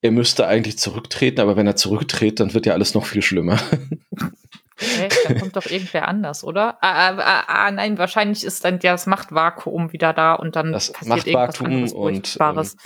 er 0.00 0.10
müsste 0.12 0.46
eigentlich 0.46 0.78
zurücktreten, 0.78 1.40
aber 1.40 1.56
wenn 1.56 1.66
er 1.66 1.76
zurücktritt, 1.76 2.40
dann 2.40 2.54
wird 2.54 2.64
ja 2.64 2.72
alles 2.72 2.94
noch 2.94 3.04
viel 3.04 3.20
schlimmer. 3.20 3.60
Hä? 4.80 5.08
Da 5.28 5.34
kommt 5.34 5.56
doch 5.56 5.66
irgendwer 5.66 6.08
anders, 6.08 6.42
oder? 6.42 6.78
Ah, 6.82 7.10
ah, 7.10 7.18
ah, 7.18 7.44
ah, 7.46 7.70
nein, 7.70 7.98
wahrscheinlich 7.98 8.44
ist 8.44 8.64
dann 8.64 8.80
ja 8.82 8.92
das 8.92 9.06
Machtvakuum 9.06 9.92
wieder 9.92 10.12
da 10.12 10.34
und 10.34 10.56
dann 10.56 10.72
Das 10.72 10.92
passiert 10.92 11.26
irgendwas 11.26 11.60
Machtvakuum 11.60 11.74
anderes 11.74 11.92
und, 11.92 12.26
Furchtbares. 12.26 12.76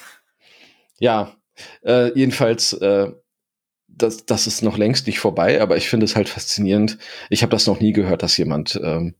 Ja, 0.98 1.32
äh, 1.82 2.12
jedenfalls, 2.18 2.72
äh, 2.74 3.12
das, 3.86 4.26
das 4.26 4.46
ist 4.46 4.62
noch 4.62 4.76
längst 4.76 5.06
nicht 5.06 5.20
vorbei, 5.20 5.60
aber 5.60 5.76
ich 5.76 5.88
finde 5.88 6.04
es 6.04 6.16
halt 6.16 6.28
faszinierend. 6.28 6.98
Ich 7.30 7.42
habe 7.42 7.50
das 7.50 7.66
noch 7.66 7.80
nie 7.80 7.92
gehört, 7.92 8.22
dass 8.22 8.36
jemand 8.36 8.80
ähm, 8.82 9.14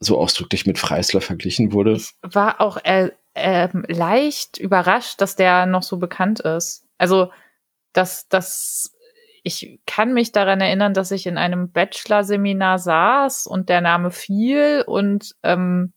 so 0.00 0.18
ausdrücklich 0.18 0.66
mit 0.66 0.78
Freisler 0.78 1.20
verglichen 1.20 1.72
wurde. 1.72 1.92
Ich 1.94 2.14
war 2.22 2.60
auch 2.60 2.78
äh, 2.84 3.10
ähm, 3.34 3.84
leicht 3.88 4.58
überrascht, 4.58 5.20
dass 5.20 5.36
der 5.36 5.66
noch 5.66 5.82
so 5.82 5.98
bekannt 5.98 6.40
ist. 6.40 6.84
Also, 6.98 7.30
dass 7.92 8.28
das 8.28 8.93
ich 9.44 9.78
kann 9.86 10.14
mich 10.14 10.32
daran 10.32 10.62
erinnern, 10.62 10.94
dass 10.94 11.10
ich 11.10 11.26
in 11.26 11.36
einem 11.36 11.70
Bachelor-Seminar 11.70 12.78
saß 12.78 13.46
und 13.46 13.68
der 13.68 13.82
Name 13.82 14.10
fiel 14.10 14.82
und 14.86 15.36
ähm, 15.42 15.92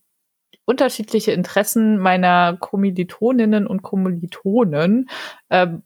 unterschiedliche 0.66 1.32
Interessen 1.32 1.96
meiner 1.96 2.58
Kommilitoninnen 2.58 3.66
und 3.66 3.80
Kommilitonen 3.80 5.08
ähm, 5.48 5.82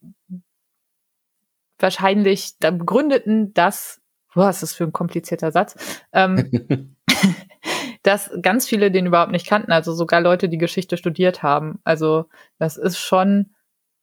wahrscheinlich 1.79 2.59
da 2.59 2.73
begründeten, 2.73 3.55
dass, 3.55 4.01
was 4.35 4.57
ist 4.57 4.63
das 4.63 4.75
für 4.75 4.85
ein 4.85 4.93
komplizierter 4.93 5.53
Satz, 5.53 5.77
ähm, 6.13 6.97
dass 8.03 8.33
ganz 8.43 8.69
viele 8.69 8.91
den 8.91 9.07
überhaupt 9.07 9.31
nicht 9.31 9.47
kannten, 9.47 9.71
also 9.71 9.93
sogar 9.93 10.21
Leute, 10.21 10.49
die 10.49 10.59
Geschichte 10.59 10.97
studiert 10.97 11.45
haben. 11.45 11.79
Also 11.85 12.27
das 12.59 12.77
ist 12.77 12.99
schon 12.99 13.55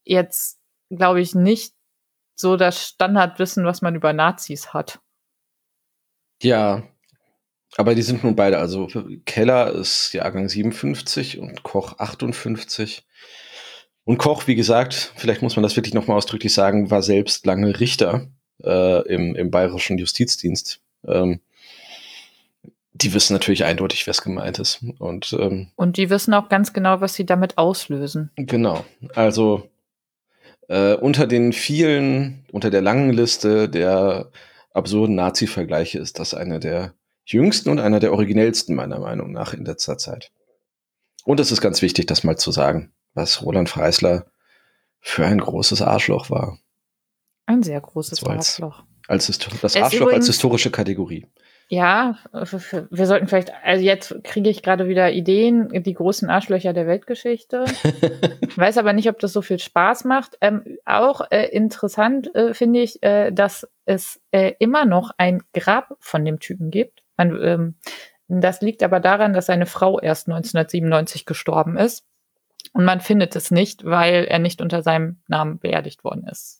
jetzt, 0.05 0.61
glaube 0.89 1.19
ich, 1.19 1.35
nicht 1.35 1.73
so 2.39 2.55
das 2.55 2.87
Standardwissen, 2.87 3.65
was 3.65 3.81
man 3.81 3.95
über 3.95 4.13
Nazis 4.13 4.73
hat. 4.73 4.99
Ja, 6.41 6.83
aber 7.77 7.95
die 7.95 8.01
sind 8.01 8.23
nun 8.23 8.35
beide, 8.35 8.57
also 8.57 8.87
Keller 9.25 9.71
ist 9.73 10.13
Jahrgang 10.13 10.49
57 10.49 11.39
und 11.39 11.63
Koch 11.63 11.99
58. 11.99 13.05
Und 14.05 14.17
Koch, 14.17 14.47
wie 14.47 14.55
gesagt, 14.55 15.13
vielleicht 15.17 15.41
muss 15.41 15.55
man 15.55 15.63
das 15.63 15.75
wirklich 15.75 15.93
nochmal 15.93 16.17
ausdrücklich 16.17 16.53
sagen, 16.53 16.89
war 16.89 17.03
selbst 17.03 17.45
lange 17.45 17.79
Richter 17.79 18.27
äh, 18.63 19.07
im, 19.07 19.35
im 19.35 19.51
bayerischen 19.51 19.97
Justizdienst. 19.97 20.81
Ähm, 21.05 21.41
die 22.93 23.13
wissen 23.13 23.33
natürlich 23.33 23.65
eindeutig, 23.65 24.07
was 24.07 24.21
gemeint 24.21 24.59
ist. 24.59 24.83
Und, 24.97 25.33
ähm, 25.39 25.69
Und 25.75 25.97
die 25.97 26.09
wissen 26.09 26.33
auch 26.33 26.49
ganz 26.49 26.73
genau, 26.73 27.01
was 27.01 27.13
sie 27.13 27.25
damit 27.25 27.57
auslösen. 27.57 28.31
genau, 28.35 28.83
also 29.13 29.69
äh, 30.69 30.93
unter 30.93 31.27
den 31.27 31.51
vielen, 31.53 32.45
unter 32.51 32.69
der 32.69 32.81
langen 32.81 33.11
Liste 33.11 33.67
der 33.69 34.31
absurden 34.71 35.15
Nazi-Vergleiche 35.15 35.99
ist 35.99 36.19
das 36.19 36.33
einer 36.33 36.59
der 36.59 36.93
jüngsten 37.25 37.69
und 37.69 37.79
einer 37.79 37.99
der 37.99 38.13
originellsten 38.13 38.75
meiner 38.75 38.99
Meinung 38.99 39.31
nach 39.31 39.53
in 39.53 39.65
letzter 39.65 39.97
Zeit. 39.97 40.31
Und 41.25 41.39
es 41.39 41.51
ist 41.51 41.61
ganz 41.61 41.81
wichtig, 41.81 42.05
das 42.07 42.23
mal 42.23 42.37
zu 42.37 42.51
sagen, 42.51 42.93
was 43.13 43.41
Roland 43.43 43.69
Freisler 43.69 44.31
für 45.01 45.25
ein 45.25 45.39
großes 45.39 45.81
Arschloch 45.81 46.29
war. 46.29 46.57
Ein 47.45 47.61
sehr 47.63 47.81
großes 47.81 48.19
So 48.19 48.27
als- 48.27 48.49
Arschloch. 48.61 48.83
Als 49.07 49.27
Histo- 49.27 49.49
das 49.61 49.75
ist 49.75 49.81
Arschloch 49.81 49.83
als 49.83 49.93
übrigens- 50.11 50.27
historische 50.27 50.69
Kategorie. 50.71 51.25
Ja, 51.71 52.17
wir 52.33 53.05
sollten 53.05 53.27
vielleicht, 53.27 53.53
also 53.63 53.83
jetzt 53.83 54.23
kriege 54.23 54.49
ich 54.49 54.63
gerade 54.63 54.87
wieder 54.87 55.11
Ideen, 55.11 55.69
die 55.83 55.93
großen 55.93 56.27
Arschlöcher 56.27 56.73
der 56.73 56.87
Weltgeschichte. 56.87 57.65
Ich 58.41 58.57
weiß 58.57 58.79
aber 58.79 58.93
nicht, 58.93 59.07
ob 59.07 59.19
das 59.19 59.33
so 59.33 59.43
viel 59.43 59.59
Spaß 59.59 60.05
macht. 60.05 60.35
Ähm, 60.41 60.63
auch 60.85 61.21
äh, 61.29 61.45
interessant 61.49 62.33
äh, 62.33 62.55
finde 62.55 62.79
ich, 62.79 63.03
äh, 63.03 63.29
dass 63.31 63.69
es 63.85 64.19
äh, 64.31 64.53
immer 64.57 64.85
noch 64.85 65.11
ein 65.19 65.43
Grab 65.53 65.95
von 65.99 66.25
dem 66.25 66.39
Typen 66.39 66.71
gibt. 66.71 67.03
Man, 67.17 67.39
ähm, 67.39 67.75
das 68.27 68.61
liegt 68.61 68.81
aber 68.81 68.99
daran, 68.99 69.33
dass 69.33 69.45
seine 69.45 69.67
Frau 69.67 69.99
erst 69.99 70.27
1997 70.27 71.27
gestorben 71.27 71.77
ist. 71.77 72.03
Und 72.73 72.83
man 72.83 72.99
findet 72.99 73.35
es 73.35 73.51
nicht, 73.51 73.85
weil 73.85 74.25
er 74.25 74.39
nicht 74.39 74.61
unter 74.61 74.81
seinem 74.81 75.21
Namen 75.27 75.59
beerdigt 75.59 76.03
worden 76.03 76.25
ist. 76.27 76.58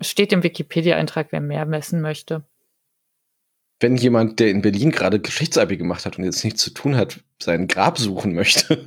Steht 0.00 0.32
im 0.32 0.42
Wikipedia-Eintrag, 0.42 1.28
wer 1.30 1.40
mehr 1.40 1.70
wissen 1.70 2.00
möchte. 2.00 2.44
Wenn 3.80 3.96
jemand, 3.96 4.40
der 4.40 4.48
in 4.48 4.62
Berlin 4.62 4.90
gerade 4.90 5.20
Geschichtsabi 5.20 5.76
gemacht 5.76 6.04
hat 6.04 6.18
und 6.18 6.24
jetzt 6.24 6.44
nichts 6.44 6.62
zu 6.62 6.70
tun 6.70 6.96
hat, 6.96 7.20
sein 7.40 7.66
Grab 7.66 7.98
suchen 7.98 8.34
möchte, 8.34 8.76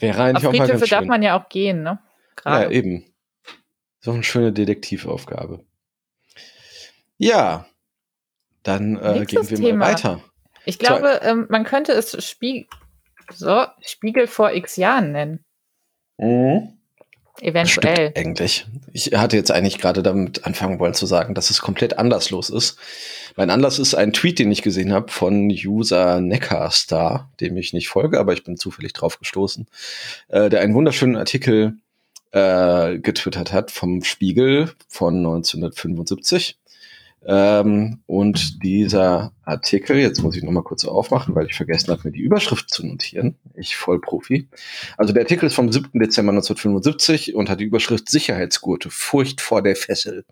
wäre 0.00 0.14
Auf 0.14 0.20
eigentlich 0.20 0.46
auch 0.46 0.52
mal 0.52 0.66
ganz 0.68 0.80
darf 0.88 1.00
schön. 1.00 1.08
man 1.08 1.22
ja 1.22 1.38
auch 1.38 1.48
gehen, 1.48 1.82
ne? 1.82 1.98
Ja, 2.44 2.60
Gerade. 2.60 2.72
eben. 2.74 3.04
Ist 4.00 4.08
auch 4.08 4.14
eine 4.14 4.22
schöne 4.22 4.52
Detektivaufgabe. 4.52 5.64
Ja, 7.18 7.66
dann 8.62 8.96
äh, 8.96 9.20
Nächstes 9.20 9.48
gehen 9.48 9.58
wir 9.58 9.66
Thema. 9.66 9.78
mal 9.84 9.92
weiter. 9.92 10.24
ich 10.64 10.78
glaube, 10.78 11.20
ähm, 11.22 11.46
man 11.50 11.64
könnte 11.64 11.92
es 11.92 12.24
Spie 12.24 12.68
so, 13.32 13.66
Spiegel 13.80 14.26
vor 14.26 14.52
x 14.52 14.76
Jahren 14.76 15.12
nennen. 15.12 15.44
Eventuell. 17.40 18.10
Stimmt 18.10 18.18
eigentlich. 18.18 18.66
Ich 18.92 19.12
hatte 19.14 19.36
jetzt 19.36 19.50
eigentlich 19.50 19.78
gerade 19.78 20.02
damit 20.02 20.44
anfangen 20.44 20.78
wollen 20.78 20.94
zu 20.94 21.06
sagen, 21.06 21.34
dass 21.34 21.50
es 21.50 21.60
komplett 21.60 21.98
anderslos 21.98 22.50
ist. 22.50 22.78
Mein 23.36 23.50
Anlass 23.50 23.78
ist 23.78 23.94
ein 23.94 24.12
Tweet, 24.12 24.38
den 24.38 24.52
ich 24.52 24.62
gesehen 24.62 24.92
habe 24.92 25.10
von 25.10 25.48
User 25.48 26.20
Neckarstar, 26.20 27.30
dem 27.40 27.56
ich 27.56 27.72
nicht 27.72 27.88
folge, 27.88 28.20
aber 28.20 28.34
ich 28.34 28.44
bin 28.44 28.56
zufällig 28.56 28.92
drauf 28.92 29.18
gestoßen, 29.18 29.66
äh, 30.28 30.50
der 30.50 30.60
einen 30.60 30.74
wunderschönen 30.74 31.16
Artikel 31.16 31.78
äh, 32.32 32.98
getwittert 32.98 33.52
hat 33.52 33.70
vom 33.70 34.04
Spiegel 34.04 34.72
von 34.88 35.16
1975. 35.16 36.58
Ähm, 37.24 38.00
und 38.06 38.62
dieser 38.64 39.32
Artikel, 39.44 39.96
jetzt 39.96 40.22
muss 40.22 40.36
ich 40.36 40.42
noch 40.42 40.50
mal 40.50 40.62
kurz 40.62 40.84
aufmachen, 40.84 41.34
weil 41.34 41.46
ich 41.46 41.54
vergessen 41.54 41.90
habe, 41.90 42.02
mir 42.04 42.12
die 42.12 42.20
Überschrift 42.20 42.70
zu 42.70 42.84
notieren. 42.84 43.36
Ich 43.54 43.76
Vollprofi. 43.76 44.48
Also 44.96 45.12
der 45.12 45.22
Artikel 45.22 45.46
ist 45.46 45.54
vom 45.54 45.70
7. 45.70 46.00
Dezember 46.00 46.32
1975 46.32 47.34
und 47.34 47.48
hat 47.48 47.60
die 47.60 47.64
Überschrift 47.64 48.08
Sicherheitsgurte, 48.08 48.90
Furcht 48.90 49.40
vor 49.40 49.62
der 49.62 49.76
Fessel. 49.76 50.24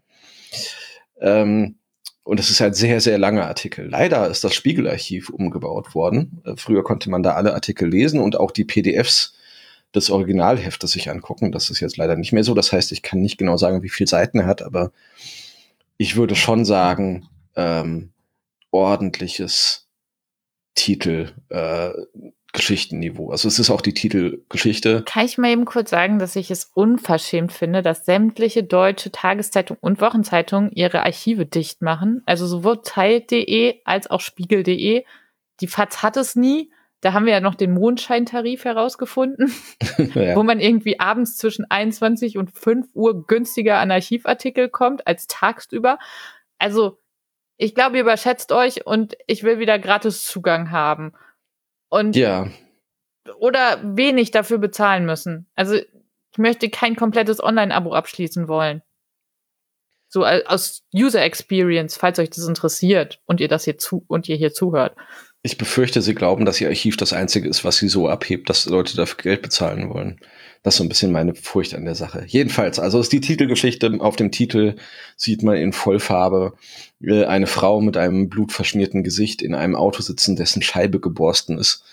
Ähm, 1.21 1.77
und 2.25 2.41
es 2.41 2.51
ist 2.51 2.61
ein 2.61 2.75
sehr, 2.75 3.01
sehr 3.01 3.19
langer 3.19 3.47
Artikel. 3.47 3.89
Leider 3.89 4.29
ist 4.29 4.43
das 4.45 4.55
Spiegelarchiv 4.55 5.31
umgebaut 5.31 5.95
worden. 5.95 6.43
Äh, 6.45 6.55
Früher 6.57 6.83
konnte 6.83 7.09
man 7.09 7.23
da 7.23 7.35
alle 7.35 7.55
Artikel 7.55 7.89
lesen 7.89 8.21
und 8.21 8.39
auch 8.39 8.51
die 8.51 8.65
PDFs 8.65 9.35
des 9.95 10.11
Originalheftes 10.11 10.93
sich 10.93 11.11
angucken. 11.11 11.53
Das 11.53 11.71
ist 11.71 11.81
jetzt 11.81 11.97
leider 11.97 12.17
nicht 12.17 12.33
mehr 12.33 12.45
so. 12.45 12.55
Das 12.55 12.73
heißt, 12.73 12.93
ich 12.93 13.03
kann 13.03 13.21
nicht 13.21 13.39
genau 13.39 13.57
sagen, 13.57 13.83
wie 13.83 13.89
viele 13.89 14.09
Seiten 14.09 14.41
er 14.41 14.47
hat, 14.47 14.63
aber 14.63 14.93
ich 16.01 16.17
würde 16.17 16.35
schon 16.35 16.65
sagen, 16.65 17.29
ähm, 17.57 18.15
ordentliches 18.71 19.87
Titel, 20.75 21.33
äh, 21.51 21.91
Geschichtenniveau. 22.55 23.31
Also 23.31 23.49
es 23.49 23.59
ist 23.59 23.69
auch 23.69 23.83
die 23.83 23.93
Titelgeschichte. 23.93 25.03
Kann 25.03 25.27
ich 25.27 25.37
mal 25.37 25.51
eben 25.51 25.67
kurz 25.67 25.91
sagen, 25.91 26.19
dass 26.19 26.37
ich 26.37 26.51
es 26.51 26.71
unverschämt 26.73 27.53
finde, 27.53 27.83
dass 27.83 28.07
sämtliche 28.07 28.65
deutsche 28.65 29.13
Tageszeitungen 29.13 29.79
und 29.83 30.01
Wochenzeitungen 30.01 30.73
ihre 30.73 31.03
Archive 31.03 31.45
dicht 31.45 31.83
machen. 31.83 32.23
Also 32.25 32.47
sowohl 32.47 32.81
Zeit.de 32.81 33.83
als 33.85 34.11
auch 34.11 34.21
Spiegel.de. 34.21 35.05
Die 35.61 35.69
FAZ 35.69 36.03
hat 36.03 36.17
es 36.17 36.35
nie. 36.35 36.73
Da 37.03 37.13
haben 37.15 37.25
wir 37.25 37.33
ja 37.33 37.41
noch 37.41 37.55
den 37.55 37.73
Mondscheintarif 37.73 38.65
herausgefunden, 38.65 39.53
ja. 40.15 40.37
wo 40.37 40.43
man 40.43 40.61
irgendwie 40.61 41.01
abends 41.01 41.37
zwischen 41.37 41.65
21 41.71 42.37
und 42.37 42.51
5 42.51 42.89
Uhr 42.95 43.27
günstiger 43.27 43.79
an 43.79 43.91
Archivartikel 43.91 44.69
kommt 44.69 45.07
als 45.07 45.27
tagsüber. 45.27 45.99
Also, 46.59 46.99
ich 47.57 47.75
glaube, 47.75 47.97
ihr 47.97 48.03
überschätzt 48.03 48.53
euch 48.53 48.87
und 48.87 49.17
ich 49.27 49.43
will 49.43 49.59
wieder 49.59 49.79
gratis 49.79 50.27
Zugang 50.27 50.71
haben. 50.71 51.13
Und 51.89 52.17
ja, 52.17 52.49
oder 53.39 53.81
wenig 53.83 54.31
dafür 54.31 54.59
bezahlen 54.59 55.05
müssen. 55.07 55.47
Also 55.55 55.75
ich 55.75 56.39
möchte 56.39 56.71
kein 56.71 56.97
komplettes 56.97 57.43
Online-Abo 57.43 57.93
abschließen 57.93 58.49
wollen. 58.49 58.83
So 60.09 60.25
al- 60.25 60.45
aus 60.47 60.85
User 60.95 61.23
Experience, 61.23 61.97
falls 61.97 62.19
euch 62.19 62.31
das 62.31 62.47
interessiert 62.47 63.21
und 63.27 63.41
ihr 63.41 63.49
das 63.49 63.65
hier 63.65 63.79
zu 63.79 64.05
und 64.09 64.29
ihr 64.29 64.37
hier 64.37 64.53
zuhört. 64.53 64.97
Ich 65.43 65.57
befürchte, 65.57 66.03
sie 66.03 66.15
glauben, 66.15 66.45
dass 66.45 66.61
ihr 66.61 66.69
Archiv 66.69 66.97
das 66.97 67.13
einzige 67.13 67.49
ist, 67.49 67.65
was 67.65 67.79
sie 67.79 67.89
so 67.89 68.09
abhebt, 68.09 68.51
dass 68.51 68.67
Leute 68.67 68.97
dafür 68.97 69.17
Geld 69.23 69.43
bezahlen 69.43 69.89
wollen. 69.89 70.21
Das 70.63 70.75
ist 70.75 70.79
so 70.79 70.85
ein 70.85 70.91
bisschen 70.91 71.13
meine 71.13 71.35
Furcht 71.35 71.75
an 71.75 71.87
der 71.87 71.95
Sache. 71.95 72.25
Jedenfalls, 72.27 72.79
also 72.79 73.01
ist 73.01 73.13
die 73.13 73.23
Titelgeschichte. 73.23 73.97
Auf 74.01 74.17
dem 74.17 74.31
Titel 74.31 74.77
sieht 75.17 75.43
man 75.43 75.57
in 75.57 75.73
Vollfarbe 75.73 76.53
äh, 77.03 77.25
eine 77.25 77.47
Frau 77.47 77.81
mit 77.81 77.97
einem 77.97 78.29
blutverschmierten 78.29 79.03
Gesicht 79.03 79.41
in 79.41 79.55
einem 79.55 79.75
Auto 79.75 80.03
sitzen, 80.03 80.37
dessen 80.37 80.61
Scheibe 80.61 81.01
geborsten 81.01 81.57
ist. 81.57 81.85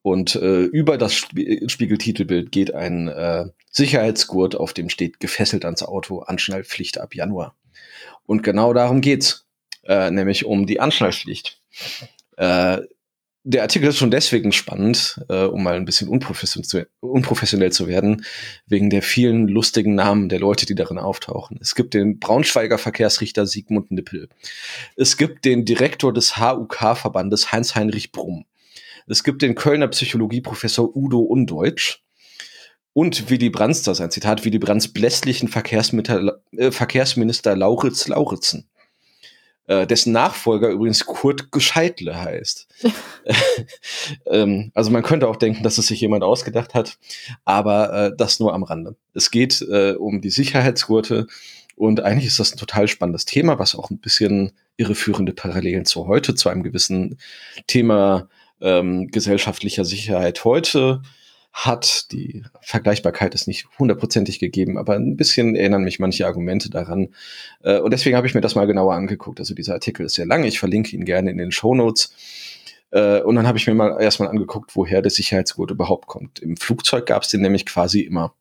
Und 0.00 0.34
äh, 0.36 0.62
über 0.62 0.96
das 0.96 1.14
Spie 1.14 1.64
Spiegeltitelbild 1.66 2.50
geht 2.50 2.72
ein 2.74 3.08
äh, 3.08 3.44
Sicherheitsgurt, 3.70 4.56
auf 4.56 4.72
dem 4.72 4.88
steht 4.88 5.20
gefesselt 5.20 5.66
ans 5.66 5.82
Auto, 5.82 6.20
Anschnallpflicht 6.20 6.98
ab 6.98 7.14
Januar. 7.14 7.54
Und 8.24 8.42
genau 8.42 8.72
darum 8.72 9.02
geht's, 9.02 9.44
äh, 9.84 10.10
nämlich 10.10 10.46
um 10.46 10.66
die 10.66 10.80
Anschnallpflicht. 10.80 11.60
Äh, 12.36 12.78
der 13.42 13.62
Artikel 13.62 13.88
ist 13.88 13.96
schon 13.96 14.10
deswegen 14.10 14.52
spannend, 14.52 15.24
äh, 15.30 15.44
um 15.44 15.62
mal 15.62 15.74
ein 15.74 15.86
bisschen 15.86 16.08
unprofessionell 16.08 16.68
zu, 16.68 16.86
unprofessionell 17.00 17.72
zu 17.72 17.88
werden, 17.88 18.24
wegen 18.66 18.90
der 18.90 19.02
vielen 19.02 19.48
lustigen 19.48 19.94
Namen 19.94 20.28
der 20.28 20.40
Leute, 20.40 20.66
die 20.66 20.74
darin 20.74 20.98
auftauchen. 20.98 21.58
Es 21.60 21.74
gibt 21.74 21.94
den 21.94 22.18
Braunschweiger 22.18 22.76
Verkehrsrichter 22.76 23.46
Sigmund 23.46 23.90
Nippel. 23.90 24.28
Es 24.96 25.16
gibt 25.16 25.46
den 25.46 25.64
Direktor 25.64 26.12
des 26.12 26.36
HUK-Verbandes 26.36 27.50
Heinz-Heinrich 27.50 28.12
Brumm. 28.12 28.44
Es 29.06 29.24
gibt 29.24 29.42
den 29.42 29.54
Kölner 29.54 29.88
Psychologieprofessor 29.88 30.94
Udo 30.94 31.20
Undeutsch. 31.20 32.02
Und 32.92 33.30
Willy 33.30 33.50
Brandts, 33.50 33.82
das 33.82 33.98
ist 33.98 34.04
ein 34.04 34.10
Zitat, 34.10 34.44
Willy 34.44 34.58
Brandts 34.58 34.88
blässlichen 34.88 35.48
Verkehrsminister, 35.48 36.42
äh, 36.56 36.70
Verkehrsminister 36.70 37.56
Lauritz 37.56 38.06
Lauritzen 38.08 38.69
dessen 39.68 40.12
Nachfolger 40.12 40.68
übrigens 40.70 41.06
Kurt 41.06 41.52
Gescheitle 41.52 42.20
heißt. 42.20 42.66
ähm, 44.26 44.72
also 44.74 44.90
man 44.90 45.04
könnte 45.04 45.28
auch 45.28 45.36
denken, 45.36 45.62
dass 45.62 45.78
es 45.78 45.86
sich 45.86 46.00
jemand 46.00 46.24
ausgedacht 46.24 46.74
hat, 46.74 46.98
aber 47.44 47.92
äh, 47.92 48.12
das 48.16 48.40
nur 48.40 48.52
am 48.52 48.64
Rande. 48.64 48.96
Es 49.14 49.30
geht 49.30 49.62
äh, 49.62 49.92
um 49.92 50.20
die 50.20 50.30
Sicherheitsgurte 50.30 51.28
und 51.76 52.02
eigentlich 52.02 52.26
ist 52.26 52.38
das 52.38 52.52
ein 52.52 52.58
total 52.58 52.88
spannendes 52.88 53.24
Thema, 53.24 53.58
was 53.58 53.74
auch 53.74 53.90
ein 53.90 54.00
bisschen 54.00 54.52
irreführende 54.76 55.32
Parallelen 55.32 55.84
zu 55.84 56.06
heute, 56.06 56.34
zu 56.34 56.48
einem 56.48 56.62
gewissen 56.62 57.18
Thema 57.66 58.28
ähm, 58.60 59.08
gesellschaftlicher 59.08 59.84
Sicherheit 59.84 60.44
heute 60.44 61.00
hat. 61.52 62.12
Die 62.12 62.44
Vergleichbarkeit 62.60 63.34
ist 63.34 63.48
nicht 63.48 63.66
hundertprozentig 63.78 64.38
gegeben, 64.38 64.78
aber 64.78 64.94
ein 64.94 65.16
bisschen 65.16 65.56
erinnern 65.56 65.82
mich 65.82 65.98
manche 65.98 66.26
Argumente 66.26 66.70
daran. 66.70 67.08
Äh, 67.62 67.78
und 67.78 67.92
deswegen 67.92 68.16
habe 68.16 68.26
ich 68.26 68.34
mir 68.34 68.40
das 68.40 68.54
mal 68.54 68.66
genauer 68.66 68.94
angeguckt. 68.94 69.40
Also 69.40 69.54
dieser 69.54 69.74
Artikel 69.74 70.06
ist 70.06 70.14
sehr 70.14 70.26
lang, 70.26 70.44
ich 70.44 70.58
verlinke 70.58 70.96
ihn 70.96 71.04
gerne 71.04 71.30
in 71.30 71.38
den 71.38 71.52
Show 71.52 71.74
Notes. 71.74 72.14
Äh, 72.92 73.20
und 73.20 73.36
dann 73.36 73.46
habe 73.46 73.58
ich 73.58 73.66
mir 73.66 73.74
mal 73.74 74.00
erstmal 74.00 74.28
angeguckt, 74.28 74.76
woher 74.76 75.02
der 75.02 75.10
Sicherheitsgurt 75.10 75.70
überhaupt 75.70 76.06
kommt. 76.06 76.38
Im 76.40 76.56
Flugzeug 76.56 77.06
gab 77.06 77.22
es 77.22 77.28
den 77.28 77.40
nämlich 77.40 77.66
quasi 77.66 78.00
immer. 78.00 78.34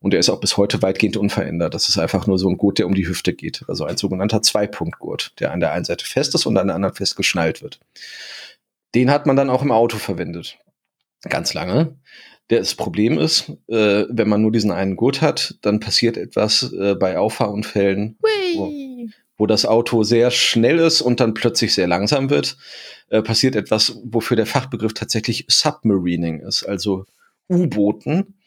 Und 0.00 0.12
der 0.12 0.20
ist 0.20 0.28
auch 0.28 0.40
bis 0.40 0.56
heute 0.56 0.80
weitgehend 0.82 1.16
unverändert. 1.16 1.74
Das 1.74 1.88
ist 1.88 1.98
einfach 1.98 2.26
nur 2.26 2.38
so 2.38 2.48
ein 2.48 2.56
Gurt, 2.56 2.78
der 2.78 2.86
um 2.86 2.94
die 2.94 3.08
Hüfte 3.08 3.32
geht. 3.32 3.64
Also 3.66 3.84
ein 3.84 3.96
sogenannter 3.96 4.42
Zweipunktgurt, 4.42 5.32
der 5.40 5.52
an 5.52 5.60
der 5.60 5.72
einen 5.72 5.84
Seite 5.84 6.04
fest 6.04 6.34
ist 6.34 6.46
und 6.46 6.56
an 6.56 6.68
der 6.68 6.76
anderen 6.76 6.94
fest 6.94 7.16
geschnallt 7.16 7.62
wird. 7.62 7.80
Den 8.94 9.10
hat 9.10 9.26
man 9.26 9.36
dann 9.36 9.50
auch 9.50 9.62
im 9.62 9.72
Auto 9.72 9.98
verwendet. 9.98 10.58
Ganz 11.22 11.52
lange. 11.52 11.96
Das 12.48 12.74
Problem 12.74 13.18
ist, 13.18 13.50
äh, 13.68 14.04
wenn 14.08 14.28
man 14.28 14.40
nur 14.40 14.50
diesen 14.52 14.70
einen 14.70 14.96
Gurt 14.96 15.20
hat, 15.20 15.56
dann 15.62 15.80
passiert 15.80 16.16
etwas 16.16 16.72
äh, 16.72 16.94
bei 16.94 17.18
Auffahrunfällen, 17.18 18.18
wo, 18.54 18.72
wo 19.36 19.46
das 19.46 19.66
Auto 19.66 20.02
sehr 20.02 20.30
schnell 20.30 20.78
ist 20.78 21.02
und 21.02 21.20
dann 21.20 21.34
plötzlich 21.34 21.74
sehr 21.74 21.86
langsam 21.86 22.30
wird. 22.30 22.56
Äh, 23.10 23.22
passiert 23.22 23.54
etwas, 23.54 24.00
wofür 24.02 24.36
der 24.36 24.46
Fachbegriff 24.46 24.94
tatsächlich 24.94 25.44
Submarining 25.48 26.40
ist, 26.40 26.64
also 26.64 27.04
U-Booten. 27.50 28.38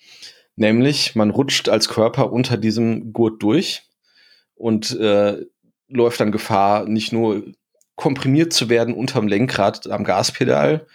Nämlich, 0.55 1.15
man 1.15 1.29
rutscht 1.29 1.69
als 1.69 1.87
Körper 1.87 2.31
unter 2.31 2.57
diesem 2.57 3.13
Gurt 3.13 3.41
durch 3.41 3.83
und 4.55 4.97
äh, 4.99 5.45
läuft 5.87 6.19
dann 6.19 6.31
Gefahr, 6.31 6.87
nicht 6.87 7.11
nur 7.11 7.43
komprimiert 7.95 8.51
zu 8.51 8.69
werden 8.69 8.95
unterm 8.95 9.27
Lenkrad 9.27 9.89
am 9.89 10.03
Gaspedal, 10.03 10.87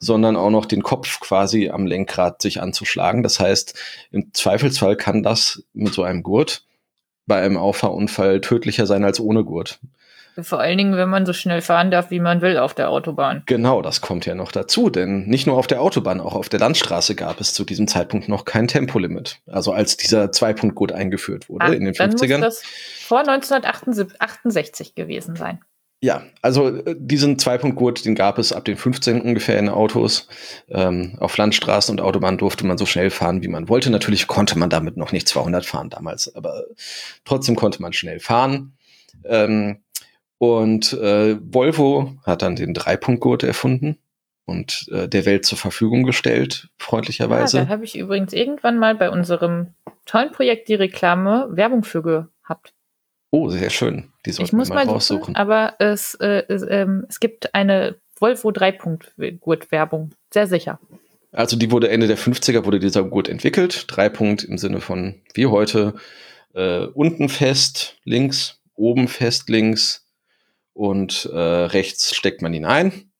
sondern 0.00 0.36
auch 0.36 0.50
noch 0.50 0.66
den 0.66 0.82
Kopf 0.82 1.20
quasi 1.20 1.70
am 1.70 1.86
Lenkrad 1.86 2.42
sich 2.42 2.60
anzuschlagen. 2.60 3.22
Das 3.22 3.40
heißt, 3.40 3.74
im 4.10 4.32
Zweifelsfall 4.32 4.96
kann 4.96 5.22
das 5.22 5.62
mit 5.72 5.94
so 5.94 6.02
einem 6.02 6.22
Gurt 6.22 6.62
bei 7.26 7.40
einem 7.42 7.56
Auffahrunfall 7.56 8.40
tödlicher 8.40 8.86
sein 8.86 9.04
als 9.04 9.18
ohne 9.20 9.44
Gurt. 9.44 9.78
Vor 10.38 10.60
allen 10.60 10.76
Dingen, 10.76 10.96
wenn 10.98 11.08
man 11.08 11.24
so 11.24 11.32
schnell 11.32 11.62
fahren 11.62 11.90
darf, 11.90 12.10
wie 12.10 12.20
man 12.20 12.42
will 12.42 12.58
auf 12.58 12.74
der 12.74 12.90
Autobahn. 12.90 13.42
Genau, 13.46 13.80
das 13.80 14.02
kommt 14.02 14.26
ja 14.26 14.34
noch 14.34 14.52
dazu, 14.52 14.90
denn 14.90 15.26
nicht 15.26 15.46
nur 15.46 15.56
auf 15.56 15.66
der 15.66 15.80
Autobahn, 15.80 16.20
auch 16.20 16.34
auf 16.34 16.50
der 16.50 16.60
Landstraße 16.60 17.14
gab 17.14 17.40
es 17.40 17.54
zu 17.54 17.64
diesem 17.64 17.88
Zeitpunkt 17.88 18.28
noch 18.28 18.44
kein 18.44 18.68
Tempolimit. 18.68 19.38
Also 19.46 19.72
als 19.72 19.96
dieser 19.96 20.32
Zweipunktgurt 20.32 20.92
eingeführt 20.92 21.48
wurde 21.48 21.64
Ah, 21.64 21.72
in 21.72 21.86
den 21.86 21.94
dann 21.94 22.10
50ern. 22.10 22.44
muss 22.44 22.58
das 22.58 22.62
vor 23.06 23.20
1968 23.20 24.94
gewesen 24.94 25.36
sein. 25.36 25.60
Ja, 26.02 26.24
also 26.42 26.68
äh, 26.68 26.94
diesen 26.98 27.38
Zweipunktgurt, 27.38 28.04
den 28.04 28.14
gab 28.14 28.38
es 28.38 28.52
ab 28.52 28.64
den 28.64 28.76
15 28.76 29.20
ungefähr 29.20 29.58
in 29.58 29.68
Autos. 29.68 30.28
Ähm, 30.68 31.16
auf 31.20 31.36
Landstraßen 31.36 31.92
und 31.92 32.00
Autobahnen 32.00 32.38
durfte 32.38 32.66
man 32.66 32.76
so 32.78 32.84
schnell 32.86 33.10
fahren, 33.10 33.42
wie 33.42 33.48
man 33.48 33.68
wollte. 33.68 33.90
Natürlich 33.90 34.26
konnte 34.26 34.58
man 34.58 34.68
damit 34.68 34.96
noch 34.96 35.12
nicht 35.12 35.26
200 35.26 35.64
fahren 35.64 35.88
damals, 35.90 36.34
aber 36.34 36.64
trotzdem 37.24 37.56
konnte 37.56 37.80
man 37.80 37.92
schnell 37.94 38.20
fahren. 38.20 38.76
Ähm, 39.24 39.78
und 40.38 40.92
äh, 40.92 41.38
Volvo 41.40 42.12
hat 42.24 42.42
dann 42.42 42.56
den 42.56 42.74
Dreipunktgurt 42.74 43.42
erfunden 43.42 43.96
und 44.44 44.86
äh, 44.92 45.08
der 45.08 45.24
Welt 45.24 45.46
zur 45.46 45.56
Verfügung 45.56 46.04
gestellt, 46.04 46.64
Ja, 46.64 46.68
freundlicherweise. 46.84 47.56
da 47.58 47.68
habe 47.68 47.84
ich 47.84 47.96
übrigens 47.98 48.34
irgendwann 48.34 48.78
mal 48.78 48.94
bei 48.94 49.08
unserem 49.10 49.68
tollen 50.04 50.30
Projekt 50.30 50.68
die 50.68 50.74
Reklame 50.74 51.48
Werbung 51.50 51.84
für 51.84 52.02
gehabt. 52.02 52.74
oh, 53.30 53.48
sehr 53.48 53.70
schön. 53.70 54.12
Die 54.26 54.42
Ich 54.42 54.52
muss 54.52 54.68
mal 54.68 54.84
mal 54.84 55.00
suchen, 55.00 55.36
aber 55.36 55.74
es, 55.78 56.14
äh, 56.16 56.42
es, 56.48 56.64
ähm, 56.68 57.06
es 57.08 57.20
gibt 57.20 57.54
eine 57.54 57.96
Volvo 58.18 58.48
3-Punkt-Gurt-Werbung. 58.48 60.10
Sehr 60.32 60.46
sicher. 60.46 60.80
Also 61.32 61.56
die 61.56 61.70
wurde 61.70 61.90
Ende 61.90 62.06
der 62.06 62.18
50er 62.18 62.64
wurde 62.64 62.80
dieser 62.80 63.04
Gurt 63.04 63.28
entwickelt. 63.28 63.84
Dreipunkt 63.88 64.42
im 64.44 64.58
Sinne 64.58 64.80
von 64.80 65.16
wie 65.34 65.46
heute 65.46 65.94
äh, 66.54 66.86
unten 66.86 67.28
fest, 67.28 67.98
links, 68.04 68.60
oben 68.74 69.06
fest, 69.08 69.48
links 69.48 70.06
und 70.72 71.28
äh, 71.32 71.38
rechts 71.38 72.14
steckt 72.14 72.42
man 72.42 72.54
ihn 72.54 72.64
ein. 72.64 73.10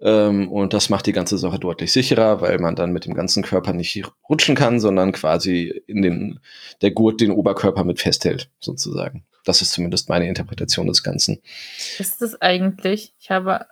Ähm, 0.00 0.50
und 0.50 0.72
das 0.72 0.88
macht 0.90 1.06
die 1.06 1.12
ganze 1.12 1.38
Sache 1.38 1.58
deutlich 1.58 1.92
sicherer, 1.92 2.40
weil 2.40 2.58
man 2.58 2.74
dann 2.74 2.92
mit 2.92 3.04
dem 3.04 3.14
ganzen 3.14 3.42
Körper 3.42 3.72
nicht 3.72 4.02
rutschen 4.28 4.54
kann, 4.54 4.80
sondern 4.80 5.12
quasi 5.12 5.82
in 5.86 6.02
den, 6.02 6.40
der 6.80 6.90
Gurt 6.90 7.20
den 7.20 7.30
Oberkörper 7.30 7.84
mit 7.84 8.00
festhält, 8.00 8.50
sozusagen. 8.60 9.24
Das 9.44 9.62
ist 9.62 9.72
zumindest 9.72 10.08
meine 10.08 10.28
Interpretation 10.28 10.86
des 10.86 11.02
Ganzen. 11.02 11.40
Ist 11.98 12.22
es 12.22 12.40
eigentlich, 12.40 13.14
ich 13.18 13.30
habe, 13.30 13.66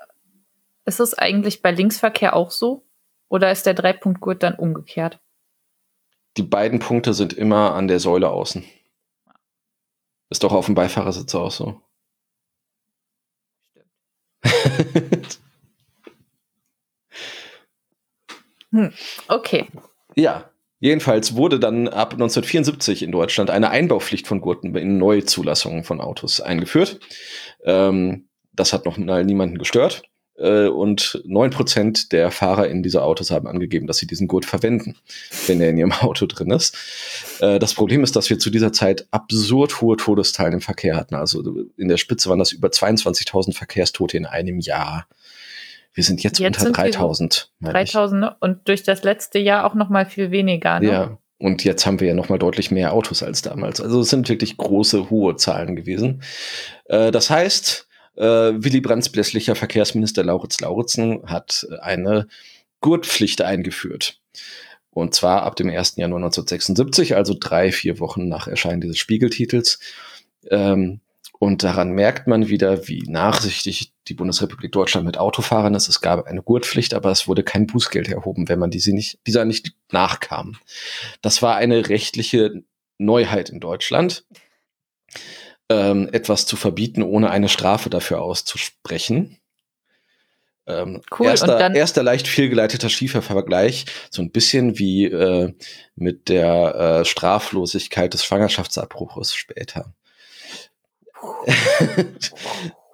ist 0.85 1.01
es 1.01 1.14
eigentlich 1.14 1.62
bei 1.62 1.71
Linksverkehr 1.71 2.35
auch 2.35 2.51
so? 2.51 2.85
Oder 3.29 3.53
ist 3.53 3.66
der 3.66 3.75
Dreipunktgurt 3.75 4.43
dann 4.43 4.55
umgekehrt? 4.55 5.21
Die 6.37 6.43
beiden 6.43 6.79
Punkte 6.79 7.14
sind 7.14 7.33
immer 7.33 7.75
an 7.75 7.89
der 7.89 8.01
Säule 8.01 8.31
außen. 8.31 8.64
Ist 10.31 10.43
doch 10.43 10.53
auf 10.53 10.66
dem 10.66 10.75
Beifahrersitz 10.75 11.35
auch 11.35 11.51
so. 11.51 11.81
Okay. 19.29 19.66
ja, 20.14 20.51
jedenfalls 20.81 21.37
wurde 21.37 21.59
dann 21.61 21.89
ab 21.89 22.12
1974 22.12 23.03
in 23.03 23.12
Deutschland 23.12 23.51
eine 23.51 23.70
Einbaupflicht 23.70 24.26
von 24.26 24.41
Gurten 24.41 24.74
in 24.76 24.99
Neuzulassungen 24.99 25.85
von 25.85 26.01
Autos 26.01 26.41
eingeführt. 26.41 27.01
Ähm, 27.64 28.29
das 28.53 28.72
hat 28.72 28.85
noch 28.85 28.99
mal 28.99 29.24
niemanden 29.24 29.59
gestört. 29.59 30.03
Äh, 30.39 30.68
und 30.68 31.22
9% 31.26 32.11
der 32.11 32.31
Fahrer 32.31 32.68
in 32.68 32.83
diese 32.83 33.03
Autos 33.03 33.31
haben 33.31 33.49
angegeben, 33.49 33.87
dass 33.87 33.99
sie 33.99 34.07
diesen 34.07 34.29
Gurt 34.29 34.45
verwenden, 34.45 34.97
wenn 35.47 35.61
er 35.61 35.70
in 35.70 35.79
ihrem 35.79 35.93
Auto 36.01 36.26
drin 36.26 36.51
ist. 36.51 36.76
Äh, 37.41 37.59
das 37.59 37.74
Problem 37.74 38.05
ist, 38.05 38.14
dass 38.16 38.31
wir 38.31 38.39
zu 38.39 38.51
dieser 38.51 38.72
Zeit 38.72 39.07
absurd 39.11 39.81
hohe 39.81 39.97
Todeszahlen 39.97 40.55
im 40.55 40.61
Verkehr 40.61 40.97
hatten. 40.97 41.16
Also 41.16 41.43
in 41.76 41.89
der 41.89 41.97
Spitze 41.97 42.29
waren 42.29 42.39
das 42.39 42.53
über 42.53 42.68
22.000 42.68 43.55
Verkehrstote 43.55 44.16
in 44.16 44.26
einem 44.26 44.61
Jahr. 44.61 45.07
Wir 45.95 46.05
sind 46.05 46.22
jetzt, 46.22 46.39
Jetzt 46.39 46.59
unter 46.59 46.61
sind 46.61 46.76
wir 46.76 46.93
so 46.93 46.99
3000. 46.99 47.53
meine 47.59 47.82
ich. 47.82 47.93
3000 47.93 48.20
ne? 48.20 48.36
und 48.41 48.68
durch 48.68 48.82
das 48.82 49.03
letzte 49.03 49.39
Jahr 49.39 49.64
auch 49.64 49.74
noch 49.74 49.89
mal 49.89 50.07
viel 50.07 50.30
weniger. 50.30 50.80
Ne? 50.80 50.86
Ja. 50.86 51.18
Und 51.39 51.62
jetzt 51.64 51.86
haben 51.86 52.01
wir 52.01 52.09
ja 52.09 52.14
noch 52.14 52.28
mal 52.28 52.39
deutlich 52.39 52.70
mehr 52.70 52.93
Autos 52.93 53.22
als 53.22 53.43
damals. 53.43 53.80
Also 53.80 54.01
es 54.01 54.11
sind 54.11 54.28
wirklich 54.28 54.57
große, 54.57 55.09
hohe 55.09 55.36
Zahlen 55.36 55.76
gewesen. 55.76 56.22
Äh, 56.86 57.12
das 57.12 57.30
heißt, 57.30 57.89
äh, 58.16 58.22
Willy 58.22 58.80
Brandts 58.80 59.09
blässlicher 59.09 59.55
Verkehrsminister 59.55 60.24
Lauritz 60.24 60.61
Lauritzen 60.61 61.22
hat 61.26 61.66
eine 61.80 62.26
Gurtpflicht 62.80 63.41
eingeführt. 63.43 64.20
Und 64.91 65.14
zwar 65.14 65.45
ab 65.45 65.55
dem 65.55 65.68
1. 65.68 65.95
Januar 65.97 66.18
1976, 66.18 67.14
also 67.14 67.36
drei, 67.39 67.70
vier 67.70 68.01
Wochen 68.01 68.28
nach 68.28 68.49
Erscheinen 68.49 68.80
dieses 68.80 68.99
Spiegeltitels. 68.99 69.78
Ähm, 70.51 71.01
und 71.39 71.62
daran 71.62 71.91
merkt 71.93 72.26
man 72.26 72.49
wieder, 72.49 72.89
wie 72.89 73.05
nachsichtig 73.07 73.93
die 74.09 74.14
Bundesrepublik 74.14 74.72
Deutschland 74.72 75.07
mit 75.07 75.18
Autofahrern 75.18 75.74
ist. 75.74 75.89
Es 75.89 76.01
gab 76.01 76.26
eine 76.26 76.43
Gurtpflicht, 76.43 76.95
aber 76.95 77.12
es 77.12 77.28
wurde 77.28 77.45
kein 77.45 77.66
Bußgeld 77.66 78.09
erhoben, 78.09 78.49
wenn 78.49 78.59
man 78.59 78.70
diese 78.70 78.93
nicht, 78.93 79.18
dieser 79.26 79.45
nicht 79.45 79.72
nachkam. 79.93 80.57
Das 81.22 81.41
war 81.41 81.57
eine 81.57 81.89
rechtliche 81.89 82.64
Neuheit 82.99 83.51
in 83.51 83.61
Deutschland, 83.61 84.24
ähm, 85.68 86.09
etwas 86.12 86.47
zu 86.47 86.57
verbieten, 86.57 87.03
ohne 87.03 87.30
eine 87.30 87.49
Strafe 87.49 87.89
dafür 87.89 88.20
auszusprechen. 88.20 89.39
Ähm, 90.66 91.03
Cool, 91.16 91.28
Erster, 91.28 91.72
erster 91.72 92.03
leicht 92.03 92.26
fehlgeleiteter 92.26 92.89
schiefer 92.89 93.22
Vergleich, 93.22 93.86
so 94.11 94.22
ein 94.22 94.32
bisschen 94.32 94.78
wie 94.78 95.05
äh, 95.05 95.55
mit 95.95 96.28
der 96.28 96.74
äh, 96.74 97.05
Straflosigkeit 97.05 98.12
des 98.12 98.24
Schwangerschaftsabbruches 98.24 99.34
später. 99.34 99.95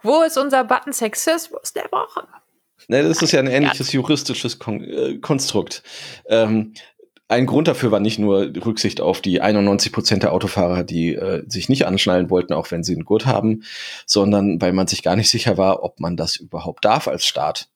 Wo 0.02 0.22
ist 0.22 0.36
unser 0.36 0.64
Button 0.64 0.92
Sexismus 0.92 1.72
der 1.72 1.90
Woche? 1.90 2.26
Ne, 2.88 3.02
das 3.02 3.22
ist 3.22 3.32
ja 3.32 3.40
ein 3.40 3.46
ähnliches 3.46 3.92
juristisches 3.92 4.58
Kon 4.58 4.82
äh, 4.84 5.18
Konstrukt. 5.18 5.82
Ähm, 6.26 6.74
ein 7.28 7.46
Grund 7.46 7.68
dafür 7.68 7.90
war 7.90 8.00
nicht 8.00 8.18
nur 8.18 8.52
Rücksicht 8.66 9.00
auf 9.00 9.22
die 9.22 9.40
91 9.40 9.92
Prozent 9.92 10.22
der 10.22 10.32
Autofahrer, 10.32 10.84
die 10.84 11.14
äh, 11.14 11.42
sich 11.48 11.70
nicht 11.70 11.86
anschnallen 11.86 12.28
wollten, 12.28 12.52
auch 12.52 12.70
wenn 12.70 12.84
sie 12.84 12.92
einen 12.92 13.06
Gurt 13.06 13.24
haben, 13.24 13.62
sondern 14.04 14.60
weil 14.60 14.74
man 14.74 14.86
sich 14.86 15.02
gar 15.02 15.16
nicht 15.16 15.30
sicher 15.30 15.56
war, 15.56 15.82
ob 15.82 16.00
man 16.00 16.16
das 16.16 16.36
überhaupt 16.36 16.84
darf 16.84 17.08
als 17.08 17.24
Staat. 17.24 17.68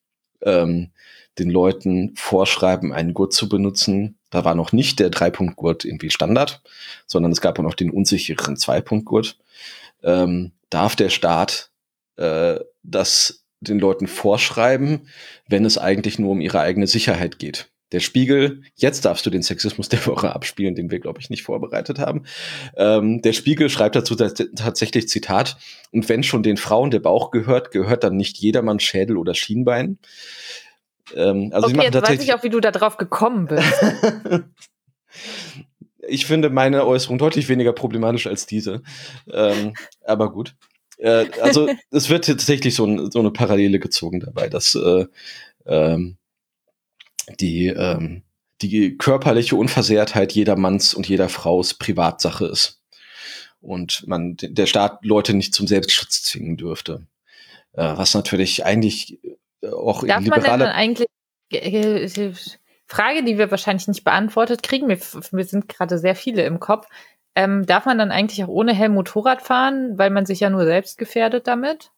Ähm, 0.43 0.91
den 1.39 1.51
Leuten 1.51 2.13
vorschreiben, 2.17 2.93
einen 2.93 3.15
Gurt 3.15 3.33
zu 3.33 3.49
benutzen. 3.49 4.19
Da 4.31 4.45
war 4.45 4.55
noch 4.55 4.73
nicht 4.73 4.99
der 4.99 5.11
Dreipunktgurt 5.11 5.85
irgendwie 5.85 6.11
Standard, 6.11 6.63
sondern 7.07 7.33
es 7.33 7.41
gab 7.41 7.59
auch 7.59 7.63
noch 7.63 7.75
den 7.75 7.91
unsicheren 7.91 8.57
Zweipunktgurt. 8.57 9.39
Ähm, 10.03 10.53
darf 10.71 10.97
der 10.97 11.09
Staat 11.11 11.71
äh, 12.17 12.61
das 12.83 13.45
den 13.61 13.79
Leuten 13.79 14.07
vorschreiben, 14.07 15.09
wenn 15.49 15.65
es 15.65 15.79
eigentlich 15.79 16.19
nur 16.19 16.31
um 16.31 16.41
ihre 16.41 16.61
eigene 16.61 16.87
Sicherheit 16.87 17.39
geht. 17.39 17.71
Der 17.91 18.01
Spiegel, 18.01 18.63
jetzt 18.75 19.07
darfst 19.07 19.25
du 19.25 19.31
den 19.31 19.43
Sexismus 19.43 19.89
der 19.89 20.05
Woche 20.07 20.35
abspielen, 20.35 20.75
den 20.75 20.91
wir, 20.91 21.01
glaube 21.01 21.21
ich, 21.21 21.31
nicht 21.31 21.43
vorbereitet 21.43 21.99
haben. 21.99 22.25
Ähm, 22.77 23.23
der 23.23 23.33
Spiegel 23.33 23.71
schreibt 23.71 23.97
dazu 23.97 24.15
tats- 24.15 24.55
tatsächlich 24.55 25.09
Zitat, 25.09 25.57
und 25.91 26.09
wenn 26.09 26.23
schon 26.23 26.43
den 26.43 26.59
Frauen 26.59 26.91
der 26.91 27.01
Bauch 27.01 27.31
gehört, 27.31 27.71
gehört 27.71 28.05
dann 28.05 28.17
nicht 28.17 28.37
jedermann 28.37 28.79
Schädel 28.79 29.17
oder 29.17 29.35
Schienbein. 29.35 29.99
Ähm, 31.15 31.51
also 31.55 31.69
okay, 31.69 31.85
jetzt 31.85 32.03
weiß 32.03 32.23
ich 32.23 32.35
auch, 32.35 32.43
wie 32.43 32.51
du 32.51 32.61
da 32.61 32.73
drauf 32.73 32.99
gekommen 32.99 33.47
bist. 33.47 33.73
ich 36.09 36.27
finde 36.27 36.51
meine 36.51 36.87
Äußerung 36.87 37.19
deutlich 37.19 37.49
weniger 37.49 37.73
problematisch 37.73 38.27
als 38.27 38.47
diese. 38.47 38.83
Ähm, 39.31 39.75
aber 40.05 40.33
gut. 40.33 40.55
Äh, 40.99 41.27
also 41.41 41.69
es 41.91 42.09
wird 42.09 42.27
tatsächlich 42.27 42.75
so, 42.75 42.85
ein, 42.87 43.11
so 43.11 43.19
eine 43.21 43.31
Parallele 43.31 43.79
gezogen 43.79 44.21
dabei, 44.21 44.49
dass 44.49 44.75
äh, 44.75 45.07
ähm, 45.67 46.17
die, 47.41 47.69
ähm, 47.69 48.23
die 48.63 48.97
körperliche 48.97 49.57
Unversehrtheit 49.57 50.33
jeder 50.33 50.57
Manns 50.57 50.95
und 50.95 51.09
jeder 51.09 51.29
Frau's 51.29 51.75
Privatsache 51.75 52.47
ist. 52.47 52.81
Und 53.61 54.07
man 54.07 54.37
der 54.41 54.67
Staat 54.67 55.05
Leute 55.05 55.35
nicht 55.35 55.55
zum 55.55 55.67
Selbstschutz 55.67 56.23
zwingen 56.23 56.57
dürfte. 56.57 57.07
Äh, 57.73 57.97
was 57.97 58.15
natürlich 58.15 58.65
eigentlich 58.65 59.19
äh, 59.63 59.69
auch 59.69 60.05
Darf 60.05 60.25
in 60.25 60.31
man 60.31 60.41
denn 60.41 60.51
dann 60.51 60.61
liberaler 60.61 60.75
eigentlich, 60.75 61.09
äh, 61.53 62.09
Frage, 62.89 63.23
die 63.23 63.39
wir 63.39 63.51
wahrscheinlich 63.51 63.87
nicht 63.87 64.05
beantwortet 64.05 64.63
kriegen, 64.63 64.89
wir, 64.89 64.99
wir 64.99 65.45
sind 65.45 65.69
gerade 65.69 65.99
sehr 65.99 66.15
viele 66.15 66.43
im 66.45 66.59
Kopf, 66.59 66.87
ähm, 67.35 67.67
darf 67.67 67.85
man 67.85 67.99
dann 67.99 68.11
eigentlich 68.11 68.43
auch 68.43 68.49
ohne 68.49 68.75
Helm 68.75 68.95
Motorrad 68.95 69.43
fahren, 69.43 69.97
weil 69.97 70.11
man 70.11 70.27
sich 70.27 70.41
ja 70.41 70.51
nur 70.51 70.65
selbst 70.65 70.99
gefährdet 70.99 71.47
damit? 71.47 71.93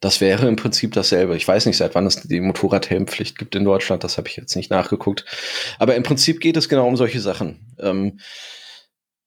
Das 0.00 0.20
wäre 0.20 0.46
im 0.46 0.56
Prinzip 0.56 0.92
dasselbe. 0.92 1.36
Ich 1.36 1.48
weiß 1.48 1.64
nicht, 1.64 1.78
seit 1.78 1.94
wann 1.94 2.06
es 2.06 2.16
die 2.16 2.40
Motorradhelmpflicht 2.40 3.38
gibt 3.38 3.54
in 3.54 3.64
Deutschland. 3.64 4.04
Das 4.04 4.18
habe 4.18 4.28
ich 4.28 4.36
jetzt 4.36 4.54
nicht 4.54 4.70
nachgeguckt. 4.70 5.24
Aber 5.78 5.94
im 5.94 6.02
Prinzip 6.02 6.40
geht 6.40 6.58
es 6.58 6.68
genau 6.68 6.86
um 6.86 6.96
solche 6.96 7.20
Sachen. 7.20 7.74
Ähm, 7.78 8.18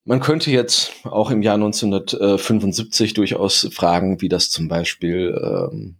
man 0.04 0.20
könnte 0.20 0.52
jetzt 0.52 0.92
auch 1.02 1.32
im 1.32 1.42
Jahr 1.42 1.54
1975 1.56 3.14
durchaus 3.14 3.68
fragen, 3.72 4.20
wie 4.20 4.28
das 4.28 4.50
zum 4.50 4.68
Beispiel, 4.68 5.36
ähm, 5.42 5.96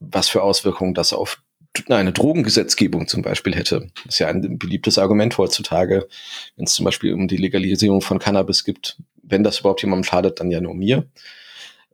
was 0.00 0.28
für 0.28 0.42
Auswirkungen 0.42 0.92
das 0.92 1.14
auf 1.14 1.42
eine 1.88 2.12
Drogengesetzgebung 2.12 3.08
zum 3.08 3.22
Beispiel 3.22 3.54
hätte. 3.54 3.90
Das 4.04 4.14
ist 4.14 4.18
ja 4.18 4.28
ein 4.28 4.58
beliebtes 4.58 4.98
Argument 4.98 5.36
heutzutage, 5.38 6.08
wenn 6.56 6.64
es 6.64 6.74
zum 6.74 6.84
Beispiel 6.84 7.12
um 7.14 7.28
die 7.28 7.36
Legalisierung 7.36 8.00
von 8.00 8.18
Cannabis 8.18 8.64
gibt. 8.64 8.98
Wenn 9.22 9.44
das 9.44 9.60
überhaupt 9.60 9.82
jemandem 9.82 10.04
schadet, 10.04 10.40
dann 10.40 10.50
ja 10.50 10.60
nur 10.60 10.74
mir. 10.74 11.06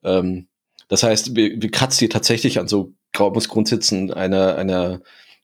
Ähm, 0.02 0.46
das 0.88 1.02
heißt, 1.02 1.34
wir, 1.34 1.60
wir 1.60 1.70
kratzen 1.70 2.00
hier 2.00 2.10
tatsächlich 2.10 2.58
an 2.58 2.68
so 2.68 2.92
Glaubensgrundsätzen 3.12 4.12
einer, 4.12 4.56
einer 4.56 5.00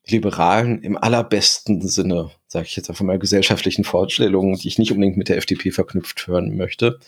liberalen, 0.06 0.82
im 0.82 0.96
allerbesten 0.96 1.86
Sinne, 1.86 2.30
sage 2.46 2.66
ich 2.66 2.76
jetzt 2.76 2.90
einfach 2.90 3.04
mal, 3.04 3.18
gesellschaftlichen 3.18 3.84
Vorstellungen, 3.84 4.56
die 4.56 4.68
ich 4.68 4.78
nicht 4.78 4.92
unbedingt 4.92 5.16
mit 5.16 5.28
der 5.28 5.36
FDP 5.38 5.70
verknüpft 5.70 6.26
hören 6.26 6.56
möchte. 6.56 6.98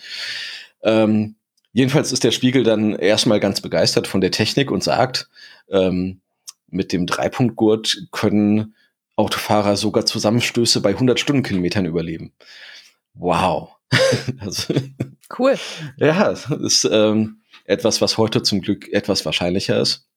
Ähm, 0.82 1.36
jedenfalls 1.72 2.12
ist 2.12 2.24
der 2.24 2.30
Spiegel 2.30 2.64
dann 2.64 2.94
erstmal 2.94 3.40
ganz 3.40 3.60
begeistert 3.60 4.06
von 4.06 4.20
der 4.20 4.30
Technik 4.30 4.70
und 4.70 4.84
sagt, 4.84 5.28
ähm, 5.70 6.21
mit 6.72 6.92
dem 6.92 7.06
Dreipunktgurt 7.06 8.08
können 8.10 8.74
Autofahrer 9.16 9.76
sogar 9.76 10.06
Zusammenstöße 10.06 10.80
bei 10.80 10.90
100 10.90 11.20
Stundenkilometern 11.20 11.84
überleben. 11.84 12.32
Wow. 13.14 13.76
also, 14.40 14.74
Cool. 15.38 15.56
ja, 15.96 16.30
das 16.30 16.50
ist 16.50 16.88
ähm, 16.90 17.42
etwas, 17.64 18.00
was 18.00 18.18
heute 18.18 18.42
zum 18.42 18.60
Glück 18.60 18.92
etwas 18.92 19.24
wahrscheinlicher 19.24 19.78
ist. 19.80 20.08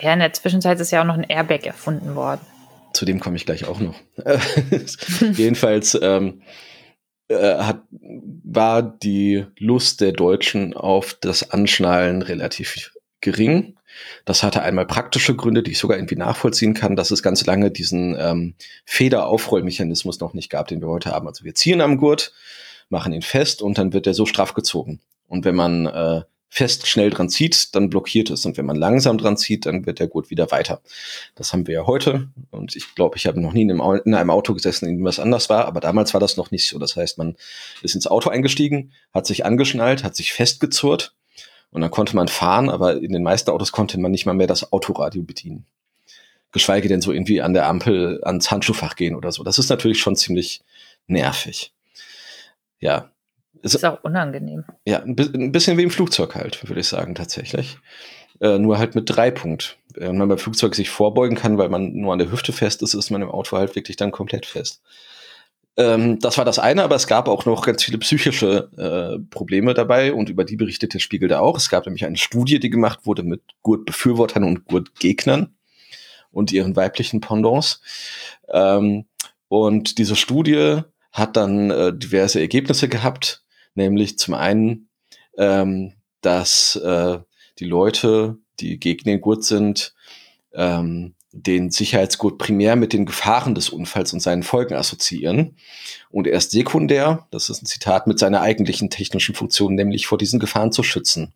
Ja, 0.00 0.12
in 0.12 0.20
der 0.20 0.32
Zwischenzeit 0.32 0.80
ist 0.80 0.90
ja 0.90 1.02
auch 1.02 1.06
noch 1.06 1.16
ein 1.16 1.24
Airbag 1.24 1.66
erfunden 1.66 2.14
worden. 2.14 2.40
Zu 2.94 3.04
dem 3.04 3.20
komme 3.20 3.36
ich 3.36 3.46
gleich 3.46 3.66
auch 3.66 3.80
noch. 3.80 3.94
Jedenfalls 5.34 5.98
ähm, 6.00 6.42
äh, 7.28 7.56
hat, 7.56 7.82
war 7.90 8.82
die 8.82 9.46
Lust 9.58 10.00
der 10.00 10.12
Deutschen 10.12 10.74
auf 10.74 11.14
das 11.14 11.50
Anschnallen 11.50 12.22
relativ 12.22 12.92
gering. 13.20 13.76
Das 14.24 14.42
hatte 14.42 14.62
einmal 14.62 14.86
praktische 14.86 15.34
Gründe, 15.36 15.62
die 15.62 15.72
ich 15.72 15.78
sogar 15.78 15.96
irgendwie 15.98 16.16
nachvollziehen 16.16 16.74
kann, 16.74 16.96
dass 16.96 17.10
es 17.10 17.22
ganz 17.22 17.44
lange 17.46 17.70
diesen 17.70 18.16
ähm, 18.18 18.54
Federaufrollmechanismus 18.84 20.20
noch 20.20 20.34
nicht 20.34 20.50
gab, 20.50 20.68
den 20.68 20.80
wir 20.80 20.88
heute 20.88 21.10
haben. 21.10 21.26
Also 21.28 21.44
wir 21.44 21.54
ziehen 21.54 21.80
am 21.80 21.96
Gurt, 21.98 22.32
machen 22.88 23.12
ihn 23.12 23.22
fest 23.22 23.62
und 23.62 23.78
dann 23.78 23.92
wird 23.92 24.06
er 24.06 24.14
so 24.14 24.26
straff 24.26 24.54
gezogen. 24.54 25.00
Und 25.28 25.44
wenn 25.44 25.54
man 25.54 25.86
äh, 25.86 26.22
fest 26.48 26.86
schnell 26.86 27.08
dran 27.08 27.30
zieht, 27.30 27.74
dann 27.74 27.88
blockiert 27.88 28.28
es. 28.28 28.44
Und 28.44 28.58
wenn 28.58 28.66
man 28.66 28.76
langsam 28.76 29.16
dran 29.16 29.38
zieht, 29.38 29.64
dann 29.64 29.86
wird 29.86 30.00
der 30.00 30.08
Gurt 30.08 30.28
wieder 30.28 30.50
weiter. 30.50 30.82
Das 31.34 31.54
haben 31.54 31.66
wir 31.66 31.74
ja 31.74 31.86
heute. 31.86 32.28
Und 32.50 32.76
ich 32.76 32.94
glaube, 32.94 33.16
ich 33.16 33.26
habe 33.26 33.40
noch 33.40 33.54
nie 33.54 33.62
in 33.62 33.70
einem, 33.70 33.80
Au- 33.80 33.94
in 33.94 34.14
einem 34.14 34.28
Auto 34.28 34.52
gesessen, 34.52 34.86
in 34.86 34.98
dem 34.98 35.04
was 35.06 35.18
anders 35.18 35.48
war. 35.48 35.64
Aber 35.64 35.80
damals 35.80 36.12
war 36.12 36.20
das 36.20 36.36
noch 36.36 36.50
nicht 36.50 36.68
so. 36.68 36.78
Das 36.78 36.94
heißt, 36.96 37.16
man 37.16 37.36
ist 37.80 37.94
ins 37.94 38.06
Auto 38.06 38.28
eingestiegen, 38.28 38.92
hat 39.14 39.26
sich 39.26 39.46
angeschnallt, 39.46 40.04
hat 40.04 40.14
sich 40.14 40.34
festgezurrt. 40.34 41.14
Und 41.72 41.80
dann 41.80 41.90
konnte 41.90 42.14
man 42.14 42.28
fahren, 42.28 42.68
aber 42.70 42.96
in 42.98 43.12
den 43.12 43.22
meisten 43.22 43.50
Autos 43.50 43.72
konnte 43.72 43.98
man 43.98 44.10
nicht 44.12 44.26
mal 44.26 44.34
mehr 44.34 44.46
das 44.46 44.72
Autoradio 44.72 45.22
bedienen. 45.22 45.64
Geschweige 46.52 46.86
denn 46.88 47.00
so 47.00 47.12
irgendwie 47.12 47.40
an 47.40 47.54
der 47.54 47.66
Ampel 47.66 48.20
ans 48.24 48.50
Handschuhfach 48.50 48.94
gehen 48.94 49.16
oder 49.16 49.32
so. 49.32 49.42
Das 49.42 49.58
ist 49.58 49.70
natürlich 49.70 49.98
schon 50.00 50.14
ziemlich 50.16 50.60
nervig. 51.06 51.72
Ja. 52.78 53.10
Es- 53.62 53.74
Ist 53.74 53.84
auch 53.84 54.02
unangenehm. 54.04 54.64
ja, 54.84 55.00
ein, 55.02 55.16
bi 55.16 55.22
ein 55.32 55.52
bisschen 55.52 55.78
wie 55.78 55.82
im 55.82 55.90
Flugzeug 55.90 56.34
halt, 56.34 56.68
würde 56.68 56.80
ich 56.80 56.88
sagen, 56.88 57.14
tatsächlich. 57.14 57.78
Äh, 58.40 58.58
nur 58.58 58.76
halt 58.78 58.94
mit 58.94 59.04
drei 59.08 59.30
Punkt. 59.30 59.78
Wenn 59.94 60.18
man 60.18 60.28
beim 60.28 60.38
Flugzeug 60.38 60.74
sich 60.74 60.90
vorbeugen 60.90 61.36
kann, 61.36 61.58
weil 61.58 61.68
man 61.68 61.92
nur 61.94 62.12
an 62.12 62.18
der 62.18 62.30
Hüfte 62.32 62.52
fest 62.52 62.82
ist, 62.82 62.92
ist 62.94 63.10
man 63.10 63.22
im 63.22 63.30
Auto 63.30 63.56
halt 63.56 63.74
wirklich 63.76 63.96
dann 63.96 64.10
komplett 64.10 64.46
fest. 64.46 64.82
Ähm, 65.76 66.18
das 66.18 66.36
war 66.36 66.44
das 66.44 66.58
eine, 66.58 66.82
aber 66.82 66.96
es 66.96 67.06
gab 67.06 67.28
auch 67.28 67.46
noch 67.46 67.64
ganz 67.64 67.82
viele 67.82 67.98
psychische 67.98 68.70
äh, 68.76 69.18
Probleme 69.30 69.72
dabei 69.74 70.12
und 70.12 70.28
über 70.28 70.44
die 70.44 70.56
berichtet 70.56 70.94
der 70.94 70.98
Spiegel 70.98 71.28
da 71.28 71.40
auch. 71.40 71.56
Es 71.56 71.70
gab 71.70 71.86
nämlich 71.86 72.04
eine 72.04 72.18
Studie, 72.18 72.60
die 72.60 72.70
gemacht 72.70 73.00
wurde 73.04 73.22
mit 73.22 73.42
Gurtbefürwortern 73.62 74.44
und 74.44 74.66
Gurtgegnern 74.66 75.54
und 76.30 76.52
ihren 76.52 76.76
weiblichen 76.76 77.20
Pendants. 77.20 77.80
Ähm, 78.48 79.06
und 79.48 79.98
diese 79.98 80.16
Studie 80.16 80.80
hat 81.10 81.36
dann 81.36 81.70
äh, 81.70 81.92
diverse 81.96 82.40
Ergebnisse 82.40 82.88
gehabt, 82.88 83.42
nämlich 83.74 84.18
zum 84.18 84.34
einen, 84.34 84.88
ähm, 85.38 85.94
dass 86.20 86.76
äh, 86.76 87.18
die 87.58 87.64
Leute, 87.64 88.38
die 88.60 88.78
gegen 88.78 89.04
den 89.04 89.20
Gurt 89.20 89.44
sind, 89.44 89.94
ähm, 90.52 91.14
den 91.32 91.70
Sicherheitsgurt 91.70 92.38
primär 92.38 92.76
mit 92.76 92.92
den 92.92 93.06
Gefahren 93.06 93.54
des 93.54 93.70
Unfalls 93.70 94.12
und 94.12 94.20
seinen 94.20 94.42
Folgen 94.42 94.74
assoziieren 94.74 95.56
und 96.10 96.26
erst 96.26 96.50
sekundär, 96.50 97.26
das 97.30 97.48
ist 97.48 97.62
ein 97.62 97.66
Zitat, 97.66 98.06
mit 98.06 98.18
seiner 98.18 98.42
eigentlichen 98.42 98.90
technischen 98.90 99.34
Funktion, 99.34 99.74
nämlich 99.74 100.06
vor 100.06 100.18
diesen 100.18 100.40
Gefahren 100.40 100.72
zu 100.72 100.82
schützen. 100.82 101.32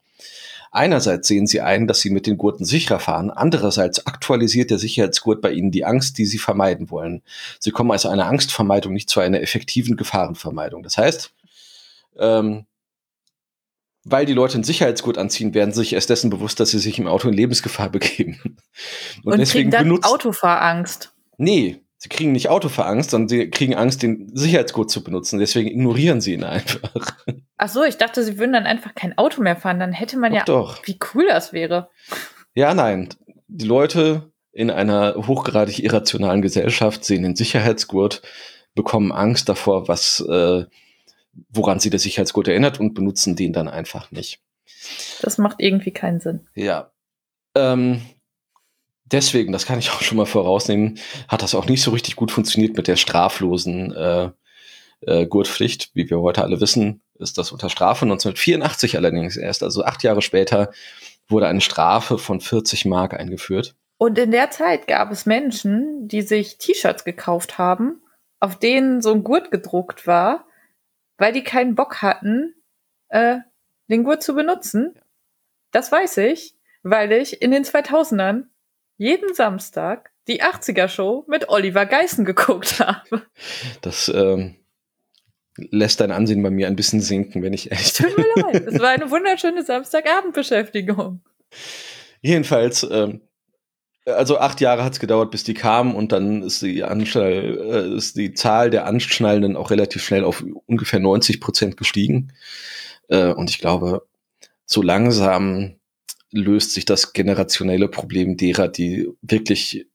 Einerseits 0.70 1.28
sehen 1.28 1.46
sie 1.46 1.62
ein, 1.62 1.86
dass 1.86 2.00
sie 2.00 2.10
mit 2.10 2.26
den 2.26 2.36
Gurten 2.36 2.66
sicherer 2.66 3.00
fahren, 3.00 3.30
andererseits 3.30 4.06
aktualisiert 4.06 4.70
der 4.70 4.78
Sicherheitsgurt 4.78 5.40
bei 5.40 5.52
ihnen 5.52 5.70
die 5.70 5.86
Angst, 5.86 6.18
die 6.18 6.26
sie 6.26 6.38
vermeiden 6.38 6.90
wollen. 6.90 7.22
Sie 7.58 7.70
kommen 7.70 7.90
also 7.90 8.10
einer 8.10 8.26
Angstvermeidung 8.26 8.92
nicht 8.92 9.08
zu 9.08 9.20
einer 9.20 9.40
effektiven 9.40 9.96
Gefahrenvermeidung. 9.96 10.82
Das 10.82 10.98
heißt, 10.98 11.32
ähm, 12.18 12.66
weil 14.08 14.24
die 14.24 14.32
Leute 14.32 14.54
einen 14.54 14.64
Sicherheitsgurt 14.64 15.18
anziehen, 15.18 15.52
werden 15.52 15.72
sie 15.72 15.80
sich 15.80 15.92
erst 15.92 16.10
dessen 16.10 16.30
bewusst, 16.30 16.60
dass 16.60 16.70
sie 16.70 16.78
sich 16.78 16.98
im 16.98 17.08
Auto 17.08 17.28
in 17.28 17.34
Lebensgefahr 17.34 17.88
begeben. 17.90 18.56
Und, 19.24 19.42
kriegen 19.44 19.70
dann 19.70 20.02
Autofahrangst. 20.02 21.12
Nee, 21.38 21.82
sie 21.96 22.08
kriegen 22.08 22.32
nicht 22.32 22.48
Autofahrangst, 22.48 23.10
sondern 23.10 23.28
sie 23.28 23.50
kriegen 23.50 23.74
Angst, 23.74 24.02
den 24.04 24.30
Sicherheitsgurt 24.34 24.90
zu 24.90 25.02
benutzen. 25.02 25.40
Deswegen 25.40 25.68
ignorieren 25.68 26.20
sie 26.20 26.34
ihn 26.34 26.44
einfach. 26.44 27.16
Ach 27.56 27.68
so, 27.68 27.82
ich 27.82 27.98
dachte, 27.98 28.22
sie 28.22 28.38
würden 28.38 28.52
dann 28.52 28.66
einfach 28.66 28.94
kein 28.94 29.18
Auto 29.18 29.42
mehr 29.42 29.56
fahren. 29.56 29.80
Dann 29.80 29.92
hätte 29.92 30.18
man 30.18 30.32
ja, 30.32 30.44
Doch. 30.44 30.86
wie 30.86 30.98
cool 31.12 31.26
das 31.26 31.52
wäre. 31.52 31.90
Ja, 32.54 32.74
nein. 32.74 33.08
Die 33.48 33.66
Leute 33.66 34.30
in 34.52 34.70
einer 34.70 35.14
hochgradig 35.26 35.82
irrationalen 35.82 36.42
Gesellschaft 36.42 37.04
sehen 37.04 37.24
den 37.24 37.36
Sicherheitsgurt, 37.36 38.22
bekommen 38.74 39.10
Angst 39.10 39.48
davor, 39.48 39.88
was, 39.88 40.20
äh, 40.20 40.64
woran 41.48 41.80
sie 41.80 41.90
der 41.90 42.00
Sicherheitsgurt 42.00 42.48
erinnert 42.48 42.80
und 42.80 42.94
benutzen 42.94 43.36
den 43.36 43.52
dann 43.52 43.68
einfach 43.68 44.10
nicht. 44.10 44.40
Das 45.22 45.38
macht 45.38 45.56
irgendwie 45.58 45.92
keinen 45.92 46.20
Sinn. 46.20 46.46
Ja. 46.54 46.92
Ähm, 47.54 48.02
deswegen, 49.04 49.52
das 49.52 49.66
kann 49.66 49.78
ich 49.78 49.90
auch 49.90 50.02
schon 50.02 50.18
mal 50.18 50.26
vorausnehmen, 50.26 50.98
hat 51.28 51.42
das 51.42 51.54
auch 51.54 51.66
nicht 51.66 51.82
so 51.82 51.90
richtig 51.90 52.16
gut 52.16 52.30
funktioniert 52.30 52.76
mit 52.76 52.88
der 52.88 52.96
straflosen 52.96 53.92
äh, 53.94 54.30
äh, 55.00 55.26
Gurtpflicht. 55.26 55.90
Wie 55.94 56.08
wir 56.08 56.20
heute 56.20 56.42
alle 56.42 56.60
wissen, 56.60 57.02
ist 57.18 57.38
das 57.38 57.52
unter 57.52 57.70
Strafe. 57.70 58.04
1984 58.04 58.96
allerdings 58.96 59.36
erst, 59.36 59.62
also 59.62 59.84
acht 59.84 60.02
Jahre 60.02 60.22
später, 60.22 60.70
wurde 61.28 61.48
eine 61.48 61.60
Strafe 61.60 62.18
von 62.18 62.40
40 62.40 62.84
Mark 62.84 63.14
eingeführt. 63.14 63.74
Und 63.98 64.18
in 64.18 64.30
der 64.30 64.50
Zeit 64.50 64.86
gab 64.86 65.10
es 65.10 65.26
Menschen, 65.26 66.06
die 66.06 66.22
sich 66.22 66.58
T-Shirts 66.58 67.04
gekauft 67.04 67.58
haben, 67.58 68.02
auf 68.40 68.58
denen 68.58 69.00
so 69.00 69.12
ein 69.12 69.24
Gurt 69.24 69.50
gedruckt 69.50 70.06
war, 70.06 70.44
weil 71.18 71.32
die 71.32 71.44
keinen 71.44 71.74
Bock 71.74 72.02
hatten, 72.02 72.54
äh, 73.08 73.38
den 73.88 74.04
Gurt 74.04 74.22
zu 74.22 74.34
benutzen. 74.34 74.98
Das 75.70 75.90
weiß 75.92 76.18
ich, 76.18 76.56
weil 76.82 77.12
ich 77.12 77.42
in 77.42 77.50
den 77.50 77.64
2000ern 77.64 78.44
jeden 78.96 79.34
Samstag 79.34 80.12
die 80.28 80.42
80er-Show 80.42 81.24
mit 81.28 81.48
Oliver 81.48 81.86
Geissen 81.86 82.24
geguckt 82.24 82.80
habe. 82.80 83.22
Das 83.80 84.08
ähm, 84.08 84.56
lässt 85.56 86.00
dein 86.00 86.10
Ansehen 86.10 86.42
bei 86.42 86.50
mir 86.50 86.66
ein 86.66 86.76
bisschen 86.76 87.00
sinken, 87.00 87.42
wenn 87.42 87.52
ich 87.52 87.70
ehrlich 87.70 87.92
Tut 87.92 88.16
mir 88.16 88.42
leid. 88.42 88.66
Es 88.66 88.80
war 88.80 88.90
eine 88.90 89.10
wunderschöne 89.10 89.64
Samstagabendbeschäftigung. 89.64 91.22
Jedenfalls, 92.20 92.86
ähm, 92.90 93.20
also 94.06 94.38
acht 94.38 94.60
Jahre 94.60 94.84
hat 94.84 94.94
es 94.94 95.00
gedauert, 95.00 95.30
bis 95.30 95.44
die 95.44 95.54
kamen 95.54 95.94
und 95.94 96.12
dann 96.12 96.42
ist 96.42 96.62
die, 96.62 96.84
Anschnall, 96.84 97.58
äh, 97.92 97.96
ist 97.96 98.16
die 98.16 98.34
Zahl 98.34 98.70
der 98.70 98.86
Anschnallenden 98.86 99.56
auch 99.56 99.70
relativ 99.70 100.04
schnell 100.04 100.24
auf 100.24 100.44
ungefähr 100.66 101.00
90 101.00 101.40
Prozent 101.40 101.76
gestiegen. 101.76 102.32
Äh, 103.08 103.32
und 103.32 103.50
ich 103.50 103.58
glaube, 103.58 104.06
so 104.64 104.82
langsam 104.82 105.76
löst 106.30 106.74
sich 106.74 106.84
das 106.84 107.12
generationelle 107.12 107.88
Problem 107.88 108.36
derer, 108.36 108.68
die 108.68 109.08
wirklich 109.22 109.86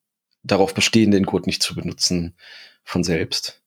darauf 0.43 0.73
bestehen, 0.73 1.11
den 1.11 1.25
Gurt 1.25 1.47
nicht 1.47 1.61
zu 1.63 1.75
benutzen, 1.75 2.35
von 2.83 3.03
selbst. 3.03 3.61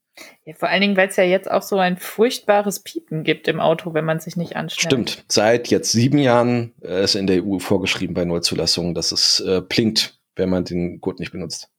Ja, 0.45 0.55
vor 0.55 0.69
allen 0.69 0.81
Dingen, 0.81 0.97
weil 0.97 1.09
es 1.09 1.17
ja 1.17 1.25
jetzt 1.25 1.51
auch 1.51 1.63
so 1.63 1.79
ein 1.79 1.97
furchtbares 1.97 2.81
Piepen 2.81 3.25
gibt 3.25 3.49
im 3.49 3.61
Auto, 3.61 3.95
wenn 3.95 4.05
man 4.05 4.21
sich 4.21 4.37
nicht 4.37 4.57
anschnallt. 4.57 5.11
Stimmt. 5.11 5.25
Seit 5.29 5.69
jetzt 5.69 5.93
sieben 5.93 6.19
Jahren 6.19 6.73
äh, 6.83 7.03
ist 7.03 7.15
in 7.15 7.27
der 7.27 7.45
EU 7.45 7.59
vorgeschrieben 7.59 8.15
bei 8.15 8.25
Neuzulassungen, 8.25 8.95
dass 8.95 9.13
es 9.13 9.41
äh, 9.41 9.61
blinkt, 9.61 10.14
wenn 10.37 10.49
man 10.51 10.65
den 10.65 11.01
Gurt 11.01 11.21
nicht 11.21 11.33
benutzt. 11.33 11.71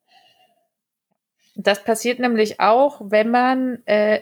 Das 1.56 1.84
passiert 1.84 2.20
nämlich 2.20 2.60
auch, 2.60 3.02
wenn 3.06 3.30
man 3.30 3.82
äh, 3.86 4.22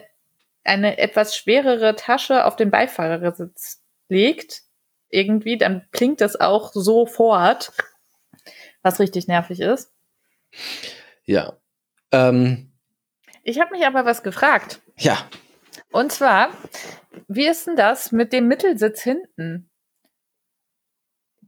eine 0.62 0.98
etwas 0.98 1.36
schwerere 1.36 1.94
Tasche 1.96 2.44
auf 2.44 2.56
den 2.56 2.70
Beifahrersitz 2.70 3.82
legt. 4.08 4.62
Irgendwie, 5.08 5.58
dann 5.58 5.86
klingt 5.92 6.20
das 6.20 6.38
auch 6.40 6.72
sofort, 6.72 7.72
was 8.82 9.00
richtig 9.00 9.26
nervig 9.28 9.60
ist. 9.60 9.92
Ja. 11.24 11.56
Ähm, 12.12 12.72
Ich 13.42 13.60
habe 13.60 13.72
mich 13.72 13.84
aber 13.86 14.04
was 14.04 14.22
gefragt. 14.22 14.80
ja. 14.96 15.28
Und 15.90 16.12
zwar, 16.12 16.50
wie 17.28 17.46
ist 17.46 17.66
denn 17.66 17.76
das 17.76 18.10
mit 18.12 18.32
dem 18.32 18.46
Mittelsitz 18.48 19.02
hinten? 19.02 19.70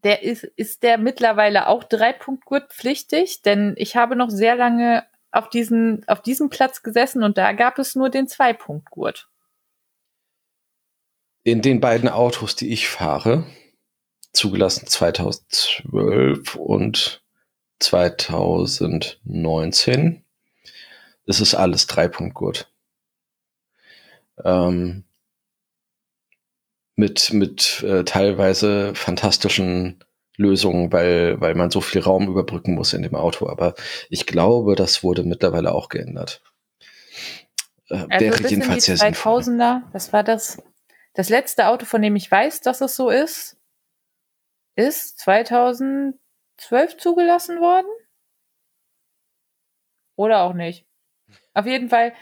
Der 0.05 0.23
ist, 0.23 0.45
ist 0.45 0.83
der 0.83 0.99
mittlerweile 0.99 1.69
auch 1.69 1.85
Dreipunktgurt 1.85 2.71
pflichtig? 2.73 3.43
Denn 3.43 3.75
ich 3.77 3.97
habe 3.97 4.17
noch 4.17 4.31
sehr 4.31 4.57
lange 4.57 5.05
auf 5.31 5.49
diesen, 5.49 6.07
auf 6.09 6.23
diesem 6.23 6.51
Platz 6.51 6.83
gesessen 6.83 7.23
und 7.23 7.39
da 7.39 7.53
gab 7.53 7.79
es 7.79 7.95
nur 7.95 8.11
den 8.11 8.27
Zweipunktgurt. 8.29 9.29
In 11.43 11.63
den 11.63 11.81
beiden 11.81 12.09
Autos, 12.09 12.57
die 12.57 12.73
ich 12.73 12.89
fahre, 12.89 13.47
zugelassen 14.33 14.87
2012 14.87 16.57
und 16.57 17.23
2019, 17.79 20.25
ist 21.27 21.41
es 21.41 21.55
alles 21.55 21.87
Dreipunktgurt. 21.87 22.73
Ähm, 24.45 25.06
mit 26.97 27.33
mit 27.33 27.83
äh, 27.83 28.05
teilweise 28.05 28.95
fantastischen 28.95 30.03
Lösungen, 30.37 30.93
weil, 30.93 31.41
weil 31.41 31.55
man 31.55 31.71
so 31.71 31.81
viel 31.81 32.01
Raum 32.03 32.29
überbrücken 32.29 32.75
muss 32.75 32.93
in 32.93 33.03
dem 33.03 33.15
Auto. 33.15 33.49
Aber 33.49 33.75
ich 34.11 34.27
glaube, 34.27 34.75
das 34.75 35.03
wurde 35.03 35.23
mittlerweile 35.23 35.73
auch 35.73 35.89
geändert. 35.89 36.43
Äh, 37.89 37.95
Also 37.95 38.09
wäre 38.11 38.31
bis 38.31 38.41
in 38.41 38.47
die 38.47 38.55
jedenfalls 38.55 38.85
sehr 38.85 38.97
sinnvoll. 38.97 39.41
2000er, 39.43 39.83
das 39.93 40.13
war 40.13 40.23
das, 40.23 40.63
das 41.15 41.29
letzte 41.29 41.69
Auto, 41.69 41.87
von 41.87 42.03
dem 42.03 42.17
ich 42.17 42.31
weiß, 42.31 42.61
dass 42.61 42.81
es 42.81 42.97
so 42.97 43.09
ist, 43.11 43.57
ist 44.75 45.19
2012 45.21 46.19
zugelassen 46.99 47.61
worden? 47.61 47.87
Oder 50.17 50.43
auch 50.43 50.53
nicht? 50.55 50.87
Auf 51.55 51.67
jeden 51.67 51.89
Fall, 51.89 52.13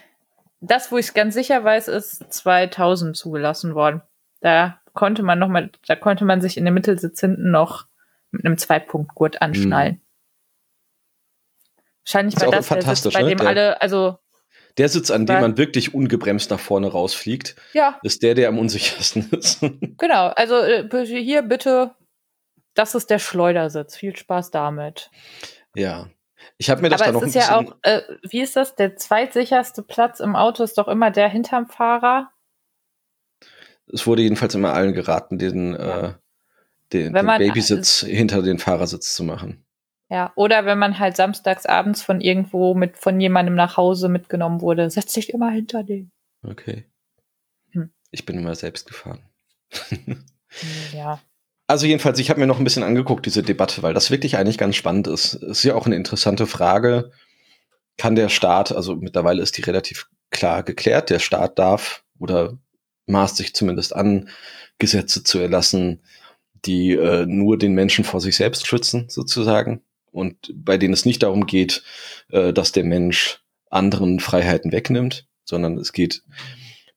das, 0.61 0.91
wo 0.91 0.99
ich 0.99 1.07
es 1.07 1.15
ganz 1.15 1.35
sicher 1.35 1.63
weiß, 1.63 1.89
ist 1.89 2.33
2000 2.33 3.17
zugelassen 3.17 3.75
worden. 3.75 4.03
Da 4.45 4.79
konnte 4.93 5.23
man 5.23 5.39
noch 5.39 5.49
mal, 5.49 5.71
da 5.87 5.97
konnte 5.97 6.27
man 6.27 6.43
sich 6.43 6.59
in 6.59 6.67
dem 6.67 6.75
Mittelsitz 6.75 7.19
hinten 7.19 7.51
noch 7.51 7.87
mit 8.31 8.45
einem 8.45 8.59
Zweipunktgurt 8.59 9.41
anschnallen. 9.41 10.03
Wahrscheinlich 12.05 12.35
Ist 12.37 12.43
war 12.43 12.51
das 12.51 12.53
der 12.53 12.63
Sitz, 12.77 12.85
fantastisch, 12.85 13.15
bei 13.15 13.23
ne? 13.23 13.29
dem 13.31 13.39
Der- 13.39 13.49
alle, 13.49 13.81
also 13.81 14.19
Der 14.77 14.89
Sitz, 14.91 15.11
an 15.11 15.25
dem 15.25 15.41
man 15.41 15.57
wirklich 15.57 15.95
ungebremst 15.95 16.51
nach 16.51 16.61
vorne 16.61 16.89
rausfliegt, 16.89 17.57
ja, 17.73 17.99
ist 18.03 18.23
der, 18.23 18.35
der 18.35 18.49
am 18.51 18.59
unsichersten 18.59 19.31
ist. 19.31 19.61
Genau, 19.99 20.27
also 20.37 20.57
äh, 20.59 21.07
hier 21.07 21.41
bitte, 21.43 21.95
das 22.75 22.95
ist 22.95 23.09
der 23.09 23.19
Schleudersitz. 23.19 23.97
Viel 23.97 24.15
Spaß 24.15 24.51
damit. 24.51 25.11
ja. 25.75 26.07
Ich 26.59 26.69
habe 26.69 26.83
mir 26.83 26.91
das 26.91 27.01
Aber 27.01 27.11
da 27.11 27.13
noch 27.15 27.23
es 27.23 27.35
ein 27.35 27.41
ist 27.41 27.49
ja 27.49 27.57
auch, 27.57 27.75
äh, 27.83 28.03
wie 28.29 28.43
ist 28.43 28.55
das? 28.55 28.75
Der 28.77 28.97
zweitsicherste 28.97 29.83
Platz 29.83 30.21
im 30.21 30.37
Auto 30.37 30.63
ist 30.63 30.77
doch 30.77 30.89
immer 30.89 31.11
der 31.11 31.31
hinterm 31.31 31.69
Fahrer. 31.69 32.31
Es 33.93 34.07
wurde 34.07 34.23
jedenfalls 34.23 34.55
immer 34.55 34.73
allen 34.73 34.93
geraten, 34.93 35.39
den, 35.39 35.75
äh, 35.75 36.15
den, 36.93 37.13
den 37.13 37.27
Babysitz 37.27 38.01
hinter 38.01 38.43
den 38.43 38.59
Fahrersitz 38.59 39.15
zu 39.15 39.25
machen. 39.25 39.65
Ja, 40.11 40.33
oder 40.37 40.67
wenn 40.67 40.79
man 40.79 40.99
halt 40.99 41.17
samstags 41.17 41.67
abends 41.67 42.03
von 42.03 42.21
irgendwo 42.21 42.75
mit 42.75 42.99
von 42.99 43.21
jemandem 43.21 43.55
nach 43.55 43.77
Hause 43.77 44.09
mitgenommen 44.09 44.61
wurde, 44.61 44.91
setz 44.91 45.13
dich 45.15 45.33
immer 45.33 45.51
hinter 45.51 45.83
den. 45.83 46.13
Okay. 46.43 46.85
Hm. 47.71 47.91
Ich 48.11 48.27
bin 48.27 48.39
immer 48.39 48.55
selbst 48.55 48.87
gefahren. 48.87 49.21
Ja. 50.93 51.21
Also 51.67 51.87
jedenfalls, 51.87 52.19
ich 52.19 52.31
habe 52.31 52.39
mir 52.39 52.47
noch 52.47 52.59
ein 52.59 52.65
bisschen 52.65 52.83
angeguckt, 52.83 53.27
diese 53.27 53.43
Debatte, 53.43 53.83
weil 53.83 53.95
das 53.95 54.11
wirklich 54.11 54.37
eigentlich 54.37 54.59
ganz 54.59 54.77
spannend 54.77 55.07
ist. 55.07 55.35
Es 55.35 55.59
ist 55.59 55.65
ja 55.65 55.75
auch 55.75 55.87
eine 55.87 55.97
interessante 55.97 56.47
Frage. 56.47 57.11
Kann 57.97 58.15
der 58.15 58.29
Staat, 58.29 58.71
also 58.71 58.95
mittlerweile 58.95 59.43
ist 59.43 59.57
die 59.57 59.63
relativ 59.63 60.09
klar 60.31 60.63
geklärt, 60.63 61.11
der 61.11 61.19
Staat 61.19 61.59
darf 61.59 62.05
oder 62.19 62.59
maßt 63.07 63.37
sich 63.37 63.55
zumindest 63.55 63.95
an, 63.95 64.29
Gesetze 64.79 65.23
zu 65.23 65.39
erlassen, 65.39 66.01
die 66.65 66.93
äh, 66.93 67.27
nur 67.27 67.59
den 67.59 67.75
Menschen 67.75 68.05
vor 68.05 68.21
sich 68.21 68.37
selbst 68.37 68.67
schützen, 68.67 69.07
sozusagen. 69.09 69.83
Und 70.11 70.53
bei 70.55 70.79
denen 70.79 70.95
es 70.95 71.05
nicht 71.05 71.23
darum 71.23 71.47
geht, 71.47 71.83
äh, 72.31 72.53
dass 72.53 72.73
der 72.73 72.85
Mensch 72.85 73.41
anderen 73.71 74.21
Freiheiten 74.21 74.73
wegnimmt, 74.73 75.27
sondern 75.45 75.77
es 75.79 75.93
geht 75.93 76.23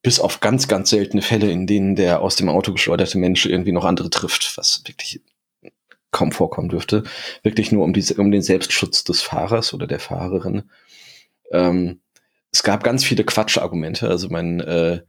bis 0.01 0.19
auf 0.19 0.39
ganz, 0.39 0.67
ganz 0.67 0.89
seltene 0.89 1.21
Fälle, 1.21 1.51
in 1.51 1.67
denen 1.67 1.95
der 1.95 2.21
aus 2.21 2.35
dem 2.35 2.49
Auto 2.49 2.71
geschleuderte 2.71 3.17
Mensch 3.17 3.45
irgendwie 3.45 3.71
noch 3.71 3.83
andere 3.83 4.09
trifft, 4.09 4.57
was 4.57 4.83
wirklich 4.85 5.21
kaum 6.11 6.31
vorkommen 6.31 6.69
dürfte, 6.69 7.03
wirklich 7.43 7.71
nur 7.71 7.83
um, 7.83 7.93
die, 7.93 8.03
um 8.15 8.31
den 8.31 8.41
Selbstschutz 8.41 9.03
des 9.03 9.21
Fahrers 9.21 9.73
oder 9.73 9.87
der 9.87 9.99
Fahrerin. 9.99 10.63
Ähm, 11.51 11.99
es 12.51 12.63
gab 12.63 12.83
ganz 12.83 13.03
viele 13.03 13.23
Quatschargumente. 13.23 14.07
Also 14.07 14.29
mein, 14.29 14.61
äh, 14.61 15.01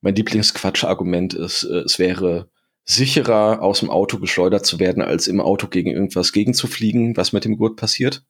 mein 0.00 0.14
Lieblingsquatschargument 0.14 1.34
ist, 1.34 1.64
äh, 1.64 1.78
es 1.80 1.98
wäre 1.98 2.48
sicherer, 2.84 3.62
aus 3.62 3.80
dem 3.80 3.90
Auto 3.90 4.18
geschleudert 4.18 4.66
zu 4.66 4.78
werden, 4.80 5.02
als 5.02 5.28
im 5.28 5.40
Auto 5.40 5.68
gegen 5.68 5.90
irgendwas 5.90 6.32
gegenzufliegen, 6.32 7.16
was 7.16 7.32
mit 7.32 7.44
dem 7.44 7.56
Gurt 7.56 7.76
passiert. 7.76 8.24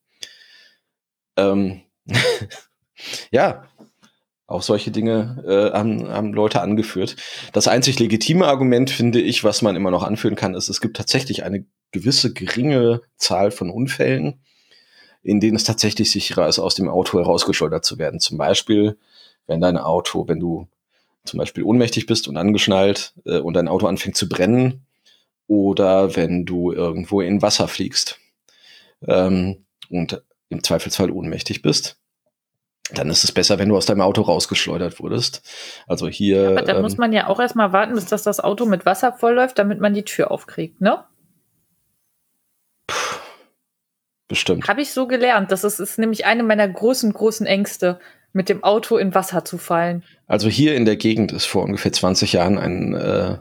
Ähm, 1.36 1.82
ja, 3.30 3.64
auch 4.46 4.62
solche 4.62 4.90
Dinge 4.90 5.44
äh, 5.46 5.76
haben, 5.76 6.08
haben 6.08 6.32
Leute 6.32 6.60
angeführt. 6.60 7.16
Das 7.52 7.68
einzig 7.68 7.98
legitime 8.00 8.46
Argument, 8.46 8.90
finde 8.90 9.20
ich, 9.20 9.44
was 9.44 9.62
man 9.62 9.76
immer 9.76 9.92
noch 9.92 10.02
anführen 10.02 10.34
kann, 10.34 10.54
ist, 10.54 10.68
es 10.68 10.80
gibt 10.80 10.96
tatsächlich 10.96 11.44
eine 11.44 11.64
gewisse 11.92 12.32
geringe 12.32 13.00
Zahl 13.16 13.52
von 13.52 13.70
Unfällen, 13.70 14.40
in 15.22 15.38
denen 15.38 15.56
es 15.56 15.64
tatsächlich 15.64 16.10
sicherer 16.10 16.48
ist, 16.48 16.58
aus 16.58 16.74
dem 16.74 16.88
Auto 16.88 17.18
herausgeschleudert 17.18 17.84
zu 17.84 17.98
werden. 17.98 18.18
Zum 18.18 18.38
Beispiel, 18.38 18.98
wenn 19.46 19.60
dein 19.60 19.78
Auto, 19.78 20.26
wenn 20.26 20.40
du 20.40 20.66
zum 21.24 21.38
Beispiel 21.38 21.64
ohnmächtig 21.64 22.06
bist 22.06 22.28
und 22.28 22.36
angeschnallt 22.36 23.14
äh, 23.24 23.38
und 23.38 23.54
dein 23.54 23.68
Auto 23.68 23.86
anfängt 23.86 24.16
zu 24.16 24.28
brennen 24.28 24.86
oder 25.46 26.16
wenn 26.16 26.44
du 26.46 26.72
irgendwo 26.72 27.20
in 27.20 27.42
Wasser 27.42 27.68
fliegst 27.68 28.18
ähm, 29.06 29.64
und 29.88 30.22
im 30.48 30.62
Zweifelsfall 30.62 31.10
ohnmächtig 31.10 31.62
bist, 31.62 31.98
dann 32.92 33.08
ist 33.08 33.22
es 33.22 33.32
besser, 33.32 33.58
wenn 33.58 33.68
du 33.68 33.76
aus 33.76 33.86
deinem 33.86 34.00
Auto 34.00 34.22
rausgeschleudert 34.22 34.98
wurdest. 35.00 35.42
Also 35.86 36.08
hier. 36.08 36.50
Aber 36.50 36.62
da 36.62 36.76
ähm, 36.76 36.82
muss 36.82 36.96
man 36.96 37.12
ja 37.12 37.28
auch 37.28 37.38
erstmal 37.38 37.72
warten, 37.72 37.94
bis 37.94 38.06
das, 38.06 38.24
das 38.24 38.40
Auto 38.40 38.66
mit 38.66 38.84
Wasser 38.86 39.12
vollläuft, 39.12 39.58
damit 39.58 39.80
man 39.80 39.94
die 39.94 40.04
Tür 40.04 40.30
aufkriegt, 40.30 40.80
ne? 40.80 41.04
bestimmt. 44.30 44.66
Habe 44.68 44.80
ich 44.80 44.92
so 44.92 45.06
gelernt. 45.06 45.52
Das 45.52 45.64
ist, 45.64 45.78
ist 45.78 45.98
nämlich 45.98 46.24
eine 46.24 46.42
meiner 46.42 46.66
großen, 46.66 47.12
großen 47.12 47.46
Ängste, 47.46 47.98
mit 48.33 48.49
dem 48.49 48.62
Auto 48.62 48.97
in 48.97 49.14
Wasser 49.14 49.45
zu 49.45 49.59
fallen. 49.59 50.05
Also 50.26 50.49
hier 50.49 50.74
in 50.76 50.85
der 50.85 50.97
Gegend 50.97 51.33
ist 51.33 51.47
vor 51.47 51.64
ungefähr 51.64 51.93
20 51.93 52.33
Jahren 52.33 52.59
ein, 52.59 52.95
äh, 52.95 53.39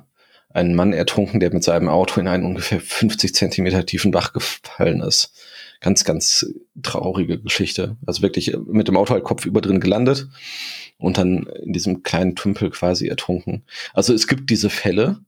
ein 0.50 0.76
Mann 0.76 0.94
ertrunken, 0.94 1.40
der 1.40 1.54
mit 1.54 1.64
seinem 1.64 1.90
Auto 1.90 2.20
in 2.20 2.28
einen 2.28 2.46
ungefähr 2.46 2.80
50 2.82 3.34
Zentimeter 3.36 3.86
tiefen 3.86 4.12
Bach 4.12 4.34
gefallen 4.34 5.02
ist. 5.02 5.34
Ganz, 5.82 6.04
ganz 6.04 6.46
traurige 6.82 7.40
Geschichte. 7.40 7.98
Also 8.06 8.22
wirklich 8.22 8.58
mit 8.66 8.88
dem 8.88 8.98
Auto 8.98 9.14
halt 9.14 9.24
kopfüber 9.24 9.62
drin 9.62 9.80
gelandet 9.80 10.28
und 10.98 11.18
dann 11.18 11.48
in 11.64 11.74
diesem 11.74 12.04
kleinen 12.04 12.36
Tümpel 12.36 12.70
quasi 12.72 13.08
ertrunken. 13.08 13.64
Also 13.94 14.14
es 14.14 14.28
gibt 14.28 14.50
diese 14.50 14.70
Fälle 14.70 15.20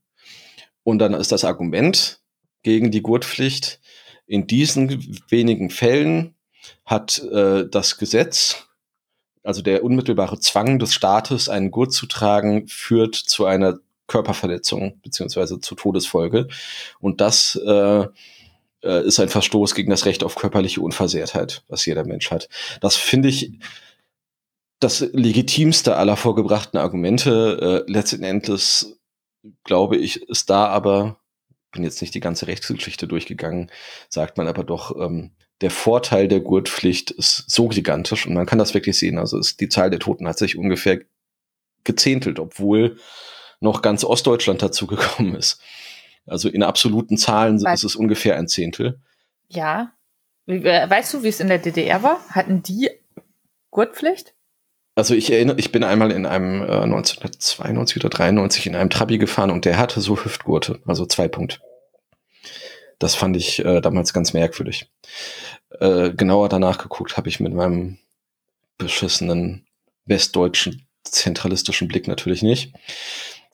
und 0.84 1.00
dann 1.00 1.14
ist 1.14 1.32
das 1.32 1.46
Argument 1.46 2.20
gegen 2.64 2.92
die 2.92 3.02
Gurtpflicht, 3.02 3.80
in 4.28 4.48
diesen 4.48 5.20
wenigen 5.30 5.70
Fällen 5.70 6.36
hat 6.86 7.20
äh, 7.20 7.68
das 7.70 7.98
Gesetz 7.98 8.68
also 9.44 9.62
der 9.62 9.84
unmittelbare 9.84 10.40
Zwang 10.40 10.80
des 10.80 10.94
Staates, 10.94 11.50
einen 11.50 11.72
Gurt 11.72 11.94
zu 11.94 12.06
tragen, 12.06 12.68
führt 12.68 13.16
zu 13.16 13.46
einer 13.46 13.80
Körperverletzung 14.08 15.00
beziehungsweise 15.02 15.60
zu 15.60 15.76
Todesfolge. 15.76 16.48
Und 17.00 17.22
das 17.22 17.56
äh, 17.66 18.06
äh, 18.84 19.06
ist 19.06 19.20
ein 19.20 19.30
Verstoß 19.30 19.74
gegen 19.76 19.90
das 19.90 20.06
Recht 20.06 20.24
auf 20.24 20.36
körperliche 20.36 20.82
Unversehrtheit, 20.82 21.64
was 21.68 21.86
jeder 21.86 22.04
Mensch 22.04 22.30
hat. 22.32 22.50
Das 22.82 22.96
finde 22.96 23.30
ich 23.30 23.54
das 24.80 25.00
legitimste 25.14 25.96
aller 25.96 26.18
vorgebrachten 26.18 26.80
Argumente. 26.80 27.86
Äh, 27.88 27.92
letzten 27.92 28.24
Endes 28.24 29.00
glaube 29.64 29.98
ich, 29.98 30.22
ist 30.30 30.50
da 30.50 30.68
aber 30.68 31.21
bin 31.72 31.84
jetzt 31.84 32.02
nicht 32.02 32.14
die 32.14 32.20
ganze 32.20 32.48
Rechtsgeschichte 32.48 33.08
durchgegangen, 33.08 33.72
sagt 34.10 34.38
man 34.38 34.48
aber 34.48 34.64
doch, 34.64 34.96
ähm, 35.00 35.32
der 35.62 35.72
Vorteil 35.72 36.28
der 36.28 36.40
Gurtpflicht 36.40 37.12
ist 37.12 37.44
so 37.48 37.68
gigantisch 37.68 38.26
und 38.26 38.34
man 38.34 38.46
kann 38.46 38.60
das 38.60 38.74
wirklich 38.74 38.98
sehen. 38.98 39.18
Also 39.18 39.38
ist, 39.38 39.60
die 39.60 39.70
Zahl 39.70 39.90
der 39.90 40.00
Toten 40.00 40.28
hat 40.28 40.38
sich 40.40 40.58
ungefähr 40.58 41.02
gezehntelt, 41.84 42.40
obwohl 42.40 42.98
noch 43.60 43.82
ganz 43.82 44.04
Ostdeutschland 44.04 44.62
dazugekommen 44.62 45.36
ist. 45.36 45.62
Also 46.26 46.50
in 46.50 46.64
absoluten 46.64 47.18
Zahlen 47.18 47.62
Weil- 47.64 47.74
ist 47.74 47.84
es 47.84 47.96
ungefähr 47.96 48.38
ein 48.38 48.48
Zehntel. 48.48 49.00
Ja. 49.50 49.94
Äh, 50.48 50.90
Weißt 50.90 51.14
du, 51.14 51.24
wie 51.24 51.28
es 51.28 51.40
in 51.40 51.48
der 51.48 51.60
DDR 51.60 52.02
war? 52.04 52.20
Hatten 52.30 52.64
die 52.64 52.90
Gurtpflicht? 53.70 54.34
Also 54.96 55.16
ich 55.16 55.32
erinnere, 55.32 55.58
ich 55.58 55.72
bin 55.72 55.84
einmal 55.84 56.12
in 56.12 56.26
einem 56.26 56.62
äh, 56.62 56.84
1992 56.84 57.98
oder 57.98 58.10
93 58.10 58.68
in 58.68 58.76
einem 58.76 58.90
Trabi 58.90 59.18
gefahren 59.18 59.52
und 59.52 59.66
der 59.66 59.78
hatte 59.78 60.02
so 60.02 60.24
Hüftgurte, 60.24 60.80
also 60.86 61.06
zwei 61.06 61.28
Punkt. 61.28 61.62
Das 63.00 63.16
fand 63.16 63.36
ich 63.38 63.64
äh, 63.64 63.82
damals 63.82 64.14
ganz 64.14 64.34
merkwürdig. 64.34 64.92
Äh, 65.80 66.12
genauer 66.12 66.50
danach 66.50 66.78
geguckt 66.78 67.18
habe 67.18 67.30
ich 67.30 67.40
mit 67.40 67.54
meinem 67.54 67.98
beschissenen 68.78 69.66
westdeutschen 70.06 70.88
zentralistischen 71.04 71.88
Blick 71.88 72.08
natürlich 72.08 72.44
nicht. 72.44 72.74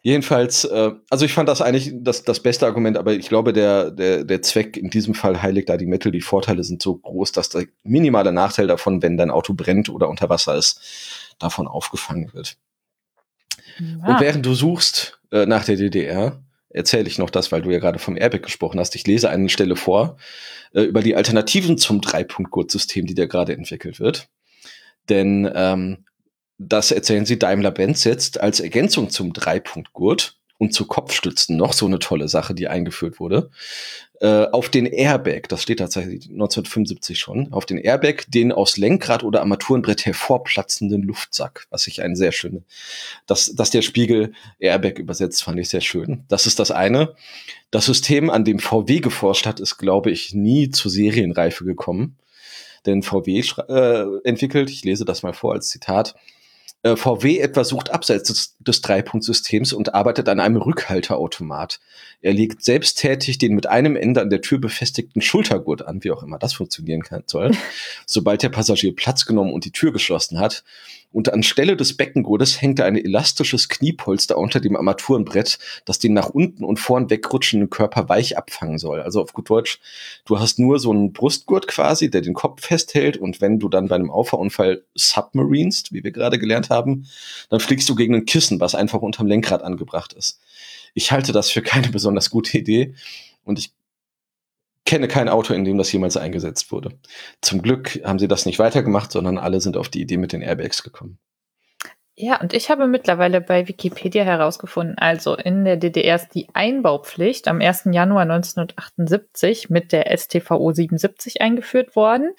Jedenfalls, 0.03 0.63
äh, 0.63 0.91
also 1.09 1.25
ich 1.25 1.33
fand 1.33 1.49
das 1.49 1.61
eigentlich 1.61 1.91
das, 1.95 2.23
das 2.23 2.41
beste 2.41 2.65
Argument, 2.65 2.97
aber 2.97 3.13
ich 3.13 3.27
glaube, 3.29 3.51
der, 3.51 3.91
der, 3.91 4.23
der 4.23 4.41
Zweck 4.41 4.77
in 4.77 4.89
diesem 4.89 5.13
Fall 5.13 5.41
heiligt 5.41 5.69
da 5.69 5.77
die 5.77 5.85
Mittel. 5.85 6.11
Die 6.11 6.21
Vorteile 6.21 6.63
sind 6.63 6.81
so 6.81 6.95
groß, 6.95 7.31
dass 7.31 7.49
der 7.49 7.65
minimale 7.83 8.31
Nachteil 8.31 8.67
davon, 8.67 9.01
wenn 9.01 9.17
dein 9.17 9.31
Auto 9.31 9.53
brennt 9.53 9.89
oder 9.89 10.07
unter 10.07 10.29
Wasser 10.29 10.55
ist, 10.55 10.79
davon 11.39 11.67
aufgefangen 11.67 12.33
wird. 12.33 12.57
Und 13.79 14.01
Ah, 14.03 14.19
während 14.19 14.45
du 14.45 14.53
suchst 14.53 15.19
äh, 15.31 15.45
nach 15.45 15.65
der 15.65 15.75
DDR, 15.75 16.41
erzähle 16.69 17.07
ich 17.07 17.17
noch 17.17 17.29
das, 17.29 17.51
weil 17.51 17.61
du 17.61 17.69
ja 17.69 17.79
gerade 17.79 17.99
vom 17.99 18.17
Airbag 18.17 18.43
gesprochen 18.43 18.79
hast. 18.79 18.95
Ich 18.95 19.05
lese 19.07 19.29
eine 19.29 19.49
Stelle 19.49 19.75
vor 19.75 20.17
äh, 20.73 20.81
über 20.81 21.01
die 21.01 21.15
Alternativen 21.15 21.77
zum 21.77 22.01
Dreipunkt-Gurtsystem, 22.01 23.05
die 23.05 23.15
da 23.15 23.25
gerade 23.25 23.53
entwickelt 23.53 23.99
wird. 23.99 24.29
Denn 25.09 25.49
ähm, 25.53 26.05
das 26.57 26.91
erzählen 26.91 27.25
sie, 27.25 27.39
Daimler-Benz 27.39 28.01
setzt 28.01 28.39
als 28.39 28.59
Ergänzung 28.59 29.09
zum 29.09 29.33
Dreipunkt-Gurt 29.33 30.36
und 30.57 30.73
zu 30.73 30.85
Kopfstützen 30.85 31.55
noch 31.55 31.73
so 31.73 31.85
eine 31.85 31.99
tolle 31.99 32.27
Sache, 32.27 32.55
die 32.55 32.67
eingeführt 32.67 33.19
wurde, 33.19 33.49
äh, 34.19 34.45
auf 34.47 34.69
den 34.69 34.87
Airbag, 34.87 35.43
das 35.49 35.61
steht 35.61 35.79
tatsächlich 35.79 36.29
1975 36.29 37.19
schon, 37.19 37.53
auf 37.53 37.67
den 37.67 37.77
Airbag 37.77 38.23
den 38.27 38.51
aus 38.51 38.77
Lenkrad 38.77 39.23
oder 39.23 39.41
Armaturenbrett 39.41 40.05
hervorplatzenden 40.05 41.03
Luftsack, 41.03 41.67
was 41.69 41.85
ich 41.85 42.01
einen 42.01 42.15
sehr 42.15 42.31
schöne, 42.31 42.63
dass, 43.27 43.53
dass 43.53 43.69
der 43.69 43.83
Spiegel 43.83 44.33
Airbag 44.59 44.97
übersetzt, 44.97 45.43
fand 45.43 45.59
ich 45.59 45.69
sehr 45.69 45.81
schön. 45.81 46.23
Das 46.29 46.47
ist 46.47 46.57
das 46.59 46.71
eine. 46.71 47.13
Das 47.69 47.85
System, 47.85 48.31
an 48.31 48.43
dem 48.43 48.59
VW 48.59 49.01
geforscht 49.01 49.45
hat, 49.45 49.59
ist, 49.59 49.77
glaube 49.77 50.09
ich, 50.09 50.33
nie 50.33 50.69
zur 50.71 50.89
Serienreife 50.89 51.63
gekommen. 51.63 52.17
Denn 52.85 53.03
VW 53.03 53.43
äh, 53.67 54.05
entwickelt, 54.23 54.69
ich 54.69 54.83
lese 54.83 55.05
das 55.05 55.21
mal 55.21 55.33
vor 55.33 55.53
als 55.53 55.67
Zitat, 55.67 56.15
VW 56.83 57.39
etwa 57.39 57.63
sucht 57.63 57.89
abseits 57.89 58.27
des, 58.27 58.55
des 58.59 58.81
Dreipunktsystems 58.81 59.73
und 59.73 59.95
arbeitet 59.95 60.29
an 60.29 60.39
einem 60.39 60.57
Rückhalteautomat. 60.57 61.79
Er 62.21 62.33
legt 62.33 62.63
selbsttätig 62.63 63.39
den 63.39 63.55
mit 63.55 63.67
einem 63.67 63.95
Ende 63.95 64.21
an 64.21 64.29
der 64.29 64.41
Tür 64.41 64.59
befestigten 64.59 65.21
Schultergurt 65.21 65.81
an, 65.81 66.03
wie 66.03 66.11
auch 66.11 66.23
immer 66.23 66.37
das 66.37 66.53
funktionieren 66.53 67.01
kann, 67.01 67.23
soll, 67.25 67.51
sobald 68.05 68.43
der 68.43 68.49
Passagier 68.49 68.95
Platz 68.95 69.25
genommen 69.25 69.53
und 69.53 69.65
die 69.65 69.71
Tür 69.71 69.91
geschlossen 69.91 70.39
hat. 70.39 70.63
Und 71.11 71.33
anstelle 71.33 71.77
des 71.77 71.95
Beckengurtes 71.95 72.61
hängt 72.61 72.81
ein 72.81 72.97
elastisches 72.97 73.69
Kniepolster 73.69 74.37
unter 74.37 74.59
dem 74.59 74.75
Armaturenbrett, 74.75 75.57
das 75.85 75.99
den 75.99 76.13
nach 76.13 76.29
unten 76.29 76.63
und 76.63 76.79
vorn 76.79 77.09
wegrutschenden 77.09 77.69
Körper 77.69 78.09
weich 78.09 78.37
abfangen 78.37 78.77
soll. 78.77 79.01
Also 79.01 79.21
auf 79.21 79.33
gut 79.33 79.49
Deutsch, 79.49 79.79
du 80.25 80.39
hast 80.39 80.59
nur 80.59 80.79
so 80.79 80.91
einen 80.91 81.13
Brustgurt 81.13 81.67
quasi, 81.67 82.09
der 82.09 82.21
den 82.21 82.33
Kopf 82.33 82.61
festhält 82.61 83.17
und 83.17 83.39
wenn 83.39 83.57
du 83.57 83.69
dann 83.69 83.87
bei 83.87 83.95
einem 83.95 84.11
Auffahrunfall 84.11 84.83
submarinest, 84.95 85.93
wie 85.93 86.03
wir 86.03 86.11
gerade 86.11 86.39
gelernt 86.39 86.69
haben, 86.69 87.07
dann 87.49 87.61
fliegst 87.61 87.87
du 87.87 87.95
gegen 87.95 88.13
ein 88.13 88.25
Kissen, 88.25 88.59
was 88.59 88.75
einfach 88.75 89.01
unterm 89.01 89.27
Lenkrad 89.27 89.63
angebracht 89.63 90.13
ist. 90.13 90.41
Ich 90.93 91.11
halte 91.11 91.31
das 91.31 91.49
für 91.49 91.61
keine 91.61 91.89
besonders 91.89 92.29
gute 92.29 92.57
Idee 92.57 92.95
und 93.43 93.59
ich 93.59 93.76
kenne 94.87 95.07
kein 95.07 95.29
Auto, 95.29 95.53
in 95.53 95.65
dem 95.65 95.77
das 95.77 95.91
jemals 95.91 96.17
eingesetzt 96.17 96.71
wurde. 96.71 96.97
Zum 97.41 97.61
Glück 97.61 98.01
haben 98.03 98.17
sie 98.17 98.27
das 98.27 98.47
nicht 98.47 98.57
weitergemacht, 98.57 99.11
sondern 99.11 99.37
alle 99.37 99.61
sind 99.61 99.77
auf 99.77 99.89
die 99.89 100.01
Idee 100.01 100.17
mit 100.17 100.33
den 100.33 100.41
Airbags 100.41 100.81
gekommen. 100.81 101.19
Ja, 102.15 102.41
und 102.41 102.53
ich 102.53 102.71
habe 102.71 102.87
mittlerweile 102.87 103.41
bei 103.41 103.67
Wikipedia 103.67 104.23
herausgefunden, 104.23 104.97
also 104.97 105.35
in 105.35 105.65
der 105.65 105.77
DDR 105.77 106.15
ist 106.15 106.29
die 106.29 106.47
Einbaupflicht 106.53 107.47
am 107.47 107.61
1. 107.61 107.89
Januar 107.91 108.23
1978 108.23 109.69
mit 109.69 109.91
der 109.91 110.17
STVO 110.17 110.71
77 110.71 111.41
eingeführt 111.41 111.95
worden. 111.95 112.33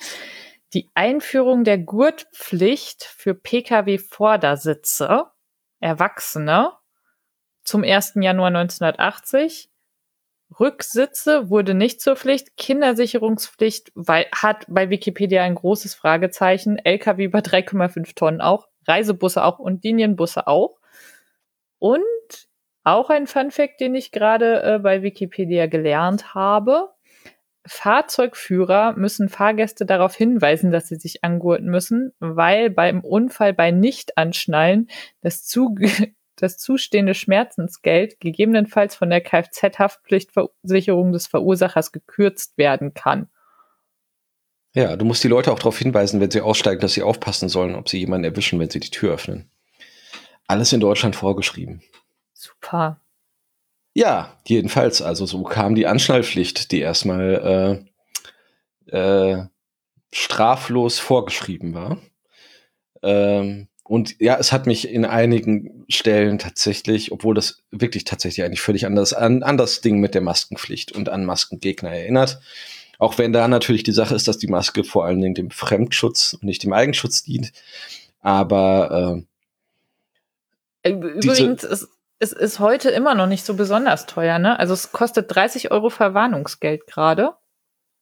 Die 0.75 0.91
Einführung 0.95 1.63
der 1.63 1.79
Gurtpflicht 1.79 3.05
für 3.05 3.35
Pkw-Vordersitze, 3.35 5.27
Erwachsene, 5.79 6.73
zum 7.63 7.85
1. 7.85 8.15
Januar 8.17 8.49
1980. 8.49 9.71
Rücksitze 10.59 11.51
wurde 11.51 11.75
nicht 11.75 12.01
zur 12.01 12.17
Pflicht. 12.17 12.57
Kindersicherungspflicht 12.57 13.93
weil, 13.95 14.27
hat 14.33 14.65
bei 14.69 14.91
Wikipedia 14.91 15.43
ein 15.43 15.55
großes 15.55 15.95
Fragezeichen. 15.95 16.79
Lkw 16.79 17.25
über 17.25 17.41
3,5 17.41 18.15
Tonnen 18.15 18.41
auch. 18.41 18.69
Reisebusse 18.87 19.45
auch 19.45 19.59
und 19.59 19.85
Linienbusse 19.85 20.47
auch. 20.47 20.79
Und 21.79 22.03
auch 22.85 23.11
ein 23.11 23.27
Funfact, 23.27 23.81
den 23.81 23.95
ich 23.95 24.13
gerade 24.13 24.63
äh, 24.63 24.79
bei 24.79 25.03
Wikipedia 25.03 25.67
gelernt 25.67 26.35
habe. 26.35 26.91
Fahrzeugführer 27.67 28.95
müssen 28.95 29.29
Fahrgäste 29.29 29.85
darauf 29.85 30.15
hinweisen, 30.15 30.71
dass 30.71 30.89
sie 30.89 30.97
sich 30.97 31.23
angurten 31.23 31.67
müssen, 31.67 32.13
weil 32.19 32.71
beim 32.71 33.01
Unfall 33.01 33.53
bei 33.53 33.71
Nichtanschnallen 33.71 34.89
das, 35.21 35.45
zu, 35.45 35.75
das 36.43 36.59
zustehende 36.59 37.15
Schmerzensgeld 37.15 38.21
gegebenenfalls 38.21 38.95
von 38.97 39.11
der 39.11 39.21
Kfz-Haftpflichtversicherung 39.21 41.13
des 41.13 41.27
Verursachers 41.27 41.93
gekürzt 41.93 42.59
werden 42.59 42.95
kann. 42.95 43.29
Ja, 44.75 44.97
du 44.97 45.05
musst 45.05 45.25
die 45.25 45.29
Leute 45.29 45.53
auch 45.53 45.59
darauf 45.59 45.79
hinweisen, 45.79 46.21
wenn 46.21 46.31
sie 46.31 46.41
aussteigen, 46.41 46.81
dass 46.81 46.93
sie 46.93 47.03
aufpassen 47.03 47.49
sollen, 47.49 47.75
ob 47.75 47.89
sie 47.89 47.99
jemanden 47.99 48.25
erwischen, 48.25 48.61
wenn 48.61 48.71
sie 48.71 48.81
die 48.81 48.91
Tür 48.91 49.15
öffnen. 49.15 49.51
Alles 50.47 50.73
in 50.73 50.81
Deutschland 50.81 51.17
vorgeschrieben. 51.17 51.83
Super. 52.33 53.01
Ja, 53.95 54.39
jedenfalls, 54.47 55.03
also 55.03 55.27
so 55.27 55.43
kam 55.43 55.75
die 55.75 55.87
Anschnallpflicht, 55.87 56.71
die 56.71 56.81
erstmal 56.81 57.85
äh, 58.93 58.97
äh, 58.97 59.47
straflos 60.13 60.99
vorgeschrieben 60.99 61.75
war. 61.75 61.99
Ähm, 63.03 63.69
und 63.89 64.17
ja, 64.21 64.37
es 64.39 64.53
hat 64.53 64.67
mich 64.67 64.91
in 64.91 65.07
einigen 65.07 65.85
Stellen 65.89 66.39
tatsächlich, 66.39 67.11
obwohl 67.11 67.35
das 67.35 67.63
wirklich 67.71 68.05
tatsächlich 68.05 68.45
eigentlich 68.45 68.61
völlig 68.61 68.85
anders 68.85 69.15
an, 69.15 69.43
an 69.43 69.57
das 69.57 69.81
Ding 69.81 69.99
mit 69.99 70.15
der 70.15 70.21
Maskenpflicht 70.21 70.93
und 70.93 71.09
an 71.09 71.25
Maskengegner 71.25 71.91
erinnert. 71.91 72.41
Auch 72.99 73.17
wenn 73.17 73.33
da 73.33 73.49
natürlich 73.49 73.85
die 73.85 73.93
Sache 73.93 74.15
ist, 74.15 74.29
dass 74.29 74.37
die 74.37 74.47
Maske 74.47 74.85
vor 74.85 75.07
allen 75.07 75.21
Dingen 75.23 75.35
dem 75.35 75.51
Fremdschutz 75.51 76.35
und 76.35 76.45
nicht 76.45 76.65
dem 76.65 76.75
Eigenschutz 76.75 77.23
dient. 77.23 77.53
Aber 78.21 79.25
äh, 80.85 80.91
Übrigens, 80.91 81.65
es, 81.65 81.89
es 82.19 82.33
ist 82.33 82.59
heute 82.59 82.91
immer 82.91 83.15
noch 83.15 83.27
nicht 83.27 83.47
so 83.47 83.55
besonders 83.55 84.05
teuer, 84.05 84.39
ne? 84.39 84.59
Also 84.59 84.75
es 84.75 84.93
kostet 84.93 85.35
30 85.35 85.71
Euro 85.71 85.89
Verwarnungsgeld 85.89 86.87
gerade. 86.87 87.33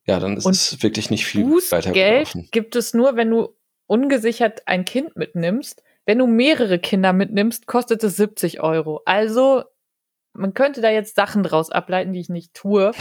ja, 0.06 0.18
dann 0.18 0.36
ist 0.36 0.46
Und 0.46 0.54
es 0.56 0.82
wirklich 0.82 1.10
nicht 1.10 1.26
viel 1.26 1.44
Bußgeld 1.44 1.86
weitergelaufen. 1.86 2.48
gibt 2.50 2.74
es 2.74 2.92
nur, 2.92 3.14
wenn 3.14 3.30
du 3.30 3.55
ungesichert 3.86 4.62
ein 4.66 4.84
Kind 4.84 5.16
mitnimmst. 5.16 5.82
Wenn 6.04 6.18
du 6.18 6.26
mehrere 6.26 6.78
Kinder 6.78 7.12
mitnimmst, 7.12 7.66
kostet 7.66 8.02
es 8.04 8.16
70 8.16 8.60
Euro. 8.60 9.02
Also 9.04 9.64
man 10.32 10.54
könnte 10.54 10.80
da 10.80 10.90
jetzt 10.90 11.16
Sachen 11.16 11.42
draus 11.42 11.70
ableiten, 11.70 12.12
die 12.12 12.20
ich 12.20 12.28
nicht 12.28 12.54
tue. 12.54 12.92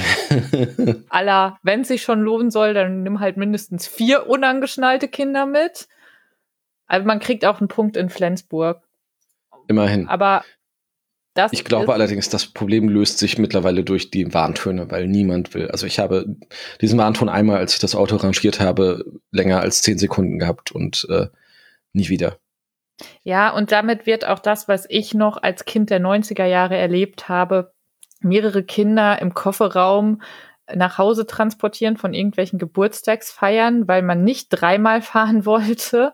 aller, 1.10 1.58
wenn 1.64 1.82
es 1.82 1.90
sich 1.90 2.02
schon 2.02 2.22
lohnen 2.22 2.50
soll, 2.50 2.74
dann 2.74 3.04
nimm 3.04 3.20
halt 3.20 3.38
mindestens 3.38 3.88
vier 3.88 4.28
unangeschnallte 4.28 5.08
Kinder 5.08 5.46
mit. 5.46 5.88
Also 6.88 7.06
man 7.06 7.20
kriegt 7.20 7.46
auch 7.46 7.60
einen 7.60 7.68
Punkt 7.68 7.98
in 7.98 8.10
Flensburg. 8.10 8.82
Immerhin. 9.68 10.08
Aber 10.08 10.44
das 11.36 11.52
Ich 11.52 11.66
glaube 11.66 11.94
allerdings, 11.94 12.30
das 12.30 12.48
Problem 12.48 12.88
löst 12.88 13.20
sich 13.20 13.38
mittlerweile 13.38 13.84
durch 13.84 14.10
die 14.10 14.34
Warntöne, 14.34 14.90
weil 14.90 15.08
niemand 15.08 15.54
will. 15.54 15.70
Also 15.70 15.86
ich 15.86 16.00
habe 16.00 16.38
diesen 16.80 16.98
Warnton 16.98 17.28
einmal, 17.28 17.58
als 17.58 17.74
ich 17.74 17.80
das 17.80 17.94
Auto 17.94 18.16
rangiert 18.16 18.62
habe, 18.62 19.06
länger 19.32 19.60
als 19.60 19.82
zehn 19.82 19.98
Sekunden 19.98 20.40
gehabt 20.40 20.72
und 20.72 21.06
äh, 21.10 21.28
nie 21.92 22.08
wieder. 22.08 22.40
Ja, 23.24 23.50
und 23.50 23.74
damit 23.74 24.06
wird 24.06 24.26
auch 24.26 24.40
das, 24.40 24.70
was 24.70 24.86
ich 24.90 25.14
noch 25.14 25.36
als 25.36 25.66
Kind 25.66 25.90
der 25.90 26.00
90er 26.00 26.46
Jahre 26.46 26.78
erlebt 26.78 27.28
habe, 27.28 27.74
mehrere 28.22 28.64
Kinder 28.64 29.22
im 29.22 29.34
Kofferraum 29.34 30.22
nach 30.74 30.98
Hause 30.98 31.28
transportieren 31.28 31.98
von 31.98 32.14
irgendwelchen 32.14 32.60
Geburtstagsfeiern, 32.60 33.90
weil 33.90 34.04
man 34.04 34.24
nicht 34.24 34.48
dreimal 34.50 35.02
fahren 35.02 35.46
wollte, 35.46 36.14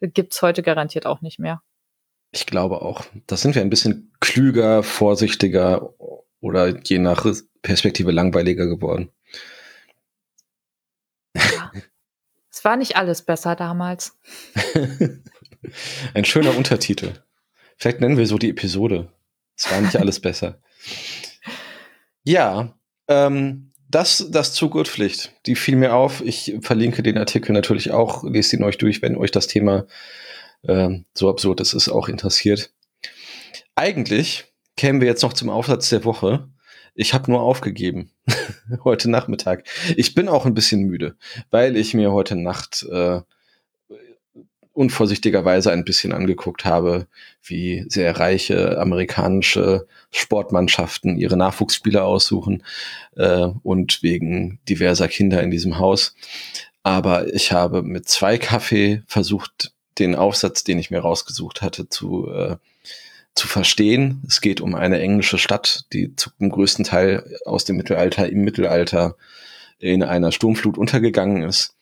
gibt's 0.00 0.40
heute 0.42 0.62
garantiert 0.62 1.06
auch 1.06 1.22
nicht 1.22 1.40
mehr. 1.40 1.60
Ich 2.30 2.46
glaube 2.46 2.82
auch. 2.82 3.04
Da 3.26 3.36
sind 3.36 3.56
wir 3.56 3.62
ein 3.62 3.70
bisschen 3.70 4.07
klüger, 4.20 4.82
vorsichtiger 4.82 5.94
oder 6.40 6.78
je 6.84 6.98
nach 6.98 7.26
Perspektive 7.62 8.10
langweiliger 8.10 8.66
geworden. 8.66 9.10
Ja. 11.34 11.72
es 12.50 12.64
war 12.64 12.76
nicht 12.76 12.96
alles 12.96 13.22
besser 13.22 13.54
damals. 13.56 14.18
Ein 16.14 16.24
schöner 16.24 16.56
Untertitel. 16.56 17.12
Vielleicht 17.76 18.00
nennen 18.00 18.16
wir 18.16 18.26
so 18.26 18.38
die 18.38 18.50
Episode. 18.50 19.12
Es 19.56 19.70
war 19.70 19.80
nicht 19.80 19.96
alles 19.96 20.20
besser. 20.20 20.60
Ja, 22.24 22.74
ähm, 23.08 23.72
das, 23.88 24.26
das 24.30 24.52
Zugurtpflicht, 24.52 25.32
die 25.46 25.56
fiel 25.56 25.76
mir 25.76 25.94
auf. 25.94 26.20
Ich 26.20 26.56
verlinke 26.60 27.02
den 27.02 27.18
Artikel 27.18 27.52
natürlich 27.52 27.90
auch, 27.90 28.22
lest 28.24 28.52
ihn 28.52 28.62
euch 28.62 28.78
durch, 28.78 29.00
wenn 29.00 29.16
euch 29.16 29.30
das 29.30 29.46
Thema 29.46 29.86
ähm, 30.66 31.06
so 31.14 31.30
absurd 31.30 31.60
ist, 31.60 31.72
ist 31.72 31.88
auch 31.88 32.08
interessiert. 32.08 32.72
Eigentlich 33.78 34.46
kämen 34.76 35.00
wir 35.00 35.06
jetzt 35.06 35.22
noch 35.22 35.34
zum 35.34 35.50
Aufsatz 35.50 35.88
der 35.88 36.04
Woche. 36.04 36.48
Ich 36.96 37.14
habe 37.14 37.30
nur 37.30 37.42
aufgegeben 37.42 38.10
heute 38.82 39.08
Nachmittag. 39.08 39.68
Ich 39.96 40.16
bin 40.16 40.28
auch 40.28 40.46
ein 40.46 40.54
bisschen 40.54 40.82
müde, 40.82 41.14
weil 41.52 41.76
ich 41.76 41.94
mir 41.94 42.10
heute 42.10 42.34
Nacht 42.34 42.84
äh, 42.90 43.20
unvorsichtigerweise 44.72 45.70
ein 45.70 45.84
bisschen 45.84 46.12
angeguckt 46.12 46.64
habe, 46.64 47.06
wie 47.40 47.84
sehr 47.88 48.18
reiche 48.18 48.80
amerikanische 48.80 49.86
Sportmannschaften 50.10 51.16
ihre 51.16 51.36
Nachwuchsspieler 51.36 52.04
aussuchen 52.04 52.64
äh, 53.14 53.46
und 53.62 54.02
wegen 54.02 54.58
diverser 54.68 55.06
Kinder 55.06 55.40
in 55.40 55.52
diesem 55.52 55.78
Haus. 55.78 56.16
Aber 56.82 57.32
ich 57.32 57.52
habe 57.52 57.84
mit 57.84 58.08
zwei 58.08 58.38
Kaffee 58.38 59.04
versucht, 59.06 59.72
den 60.00 60.16
Aufsatz, 60.16 60.64
den 60.64 60.80
ich 60.80 60.90
mir 60.90 60.98
rausgesucht 60.98 61.62
hatte, 61.62 61.88
zu, 61.88 62.28
äh, 62.28 62.56
zu 63.38 63.48
verstehen. 63.48 64.22
Es 64.26 64.40
geht 64.40 64.60
um 64.60 64.74
eine 64.74 65.00
englische 65.00 65.38
Stadt, 65.38 65.84
die 65.92 66.14
zum 66.16 66.50
größten 66.50 66.84
Teil 66.84 67.24
aus 67.44 67.64
dem 67.64 67.76
Mittelalter 67.76 68.28
im 68.28 68.42
Mittelalter 68.42 69.16
in 69.78 70.02
einer 70.02 70.32
Sturmflut 70.32 70.76
untergegangen 70.76 71.42
ist 71.42 71.76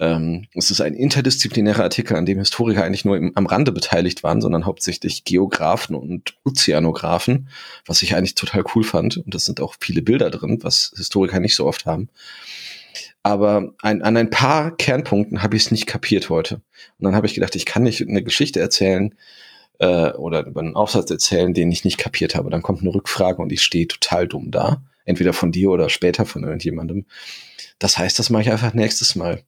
ähm, 0.00 0.46
es 0.54 0.70
ist 0.70 0.80
ein 0.80 0.94
interdisziplinärer 0.94 1.82
Artikel, 1.82 2.16
an 2.16 2.24
dem 2.24 2.38
Historiker 2.38 2.82
eigentlich 2.82 3.04
nur 3.04 3.18
im, 3.18 3.32
am 3.34 3.46
Rande 3.46 3.70
beteiligt 3.70 4.22
waren, 4.22 4.40
sondern 4.40 4.64
hauptsächlich 4.64 5.24
Geografen 5.24 5.94
und 5.94 6.34
Ozeanografen, 6.42 7.50
was 7.84 8.02
ich 8.02 8.16
eigentlich 8.16 8.34
total 8.34 8.64
cool 8.74 8.82
fand. 8.82 9.18
Und 9.18 9.34
das 9.34 9.44
sind 9.44 9.60
auch 9.60 9.74
viele 9.78 10.00
Bilder 10.00 10.30
drin, 10.30 10.60
was 10.62 10.92
Historiker 10.96 11.38
nicht 11.38 11.54
so 11.54 11.66
oft 11.66 11.84
haben. 11.84 12.08
Aber 13.22 13.74
ein, 13.82 14.00
an 14.00 14.16
ein 14.16 14.30
paar 14.30 14.74
Kernpunkten 14.74 15.42
habe 15.42 15.54
ich 15.54 15.64
es 15.64 15.70
nicht 15.70 15.86
kapiert 15.86 16.30
heute. 16.30 16.62
Und 16.98 17.04
dann 17.04 17.14
habe 17.14 17.26
ich 17.26 17.34
gedacht, 17.34 17.54
ich 17.54 17.66
kann 17.66 17.82
nicht 17.82 18.00
eine 18.00 18.22
Geschichte 18.22 18.58
erzählen 18.58 19.14
äh, 19.80 20.12
oder 20.12 20.46
über 20.46 20.60
einen 20.60 20.76
Aufsatz 20.76 21.10
erzählen, 21.10 21.52
den 21.54 21.72
ich 21.72 21.84
nicht 21.84 21.98
kapiert 21.98 22.34
habe. 22.34 22.50
Dann 22.50 22.62
kommt 22.62 22.82
eine 22.82 22.94
Rückfrage 22.94 23.42
und 23.42 23.50
ich 23.50 23.62
stehe 23.62 23.88
total 23.88 24.28
dumm 24.28 24.50
da. 24.50 24.82
Entweder 25.04 25.32
von 25.32 25.50
dir 25.50 25.70
oder 25.70 25.88
später 25.88 26.26
von 26.26 26.44
irgendjemandem. 26.44 27.06
Das 27.78 27.98
heißt, 27.98 28.18
das 28.18 28.30
mache 28.30 28.42
ich 28.42 28.50
einfach 28.52 28.74
nächstes 28.74 29.16
Mal. 29.16 29.42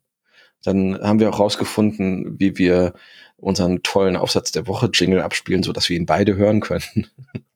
Dann 0.64 0.98
haben 1.00 1.20
wir 1.20 1.28
auch 1.28 1.38
rausgefunden, 1.38 2.40
wie 2.40 2.56
wir 2.56 2.94
unseren 3.36 3.82
tollen 3.82 4.16
Aufsatz 4.16 4.52
der 4.52 4.66
Woche 4.66 4.88
Jingle 4.92 5.20
abspielen, 5.20 5.62
so 5.62 5.72
dass 5.72 5.88
wir 5.90 5.96
ihn 5.96 6.06
beide 6.06 6.34
hören 6.36 6.60
können. 6.60 6.82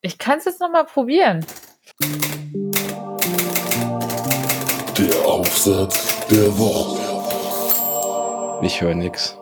Ich 0.02 0.18
kann 0.18 0.38
es 0.38 0.44
jetzt 0.44 0.60
noch 0.60 0.70
mal 0.70 0.84
probieren. 0.84 1.44
Der 4.96 5.26
Aufsatz 5.26 6.28
der 6.28 6.56
Woche. 6.56 7.02
Ich 8.64 8.80
höre 8.80 8.94
nix. 8.94 9.36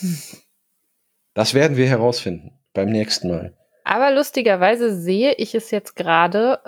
Das 1.40 1.54
werden 1.54 1.78
wir 1.78 1.86
herausfinden 1.88 2.52
beim 2.74 2.90
nächsten 2.90 3.28
Mal. 3.30 3.56
Aber 3.84 4.10
lustigerweise 4.10 4.94
sehe 4.94 5.32
ich 5.36 5.54
es 5.54 5.70
jetzt 5.70 5.96
gerade 5.96 6.60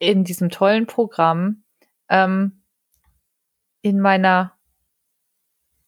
äh, 0.00 0.08
in 0.10 0.24
diesem 0.24 0.48
tollen 0.48 0.86
Programm 0.86 1.62
ähm, 2.08 2.62
in 3.82 4.00
meiner 4.00 4.56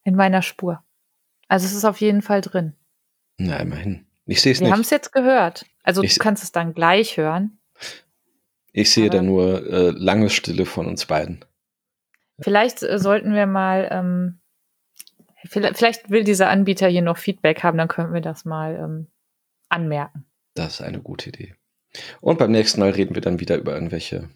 in 0.04 0.16
meiner 0.16 0.42
Spur. 0.42 0.84
Also 1.48 1.64
es 1.64 1.72
ist 1.72 1.86
auf 1.86 2.02
jeden 2.02 2.20
Fall 2.20 2.42
drin. 2.42 2.74
Na, 3.38 3.56
immerhin. 3.56 4.04
Ich 4.26 4.42
sehe 4.42 4.52
es 4.52 4.60
Wir 4.60 4.66
nicht. 4.66 4.74
haben 4.74 4.82
es 4.82 4.90
jetzt 4.90 5.10
gehört. 5.12 5.64
Also 5.82 6.02
Ich 6.02 6.12
du 6.12 6.20
kannst 6.20 6.42
es 6.44 6.52
dann 6.52 6.74
gleich 6.74 7.16
hören. 7.16 7.58
Ich 8.74 8.90
sehe 8.92 9.08
da 9.08 9.20
aber- 9.20 9.26
nur 9.26 9.66
äh, 9.66 9.90
lange 9.96 10.28
Stille 10.28 10.66
von 10.66 10.86
uns 10.86 11.06
beiden. 11.06 11.42
Vielleicht 12.38 12.82
äh, 12.82 12.98
sollten 12.98 13.32
wir 13.32 13.46
mal, 13.46 13.88
ähm, 13.90 14.40
vielleicht, 15.48 16.10
will 16.10 16.24
dieser 16.24 16.48
Anbieter 16.48 16.88
hier 16.88 17.02
noch 17.02 17.18
Feedback 17.18 17.62
haben, 17.62 17.78
dann 17.78 17.88
könnten 17.88 18.14
wir 18.14 18.20
das 18.20 18.44
mal 18.44 18.74
ähm, 18.76 19.06
anmerken. 19.68 20.24
Das 20.54 20.74
ist 20.74 20.82
eine 20.82 21.00
gute 21.00 21.30
Idee. 21.30 21.54
Und 22.20 22.38
beim 22.38 22.50
nächsten 22.50 22.80
Mal 22.80 22.90
reden 22.90 23.14
wir 23.14 23.22
dann 23.22 23.40
wieder 23.40 23.56
über 23.56 23.74
irgendwelche 23.74 24.28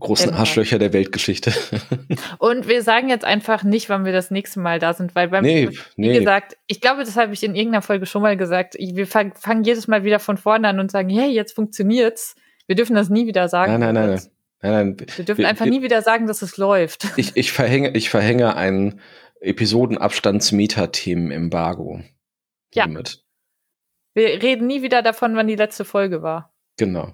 großen 0.00 0.28
Genau. 0.30 0.40
Arschlöcher 0.40 0.78
der 0.78 0.92
Weltgeschichte. 0.92 1.52
Und 2.38 2.66
wir 2.66 2.82
sagen 2.82 3.08
jetzt 3.08 3.24
einfach 3.24 3.62
nicht, 3.62 3.88
wann 3.88 4.04
wir 4.04 4.12
das 4.12 4.30
nächste 4.32 4.58
Mal 4.58 4.78
da 4.80 4.94
sind, 4.94 5.14
weil 5.14 5.28
beim, 5.28 5.44
nee, 5.44 5.68
wie 5.70 5.78
nee. 5.96 6.18
gesagt, 6.18 6.56
ich 6.66 6.80
glaube, 6.80 7.04
das 7.04 7.16
habe 7.16 7.32
ich 7.32 7.44
in 7.44 7.54
irgendeiner 7.54 7.82
Folge 7.82 8.06
schon 8.06 8.22
mal 8.22 8.36
gesagt. 8.36 8.74
Wir 8.78 9.06
fang- 9.06 9.34
fangen 9.36 9.62
jedes 9.64 9.86
Mal 9.86 10.02
wieder 10.02 10.18
von 10.18 10.36
vorne 10.38 10.66
an 10.68 10.80
und 10.80 10.90
sagen, 10.90 11.08
hey, 11.10 11.30
jetzt 11.30 11.52
funktioniert's. 11.54 12.34
Wir 12.66 12.74
dürfen 12.74 12.96
das 12.96 13.10
nie 13.10 13.26
wieder 13.26 13.48
sagen. 13.48 13.78
Nein, 13.78 13.94
nein, 13.94 14.06
nein, 14.08 14.20
nein, 14.62 14.72
nein. 14.96 14.96
Wir 15.16 15.24
dürfen 15.24 15.42
Wir- 15.42 15.48
einfach 15.48 15.66
wir- 15.66 15.72
nie 15.72 15.82
wieder 15.82 16.02
sagen, 16.02 16.26
dass 16.26 16.42
es 16.42 16.56
läuft. 16.56 17.06
Ich, 17.16 17.36
ich 17.36 17.52
verhänge, 17.52 17.90
ich 17.90 18.10
verhänge 18.10 18.56
ein 18.56 19.00
Episodenabstands-Metathemen-Embargo. 19.42 22.00
Ja. 22.74 22.84
Hiermit. 22.84 23.24
Wir 24.14 24.42
reden 24.42 24.66
nie 24.66 24.82
wieder 24.82 25.02
davon, 25.02 25.36
wann 25.36 25.48
die 25.48 25.56
letzte 25.56 25.84
Folge 25.84 26.22
war. 26.22 26.54
Genau. 26.76 27.12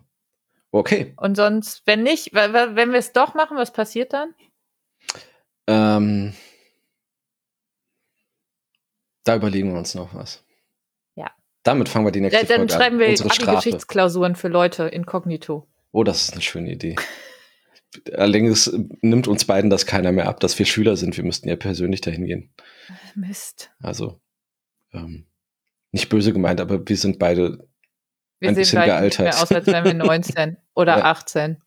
Okay. 0.71 1.15
Und 1.17 1.37
sonst, 1.37 1.83
wenn 1.87 2.03
nicht, 2.03 2.35
wenn 2.35 2.53
wir 2.93 2.99
es 2.99 3.13
doch 3.13 3.35
machen, 3.35 3.57
was 3.57 3.73
passiert 3.73 4.13
dann? 4.13 4.35
Ähm, 5.67 6.35
da 9.25 9.37
überlegen 9.37 9.73
wir 9.73 9.79
uns 9.79 9.95
noch 9.95 10.15
was. 10.15 10.45
Ja. 11.15 11.31
Damit 11.63 11.89
fangen 11.89 12.05
wir 12.07 12.13
die 12.13 12.21
nächste 12.21 12.41
Ja, 12.41 12.47
dann 12.47 12.69
Folge 12.69 12.73
schreiben 12.75 12.97
an. 12.97 13.01
wir 13.01 13.09
Unsere 13.09 13.31
Strafe. 13.31 13.51
Abi-Geschichtsklausuren 13.51 14.37
für 14.37 14.49
Leute 14.49 14.85
inkognito. 14.85 15.67
Oh, 15.93 16.05
das 16.05 16.23
ist 16.23 16.33
eine 16.33 16.43
schöne 16.43 16.71
Idee. 16.73 16.97
Allerdings 18.13 18.71
nimmt 19.01 19.29
uns 19.29 19.45
beiden 19.47 19.71
das 19.71 19.87
keiner 19.87 20.13
mehr 20.13 20.29
ab, 20.29 20.41
dass 20.41 20.59
wir 20.59 20.67
Schüler 20.67 20.97
sind. 20.97 21.17
Wir 21.17 21.25
müssten 21.25 21.49
ja 21.49 21.57
persönlich 21.57 22.01
dahin 22.03 22.27
gehen. 22.27 22.51
Mist. 23.15 23.71
Also, 23.81 24.21
ähm, 24.93 25.27
nicht 25.93 26.09
böse 26.09 26.33
gemeint, 26.33 26.61
aber 26.61 26.87
wir 26.87 26.97
sind 26.97 27.19
beide 27.19 27.67
Wir 28.41 28.51
Ein 28.51 28.55
sehen 28.55 28.63
bisschen 28.63 28.79
beide 28.81 29.05
nicht 29.05 29.17
gealtert. 29.17 29.35
mehr 29.35 29.43
aus, 29.43 29.53
als 29.53 29.67
wären 29.67 29.85
wir 29.85 29.95
19 30.07 30.57
oder 30.75 30.99
Ja. 30.99 31.05
18. 31.07 31.63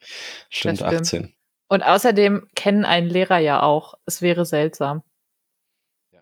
stimmt 0.49 0.77
stimmt. 0.77 0.93
18. 0.93 1.33
Und 1.67 1.83
außerdem 1.83 2.47
kennen 2.55 2.85
einen 2.85 3.07
Lehrer 3.09 3.39
ja 3.39 3.63
auch. 3.63 3.95
Es 4.05 4.21
wäre 4.21 4.45
seltsam. 4.45 5.03
Ja. 6.11 6.21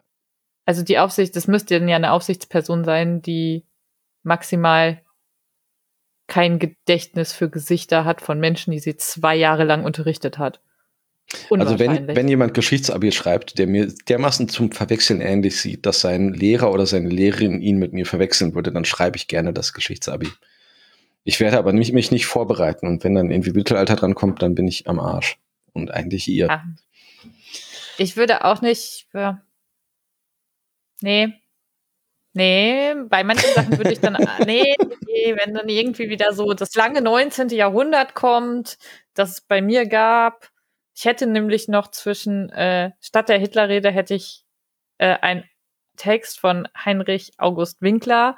Also 0.66 0.84
die 0.84 0.98
Aufsicht, 1.00 1.36
das 1.36 1.48
müsste 1.48 1.78
dann 1.80 1.90
ja 1.90 1.96
eine 1.98 2.12
Aufsichtsperson 2.14 2.86
sein, 2.86 3.22
die 3.22 3.66
maximal 4.24 5.02
kein 6.30 6.60
Gedächtnis 6.60 7.34
für 7.34 7.50
Gesichter 7.50 8.06
hat 8.06 8.22
von 8.22 8.40
Menschen, 8.40 8.72
die 8.72 8.80
sie 8.80 8.96
zwei 8.96 9.36
Jahre 9.36 9.66
lang 9.66 9.84
unterrichtet 9.84 10.38
hat. 10.38 10.62
Also 11.52 11.78
wenn, 11.78 12.08
wenn 12.08 12.28
jemand 12.28 12.56
Geschichtsabi 12.56 13.12
schreibt, 13.12 13.60
der 13.60 13.68
mir 13.68 13.88
dermaßen 14.08 14.50
zum 14.50 14.72
Verwechseln 14.72 15.22
ähnlich 15.22 15.62
sieht, 15.62 15.86
dass 15.86 16.02
sein 16.02 16.34
Lehrer 16.34 16.72
oder 16.72 16.88
seine 16.88 17.10
Lehrerin 17.10 17.62
ihn 17.62 17.78
mit 17.78 17.94
mir 17.94 18.06
verwechseln 18.06 18.56
würde, 18.56 18.72
dann 18.72 18.86
schreibe 18.86 19.18
ich 19.18 19.28
gerne 19.28 19.54
das 19.54 19.74
Geschichtsabi. 19.74 20.30
Ich 21.24 21.40
werde 21.40 21.60
aber 21.60 21.74
mich, 21.74 21.92
mich 21.92 22.10
nicht 22.10 22.26
vorbereiten 22.26 22.88
und 22.88 23.04
wenn 23.04 23.14
dann 23.14 23.30
irgendwie 23.30 23.52
Mittelalter 23.52 23.96
dran 23.96 24.16
kommt, 24.16 24.42
dann 24.42 24.56
bin 24.56 24.68
ich 24.68 24.88
am 24.88 25.00
Arsch. 25.00 25.38
Und 25.74 25.92
eigentlich 25.92 26.28
ihr. 26.28 26.50
Ah. 26.50 26.64
Ich 28.00 28.18
würde 28.18 28.44
auch 28.44 28.62
nicht. 28.62 29.08
Nee. 31.02 31.34
Nee, 32.34 32.94
bei 33.08 33.24
manchen 33.24 33.54
Sachen 33.54 33.78
würde 33.78 33.92
ich 33.92 34.00
dann. 34.00 34.14
nee, 34.46 34.76
nee, 35.08 35.36
wenn 35.36 35.54
dann 35.54 35.68
irgendwie 35.68 36.10
wieder 36.10 36.34
so 36.34 36.54
das 36.54 36.76
lange 36.76 37.02
19. 37.02 37.50
Jahrhundert 37.50 38.14
kommt, 38.14 38.78
das 39.16 39.32
es 39.32 39.42
bei 39.42 39.62
mir 39.62 39.88
gab. 39.88 40.50
Ich 40.96 41.06
hätte 41.06 41.28
nämlich 41.28 41.68
noch 41.68 41.90
zwischen, 41.92 42.50
äh, 42.50 42.92
statt 43.02 43.30
der 43.30 43.40
Hitlerrede 43.40 43.90
hätte 43.90 44.14
ich 44.16 44.44
äh, 44.98 45.16
einen 45.22 45.46
Text 45.98 46.40
von 46.40 46.68
Heinrich 46.86 47.34
August 47.38 47.82
Winkler 47.82 48.38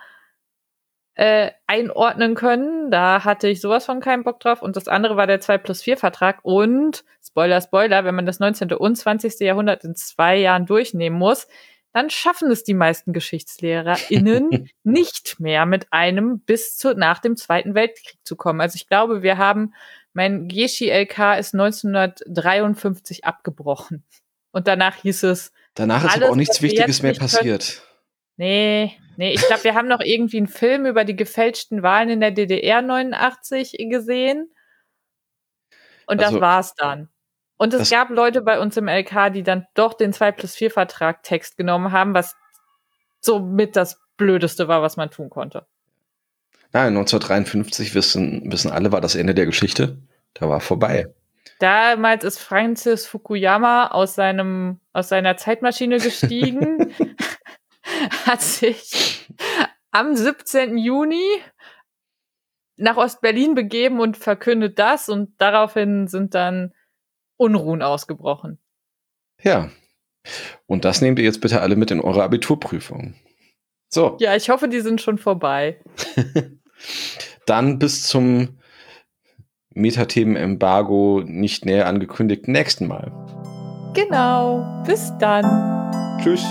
äh, 1.15 1.51
einordnen 1.67 2.35
können. 2.35 2.91
Da 2.91 3.23
hatte 3.25 3.47
ich 3.47 3.61
sowas 3.61 3.85
von 3.85 3.99
keinen 3.99 4.23
Bock 4.23 4.39
drauf. 4.39 4.61
Und 4.61 4.75
das 4.75 4.87
andere 4.87 5.17
war 5.17 5.27
der 5.27 5.41
2 5.41 5.57
plus 5.57 5.81
4 5.81 5.97
Vertrag. 5.97 6.39
Und, 6.43 7.03
Spoiler, 7.23 7.61
Spoiler, 7.61 8.05
wenn 8.05 8.15
man 8.15 8.25
das 8.25 8.39
19. 8.39 8.73
und 8.73 8.95
20. 8.95 9.39
Jahrhundert 9.41 9.83
in 9.83 9.95
zwei 9.95 10.37
Jahren 10.37 10.65
durchnehmen 10.65 11.17
muss, 11.17 11.47
dann 11.93 12.09
schaffen 12.09 12.49
es 12.51 12.63
die 12.63 12.73
meisten 12.73 13.13
GeschichtslehrerInnen 13.13 14.69
nicht 14.83 15.39
mehr 15.39 15.65
mit 15.65 15.91
einem 15.91 16.39
bis 16.39 16.77
zu 16.77 16.95
nach 16.95 17.19
dem 17.19 17.35
Zweiten 17.35 17.75
Weltkrieg 17.75 18.17
zu 18.23 18.35
kommen. 18.35 18.61
Also 18.61 18.75
ich 18.75 18.87
glaube, 18.87 19.21
wir 19.23 19.37
haben, 19.37 19.73
mein 20.13 20.47
Geschi-LK 20.47 21.37
ist 21.39 21.53
1953 21.53 23.25
abgebrochen. 23.25 24.03
Und 24.51 24.67
danach 24.67 24.95
hieß 24.97 25.23
es, 25.23 25.51
Danach 25.75 26.03
ist 26.03 26.11
alles, 26.11 26.23
aber 26.23 26.31
auch 26.31 26.35
nichts 26.35 26.61
Wichtiges 26.61 27.01
mehr 27.01 27.13
passiert. 27.13 27.81
Nee, 28.35 28.97
nee, 29.17 29.33
ich 29.33 29.41
glaube, 29.41 29.63
wir 29.63 29.75
haben 29.75 29.87
noch 29.87 30.01
irgendwie 30.01 30.37
einen 30.37 30.47
Film 30.47 30.85
über 30.85 31.05
die 31.05 31.15
gefälschten 31.15 31.83
Wahlen 31.83 32.09
in 32.09 32.19
der 32.19 32.31
DDR 32.31 32.81
89 32.81 33.75
gesehen. 33.89 34.51
Und 36.07 36.19
das 36.19 36.29
Also- 36.29 36.41
war's 36.41 36.75
dann. 36.75 37.09
Und 37.61 37.75
es 37.75 37.79
Das- 37.81 37.89
gab 37.91 38.09
Leute 38.09 38.41
bei 38.41 38.59
uns 38.59 38.75
im 38.75 38.87
LK, 38.87 39.29
die 39.29 39.43
dann 39.43 39.67
doch 39.75 39.93
den 39.93 40.13
2 40.13 40.31
plus 40.31 40.55
4 40.55 40.71
Vertrag 40.71 41.21
Text 41.21 41.57
genommen 41.57 41.91
haben, 41.91 42.15
was 42.15 42.35
somit 43.19 43.75
das 43.75 44.01
Blödeste 44.17 44.67
war, 44.67 44.81
was 44.81 44.97
man 44.97 45.11
tun 45.11 45.29
konnte. 45.29 45.67
Nein, 46.73 46.87
1953 46.97 47.93
wissen, 47.93 48.51
wissen 48.51 48.71
alle, 48.71 48.91
war 48.91 48.99
das 48.99 49.13
Ende 49.13 49.35
der 49.35 49.45
Geschichte. 49.45 49.99
Da 50.33 50.49
war 50.49 50.59
vorbei. 50.59 51.13
Damals 51.59 52.23
ist 52.23 52.39
Francis 52.39 53.05
Fukuyama 53.05 53.89
aus 53.89 54.15
seinem, 54.15 54.79
aus 54.91 55.09
seiner 55.09 55.37
Zeitmaschine 55.37 55.99
gestiegen, 55.99 56.91
hat 58.25 58.41
sich 58.41 59.29
am 59.91 60.15
17. 60.15 60.79
Juni 60.79 61.21
nach 62.77 62.97
Ostberlin 62.97 63.53
begeben 63.53 63.99
und 63.99 64.17
verkündet 64.17 64.79
das 64.79 65.09
und 65.09 65.39
daraufhin 65.39 66.07
sind 66.07 66.33
dann 66.33 66.73
Unruhen 67.41 67.81
ausgebrochen. 67.81 68.59
Ja. 69.41 69.69
Und 70.67 70.85
das 70.85 71.01
nehmt 71.01 71.17
ihr 71.17 71.25
jetzt 71.25 71.41
bitte 71.41 71.61
alle 71.61 71.75
mit 71.75 71.89
in 71.89 71.99
eure 71.99 72.21
Abiturprüfung. 72.23 73.15
So, 73.89 74.15
Ja, 74.19 74.35
ich 74.35 74.49
hoffe, 74.49 74.69
die 74.69 74.81
sind 74.81 75.01
schon 75.01 75.17
vorbei. 75.17 75.81
dann 77.47 77.79
bis 77.79 78.03
zum 78.03 78.59
Metathemen-Embargo 79.73 81.23
nicht 81.25 81.65
näher 81.65 81.87
angekündigten 81.87 82.53
nächsten 82.53 82.87
Mal. 82.87 83.11
Genau. 83.95 84.83
Bis 84.85 85.11
dann. 85.19 86.19
Tschüss. 86.21 86.45